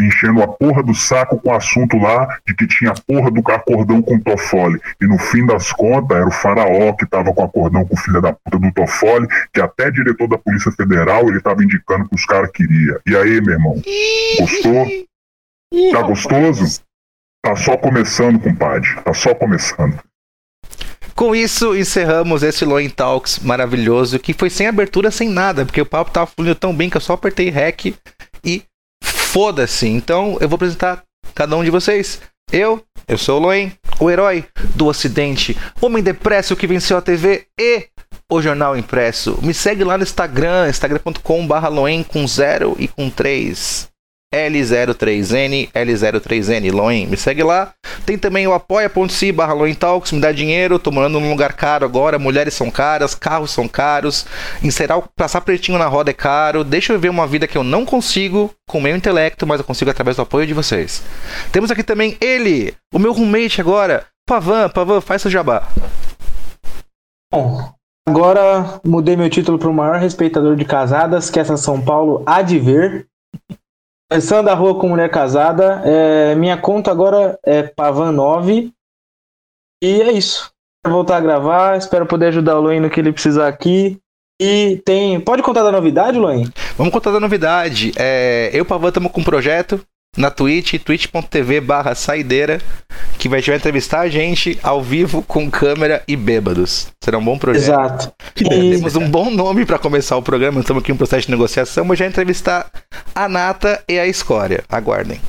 enchendo 0.00 0.42
a 0.42 0.48
porra 0.48 0.82
do 0.82 0.94
saco 0.94 1.38
com 1.38 1.50
o 1.50 1.54
assunto 1.54 1.96
lá 1.96 2.38
de 2.46 2.54
que 2.54 2.66
tinha 2.66 2.94
porra 3.06 3.30
do 3.30 3.40
acordão 3.50 4.00
com 4.02 4.16
o 4.16 4.20
Toffoli. 4.20 4.80
E 5.00 5.06
no 5.06 5.18
fim 5.18 5.46
das 5.46 5.72
contas, 5.72 6.16
era 6.16 6.26
o 6.26 6.32
faraó 6.32 6.92
que 6.92 7.06
tava 7.06 7.32
com 7.32 7.42
o 7.42 7.44
acordão 7.44 7.84
com 7.84 7.94
o 7.94 7.98
filho 7.98 8.20
da 8.20 8.32
puta 8.32 8.58
do 8.58 8.72
Toffoli, 8.72 9.26
que 9.52 9.60
até 9.60 9.90
diretor 9.90 10.28
da 10.28 10.38
Polícia 10.38 10.72
Federal 10.72 11.28
ele 11.28 11.40
tava 11.40 11.62
indicando 11.62 12.08
que 12.08 12.14
os 12.14 12.24
caras 12.24 12.50
queriam. 12.52 12.98
E 13.06 13.16
aí, 13.16 13.40
meu 13.40 13.54
irmão? 13.54 13.82
Gostou? 14.40 14.86
Tá 15.92 16.02
gostoso? 16.02 16.80
Tá 17.42 17.54
só 17.56 17.76
começando, 17.76 18.40
compadre. 18.40 18.88
Tá 19.02 19.14
só 19.14 19.34
começando. 19.34 19.98
Com 21.18 21.34
isso, 21.34 21.76
encerramos 21.76 22.44
esse 22.44 22.64
Loin 22.64 22.88
Talks 22.88 23.40
maravilhoso, 23.40 24.20
que 24.20 24.32
foi 24.32 24.48
sem 24.48 24.68
abertura, 24.68 25.10
sem 25.10 25.28
nada, 25.28 25.66
porque 25.66 25.80
o 25.80 25.84
papo 25.84 26.12
tava 26.12 26.28
fluindo 26.28 26.54
tão 26.54 26.72
bem 26.72 26.88
que 26.88 26.96
eu 26.96 27.00
só 27.00 27.14
apertei 27.14 27.50
REC 27.50 27.96
e 28.44 28.62
foda-se. 29.02 29.88
Então, 29.88 30.38
eu 30.40 30.48
vou 30.48 30.54
apresentar 30.54 31.02
cada 31.34 31.56
um 31.56 31.64
de 31.64 31.70
vocês. 31.70 32.20
Eu, 32.52 32.84
eu 33.08 33.18
sou 33.18 33.40
o 33.40 33.42
Loin, 33.42 33.72
o 33.98 34.08
herói 34.08 34.44
do 34.76 34.86
Ocidente, 34.86 35.56
homem 35.80 36.04
depresso 36.04 36.54
que 36.54 36.68
venceu 36.68 36.96
a 36.96 37.02
TV 37.02 37.46
e 37.58 37.88
o 38.30 38.40
Jornal 38.40 38.76
Impresso. 38.76 39.40
Me 39.42 39.52
segue 39.52 39.82
lá 39.82 39.98
no 39.98 40.04
Instagram, 40.04 40.68
instagram.com.br 40.68 41.68
Loen 41.68 42.04
com 42.04 42.24
0 42.24 42.76
e 42.78 42.86
com 42.86 43.10
3. 43.10 43.88
L03N, 44.34 45.70
L03N, 45.72 46.70
Loen, 46.70 47.06
me 47.06 47.16
segue 47.16 47.42
lá. 47.42 47.72
Tem 48.04 48.18
também 48.18 48.46
o 48.46 48.52
apoia.se 48.52 49.32
barra 49.32 49.54
Talks, 49.74 50.12
me 50.12 50.20
dá 50.20 50.32
dinheiro, 50.32 50.78
tô 50.78 50.90
morando 50.90 51.18
num 51.18 51.30
lugar 51.30 51.54
caro 51.54 51.86
agora, 51.86 52.18
mulheres 52.18 52.52
são 52.52 52.70
caras, 52.70 53.14
carros 53.14 53.50
são 53.50 53.66
caros, 53.66 54.26
encerar, 54.62 55.02
passar 55.16 55.40
pretinho 55.40 55.78
na 55.78 55.86
roda 55.86 56.10
é 56.10 56.14
caro, 56.14 56.62
deixa 56.62 56.92
eu 56.92 56.98
ver 56.98 57.08
uma 57.08 57.26
vida 57.26 57.46
que 57.46 57.56
eu 57.56 57.64
não 57.64 57.86
consigo 57.86 58.50
com 58.68 58.78
o 58.78 58.82
meu 58.82 58.94
intelecto, 58.94 59.46
mas 59.46 59.60
eu 59.60 59.66
consigo 59.66 59.90
através 59.90 60.16
do 60.16 60.22
apoio 60.22 60.46
de 60.46 60.54
vocês. 60.54 61.02
Temos 61.50 61.70
aqui 61.70 61.82
também 61.82 62.16
ele, 62.20 62.74
o 62.92 62.98
meu 62.98 63.12
roommate 63.12 63.60
agora, 63.60 64.04
Pavan, 64.26 64.68
Pavan, 64.68 65.00
faz 65.00 65.22
seu 65.22 65.30
jabá. 65.30 65.66
Bom, 67.32 67.72
agora 68.06 68.80
mudei 68.84 69.16
meu 69.16 69.30
título 69.30 69.58
para 69.58 69.70
o 69.70 69.74
maior 69.74 69.98
respeitador 69.98 70.54
de 70.54 70.66
casadas 70.66 71.30
que 71.30 71.40
essa 71.40 71.56
São 71.56 71.80
Paulo 71.80 72.22
há 72.26 72.42
de 72.42 72.58
ver. 72.58 73.06
Começando 74.10 74.48
a 74.48 74.54
rua 74.54 74.78
com 74.78 74.88
mulher 74.88 75.10
casada. 75.10 75.82
é, 75.84 76.34
minha 76.34 76.56
conta 76.56 76.90
agora 76.90 77.38
é 77.44 77.62
Pavan9. 77.62 78.72
E 79.82 80.00
é 80.00 80.10
isso. 80.12 80.50
Vou 80.84 80.94
voltar 80.94 81.18
a 81.18 81.20
gravar. 81.20 81.76
Espero 81.76 82.06
poder 82.06 82.28
ajudar 82.28 82.56
o 82.56 82.62
Loen 82.62 82.80
no 82.80 82.88
que 82.88 82.98
ele 82.98 83.12
precisar 83.12 83.48
aqui. 83.48 84.00
E 84.40 84.80
tem. 84.84 85.20
Pode 85.20 85.42
contar 85.42 85.62
da 85.62 85.70
novidade, 85.70 86.18
Loen? 86.18 86.50
Vamos 86.76 86.92
contar 86.92 87.10
da 87.10 87.20
novidade. 87.20 87.92
É, 87.98 88.48
eu 88.52 88.58
e 88.58 88.60
o 88.62 88.64
Pavan 88.64 88.88
estamos 88.88 89.12
com 89.12 89.20
um 89.20 89.24
projeto 89.24 89.84
na 90.18 90.30
Twitch, 90.30 90.74
twitch.tv 90.74 91.60
barra 91.60 91.94
saideira, 91.94 92.60
que 93.18 93.28
vai, 93.28 93.40
vai 93.40 93.56
entrevistar 93.56 94.00
a 94.00 94.08
gente 94.08 94.58
ao 94.62 94.82
vivo 94.82 95.22
com 95.22 95.48
câmera 95.50 96.02
e 96.08 96.16
bêbados. 96.16 96.88
Será 97.02 97.18
um 97.18 97.24
bom 97.24 97.38
projeto. 97.38 97.62
Exato. 97.62 98.12
Que 98.34 98.44
delícia. 98.44 98.76
Temos 98.78 98.96
um 98.96 99.08
bom 99.08 99.30
nome 99.30 99.64
para 99.64 99.78
começar 99.78 100.16
o 100.16 100.22
programa, 100.22 100.60
estamos 100.60 100.82
aqui 100.82 100.90
em 100.90 100.94
um 100.94 100.98
processo 100.98 101.26
de 101.26 101.30
negociação, 101.30 101.84
mas 101.84 101.98
já 101.98 102.06
entrevistar 102.06 102.70
a 103.14 103.28
Nata 103.28 103.82
e 103.88 103.98
a 103.98 104.06
Escória. 104.06 104.64
Aguardem. 104.68 105.20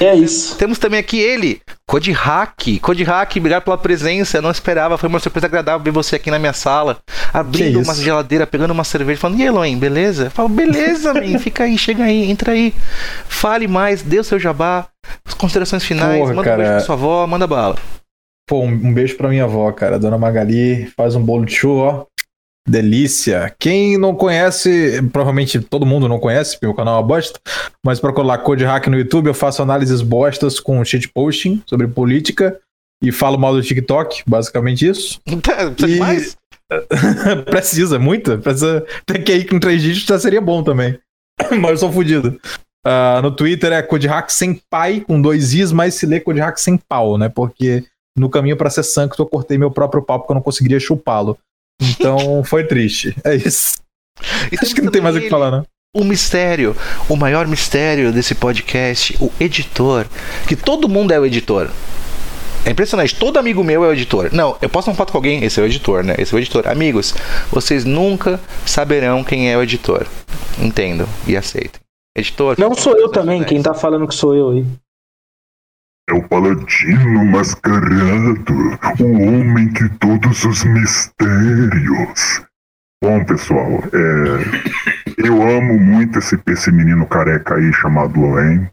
É 0.00 0.14
isso. 0.14 0.56
Temos 0.56 0.78
também 0.78 0.98
aqui 0.98 1.18
ele, 1.18 1.60
Code 1.86 2.10
Hack. 2.10 2.78
Code 2.80 3.04
Hack, 3.04 3.36
obrigado 3.36 3.64
pela 3.64 3.76
presença. 3.76 4.38
Eu 4.38 4.42
não 4.42 4.50
esperava, 4.50 4.96
foi 4.96 5.08
uma 5.10 5.18
surpresa 5.20 5.46
agradável 5.46 5.84
ver 5.84 5.90
você 5.90 6.16
aqui 6.16 6.30
na 6.30 6.38
minha 6.38 6.54
sala, 6.54 6.98
abrindo 7.32 7.82
uma 7.82 7.94
geladeira, 7.94 8.46
pegando 8.46 8.70
uma 8.70 8.82
cerveja, 8.82 9.20
falando: 9.20 9.38
E 9.38 9.42
Eloy, 9.44 9.76
beleza? 9.76 10.24
Eu 10.24 10.30
falo: 10.30 10.48
Beleza, 10.48 11.12
man, 11.12 11.36
fica 11.38 11.64
aí, 11.64 11.76
chega 11.76 12.04
aí, 12.04 12.30
entra 12.30 12.52
aí. 12.52 12.72
Fale 13.28 13.68
mais, 13.68 14.00
dê 14.02 14.18
o 14.18 14.24
seu 14.24 14.38
jabá, 14.38 14.86
as 15.26 15.34
considerações 15.34 15.84
finais, 15.84 16.18
Porra, 16.18 16.34
manda 16.34 16.40
um 16.40 16.44
cara. 16.44 16.56
beijo 16.56 16.72
pra 16.72 16.80
sua 16.80 16.94
avó, 16.94 17.26
manda 17.26 17.46
bala. 17.46 17.76
Pô, 18.48 18.62
um, 18.62 18.68
um 18.68 18.92
beijo 18.92 19.16
pra 19.16 19.28
minha 19.28 19.44
avó, 19.44 19.70
cara. 19.70 19.98
Dona 19.98 20.18
Magali 20.18 20.86
faz 20.96 21.14
um 21.14 21.22
bolo 21.22 21.44
de 21.44 21.54
chuva, 21.54 21.82
ó. 21.82 22.06
Delícia. 22.70 23.54
Quem 23.58 23.98
não 23.98 24.14
conhece, 24.14 25.02
provavelmente 25.12 25.60
todo 25.60 25.84
mundo 25.84 26.08
não 26.08 26.18
conhece, 26.20 26.52
porque 26.54 26.66
o 26.66 26.74
canal 26.74 26.94
é 26.94 26.98
uma 26.98 27.06
bosta, 27.06 27.40
mas 27.84 27.98
procura 27.98 28.26
lá 28.26 28.38
Code 28.38 28.64
Hack 28.64 28.86
no 28.86 28.96
YouTube, 28.96 29.26
eu 29.26 29.34
faço 29.34 29.62
análises 29.62 30.00
bostas 30.02 30.60
com 30.60 30.84
shitposting 30.84 31.62
sobre 31.66 31.88
política 31.88 32.58
e 33.02 33.10
falo 33.10 33.38
mal 33.38 33.52
do 33.54 33.62
TikTok, 33.62 34.22
basicamente 34.26 34.86
isso. 34.88 35.20
Precisa 35.76 35.88
E- 35.88 35.98
mais? 35.98 36.36
precisa, 37.50 37.98
muita. 37.98 38.38
Precisa. 38.38 38.86
Tem 39.04 39.20
que 39.22 39.34
ir 39.34 39.48
com 39.48 39.58
três 39.58 39.82
dígitos 39.82 40.06
já 40.06 40.18
seria 40.20 40.40
bom 40.40 40.62
também. 40.62 40.96
Mas 41.60 41.70
eu 41.72 41.76
sou 41.78 41.92
fudido. 41.92 42.40
Ah, 42.86 43.20
no 43.22 43.30
Twitter 43.34 43.72
é 43.72 43.82
Code 43.82 44.06
Hack 44.06 44.30
sem 44.30 44.60
pai, 44.70 45.00
com 45.00 45.20
dois 45.20 45.52
is, 45.52 45.70
mas 45.72 45.94
se 45.94 46.06
lê 46.06 46.18
Code 46.20 46.40
Hack 46.40 46.58
sem 46.58 46.78
pau, 46.78 47.18
né? 47.18 47.28
Porque 47.28 47.84
no 48.16 48.30
caminho 48.30 48.56
pra 48.56 48.70
ser 48.70 48.82
santo 48.84 49.20
eu 49.20 49.26
cortei 49.26 49.58
meu 49.58 49.70
próprio 49.70 50.00
pau 50.02 50.18
porque 50.20 50.32
eu 50.32 50.34
não 50.36 50.42
conseguiria 50.42 50.78
chupá-lo. 50.80 51.36
Então 51.80 52.44
foi 52.44 52.64
triste. 52.64 53.16
É 53.24 53.34
isso. 53.34 53.74
E 54.52 54.56
Acho 54.60 54.74
que 54.74 54.82
não 54.82 54.92
tem 54.92 55.00
mais 55.00 55.16
o 55.16 55.20
que 55.20 55.30
falar, 55.30 55.50
né? 55.50 55.62
o 55.92 56.04
mistério, 56.04 56.76
o 57.08 57.16
maior 57.16 57.48
mistério 57.48 58.12
desse 58.12 58.32
podcast, 58.32 59.16
o 59.20 59.32
editor, 59.40 60.06
que 60.46 60.54
todo 60.54 60.88
mundo 60.88 61.12
é 61.12 61.18
o 61.18 61.26
editor. 61.26 61.68
É 62.64 62.70
impressionante, 62.70 63.16
todo 63.16 63.38
amigo 63.38 63.64
meu 63.64 63.84
é 63.84 63.88
o 63.88 63.92
editor. 63.92 64.28
Não, 64.32 64.56
eu 64.62 64.68
posso 64.68 64.88
uma 64.88 64.96
foto 64.96 65.10
com 65.10 65.18
alguém, 65.18 65.42
esse 65.42 65.58
é 65.58 65.62
o 65.62 65.66
editor, 65.66 66.04
né? 66.04 66.14
Esse 66.18 66.32
é 66.32 66.36
o 66.36 66.38
editor. 66.38 66.68
Amigos, 66.68 67.14
vocês 67.50 67.84
nunca 67.84 68.38
saberão 68.64 69.24
quem 69.24 69.50
é 69.50 69.56
o 69.56 69.62
editor. 69.62 70.06
Entendam 70.60 71.08
e 71.26 71.36
aceitem. 71.36 71.80
Editor. 72.16 72.56
Não 72.58 72.74
sou 72.74 72.96
eu 72.96 73.08
também, 73.08 73.42
quem 73.42 73.60
tá 73.60 73.74
falando 73.74 74.06
que 74.06 74.14
sou 74.14 74.36
eu 74.36 74.50
aí. 74.50 74.66
É 76.10 76.12
o 76.12 76.22
paladino 76.26 77.24
mascarado, 77.24 78.52
o 78.98 79.22
homem 79.22 79.68
de 79.68 79.88
todos 79.90 80.44
os 80.44 80.64
mistérios. 80.64 82.44
Bom, 83.00 83.24
pessoal, 83.24 83.84
é, 83.92 85.24
eu 85.24 85.40
amo 85.40 85.78
muito 85.78 86.18
esse, 86.18 86.36
esse 86.48 86.72
menino 86.72 87.06
careca 87.06 87.54
aí 87.54 87.72
chamado 87.72 88.18
Loen. 88.18 88.68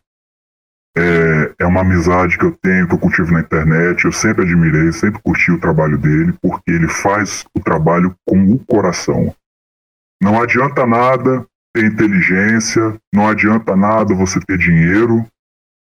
É, 0.97 1.53
é 1.59 1.65
uma 1.67 1.81
amizade 1.81 2.39
que 2.39 2.45
eu 2.45 2.57
tenho, 2.59 2.87
que 2.87 2.95
eu 2.95 2.99
cultivo 2.99 3.31
na 3.31 3.41
internet. 3.41 4.05
Eu 4.05 4.11
sempre 4.11 4.43
admirei, 4.43 4.91
sempre 4.91 5.21
curti 5.21 5.51
o 5.51 5.59
trabalho 5.59 5.99
dele, 5.99 6.33
porque 6.41 6.71
ele 6.71 6.87
faz 6.87 7.45
o 7.53 7.59
trabalho 7.59 8.15
com 8.27 8.51
o 8.51 8.57
coração. 8.65 9.31
Não 10.19 10.41
adianta 10.41 10.87
nada 10.87 11.45
ter 11.71 11.85
inteligência, 11.85 12.99
não 13.13 13.27
adianta 13.27 13.75
nada 13.75 14.15
você 14.15 14.39
ter 14.39 14.57
dinheiro, 14.57 15.23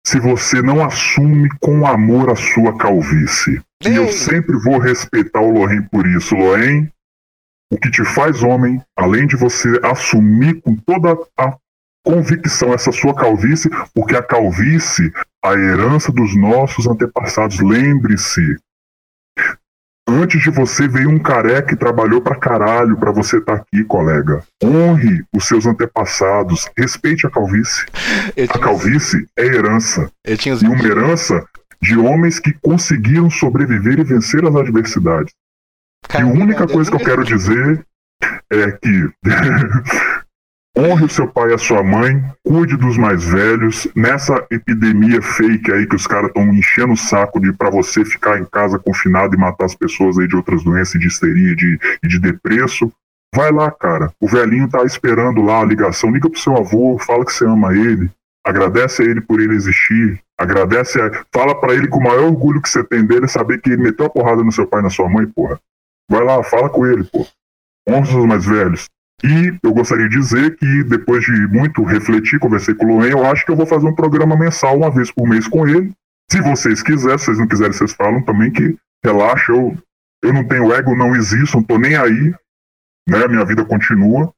se 0.06 0.20
você 0.20 0.62
não 0.62 0.84
assume 0.84 1.50
com 1.60 1.86
amor 1.86 2.32
a 2.32 2.36
sua 2.36 2.78
calvície. 2.78 3.62
E 3.86 3.96
eu 3.96 4.06
Ei. 4.06 4.12
sempre 4.12 4.58
vou 4.58 4.78
respeitar 4.78 5.42
o 5.42 5.52
Lohen 5.52 5.84
por 5.84 6.08
isso. 6.08 6.36
Lohen, 6.36 6.92
o 7.72 7.78
que 7.78 7.92
te 7.92 8.04
faz 8.04 8.42
homem, 8.44 8.82
além 8.98 9.28
de 9.28 9.36
você 9.36 9.80
assumir 9.84 10.62
com 10.62 10.76
toda 10.76 11.18
a 11.38 11.56
convicção 12.04 12.74
essa 12.74 12.92
sua 12.92 13.14
calvície, 13.14 13.70
porque 13.94 14.16
a 14.16 14.24
calvície, 14.24 15.12
a 15.44 15.54
herança 15.54 16.12
dos 16.12 16.36
nossos 16.36 16.88
antepassados, 16.88 17.60
lembre-se. 17.60 18.58
Antes 20.10 20.42
de 20.42 20.50
você 20.50 20.88
veio 20.88 21.08
um 21.08 21.20
careca 21.20 21.72
e 21.72 21.78
trabalhou 21.78 22.20
pra 22.20 22.36
caralho 22.36 22.98
pra 22.98 23.12
você 23.12 23.38
estar 23.38 23.54
aqui, 23.54 23.84
colega. 23.84 24.44
Honre 24.64 25.24
os 25.32 25.48
seus 25.48 25.68
antepassados, 25.68 26.68
respeite 26.76 27.28
a 27.28 27.30
calvície. 27.30 27.86
A 28.50 28.58
calvície 28.58 29.28
é 29.38 29.46
herança. 29.46 30.12
E 30.26 30.66
uma 30.66 30.84
herança 30.84 31.46
de 31.80 31.96
homens 31.96 32.40
que 32.40 32.54
conseguiram 32.54 33.30
sobreviver 33.30 34.00
e 34.00 34.04
vencer 34.04 34.44
as 34.44 34.56
adversidades. 34.56 35.32
E 36.12 36.18
a 36.18 36.26
única 36.26 36.68
coisa 36.68 36.90
que 36.90 36.98
eu 36.98 37.06
quero 37.06 37.24
dizer 37.24 37.86
é 38.52 38.72
que 38.72 39.10
honre 40.80 41.06
o 41.06 41.10
seu 41.10 41.28
pai 41.28 41.52
e 41.52 41.54
a 41.54 41.58
sua 41.58 41.84
mãe, 41.84 42.24
cuide 42.44 42.78
dos 42.78 42.98
mais 42.98 43.24
velhos. 43.24 43.88
Nessa 43.96 44.46
epidemia 44.50 45.22
fake 45.22 45.72
aí 45.72 45.86
que 45.86 45.96
os 45.96 46.08
caras 46.08 46.28
estão 46.28 46.44
enchendo 46.54 46.94
o 46.94 46.98
saco 46.98 47.40
de 47.40 47.52
para 47.54 47.70
você 47.70 48.06
ficar 48.06 48.40
em 48.40 48.46
casa 48.46 48.80
confinado 48.80 49.36
e 49.36 49.38
matar 49.38 49.66
as 49.66 49.76
pessoas 49.76 50.18
aí 50.18 50.28
de 50.28 50.36
outras 50.36 50.64
doenças, 50.64 51.00
de 51.00 51.08
histeria 51.08 51.56
de, 51.56 51.80
de 52.04 52.20
depresso. 52.20 52.92
Vai 53.36 53.52
lá, 53.52 53.70
cara. 53.70 54.12
O 54.20 54.28
velhinho 54.28 54.70
tá 54.70 54.84
esperando 54.84 55.42
lá 55.42 55.62
a 55.62 55.66
ligação. 55.66 56.12
Liga 56.12 56.30
pro 56.30 56.40
seu 56.40 56.58
avô, 56.58 56.98
fala 57.00 57.26
que 57.26 57.34
você 57.34 57.46
ama 57.46 57.76
ele. 57.76 58.10
Agradece 58.46 59.04
a 59.04 59.06
ele 59.06 59.22
por 59.22 59.40
ele 59.40 59.54
existir. 59.54 60.20
Agradece 60.38 61.00
a... 61.00 61.12
Fala 61.34 61.60
pra 61.60 61.74
ele 61.74 61.88
que 61.88 61.98
o 61.98 62.02
maior 62.02 62.24
orgulho 62.24 62.62
que 62.62 62.70
você 62.70 62.84
tem 62.84 63.06
dele 63.06 63.26
é 63.26 63.28
saber 63.28 63.62
que 63.62 63.70
ele 63.70 63.84
meteu 63.84 64.06
a 64.06 64.10
porrada 64.10 64.44
no 64.44 64.52
seu 64.52 64.66
pai 64.66 64.80
e 64.80 64.84
na 64.84 64.90
sua 64.90 65.10
mãe, 65.10 65.28
porra. 65.28 65.60
Vai 66.10 66.24
lá, 66.24 66.42
fala 66.44 66.70
com 66.70 66.86
ele, 66.88 67.04
pô. 67.04 67.28
Honra 67.88 68.20
os 68.20 68.26
mais 68.26 68.46
velhos. 68.46 68.90
E 69.24 69.58
eu 69.62 69.74
gostaria 69.74 70.08
de 70.08 70.18
dizer 70.18 70.56
que 70.56 70.84
depois 70.84 71.24
de 71.24 71.48
muito 71.48 71.84
refletir, 71.84 72.40
conversei 72.40 72.74
com 72.74 72.86
o 72.86 72.98
Loen, 72.98 73.12
eu 73.12 73.26
acho 73.26 73.46
que 73.46 73.52
eu 73.52 73.56
vou 73.56 73.66
fazer 73.66 73.88
um 73.88 73.96
programa 73.96 74.38
mensal 74.38 74.78
uma 74.78 74.90
vez 74.90 75.12
por 75.12 75.28
mês 75.28 75.48
com 75.48 75.68
ele. 75.68 75.92
Se 76.32 76.42
vocês 76.42 76.82
quiserem, 76.82 77.18
se 77.18 77.26
vocês 77.26 77.40
não 77.40 77.48
quiserem, 77.48 77.74
vocês 77.74 77.92
falam 77.94 78.22
também 78.24 78.52
que 78.52 78.78
relaxa, 79.04 79.52
eu, 79.52 79.78
eu 80.24 80.34
não 80.34 80.48
tenho 80.48 80.74
ego, 80.74 80.96
não 80.96 81.16
existo, 81.16 81.58
não 81.58 81.64
tô 81.64 81.78
nem 81.78 81.96
aí, 81.96 82.34
né? 83.08 83.28
Minha 83.28 83.44
vida 83.44 83.66
continua. 83.66 84.32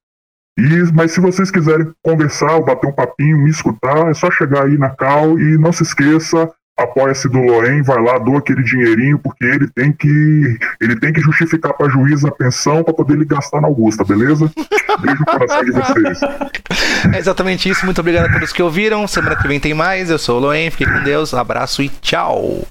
E, 0.58 0.92
mas 0.94 1.12
se 1.12 1.20
vocês 1.20 1.52
quiserem 1.52 1.92
conversar, 2.04 2.60
bater 2.62 2.88
um 2.88 2.94
papinho, 2.94 3.38
me 3.38 3.50
escutar, 3.50 4.10
é 4.10 4.14
só 4.14 4.32
chegar 4.32 4.66
aí 4.66 4.78
na 4.78 4.90
Cal 4.90 5.40
e 5.40 5.58
não 5.58 5.72
se 5.72 5.84
esqueça, 5.84 6.52
apoia-se 6.78 7.30
do 7.30 7.40
Loen, 7.40 7.82
vai 7.84 8.02
lá, 8.02 8.18
doa 8.18 8.40
aquele 8.40 8.64
dinheirinho, 8.64 9.20
porque 9.20 9.46
ele 9.46 9.68
tem 9.68 9.92
que 9.92 10.58
ele 10.80 11.00
tem 11.00 11.14
que 11.14 11.22
justificar 11.22 11.74
para 11.74 11.90
juiz 11.90 12.26
a 12.26 12.32
pensão 12.32 12.84
para 12.84 12.94
poder 12.94 13.14
ele 13.14 13.26
gastar 13.26 13.62
na 13.62 13.68
Augusta, 13.68 14.04
beleza? 14.04 14.52
Beijo 15.00 15.20
no 15.20 15.26
coração 15.26 15.64
de 15.64 15.72
vocês. 15.72 16.20
É 17.14 17.18
exatamente 17.18 17.68
isso. 17.68 17.84
Muito 17.86 18.00
obrigado 18.00 18.30
a 18.30 18.34
todos 18.34 18.54
que 18.54 18.62
ouviram. 18.62 19.08
Semana 19.08 19.36
que 19.36 19.48
vem 19.48 19.60
tem 19.60 19.74
mais. 19.74 20.10
Eu 20.10 20.20
sou 20.20 20.38
o 20.38 20.40
Loen. 20.40 20.70
Fique 20.70 20.90
com 20.90 21.04
Deus. 21.04 21.34
Abraço 21.34 21.82
e 21.82 21.90
tchau. 21.90 22.64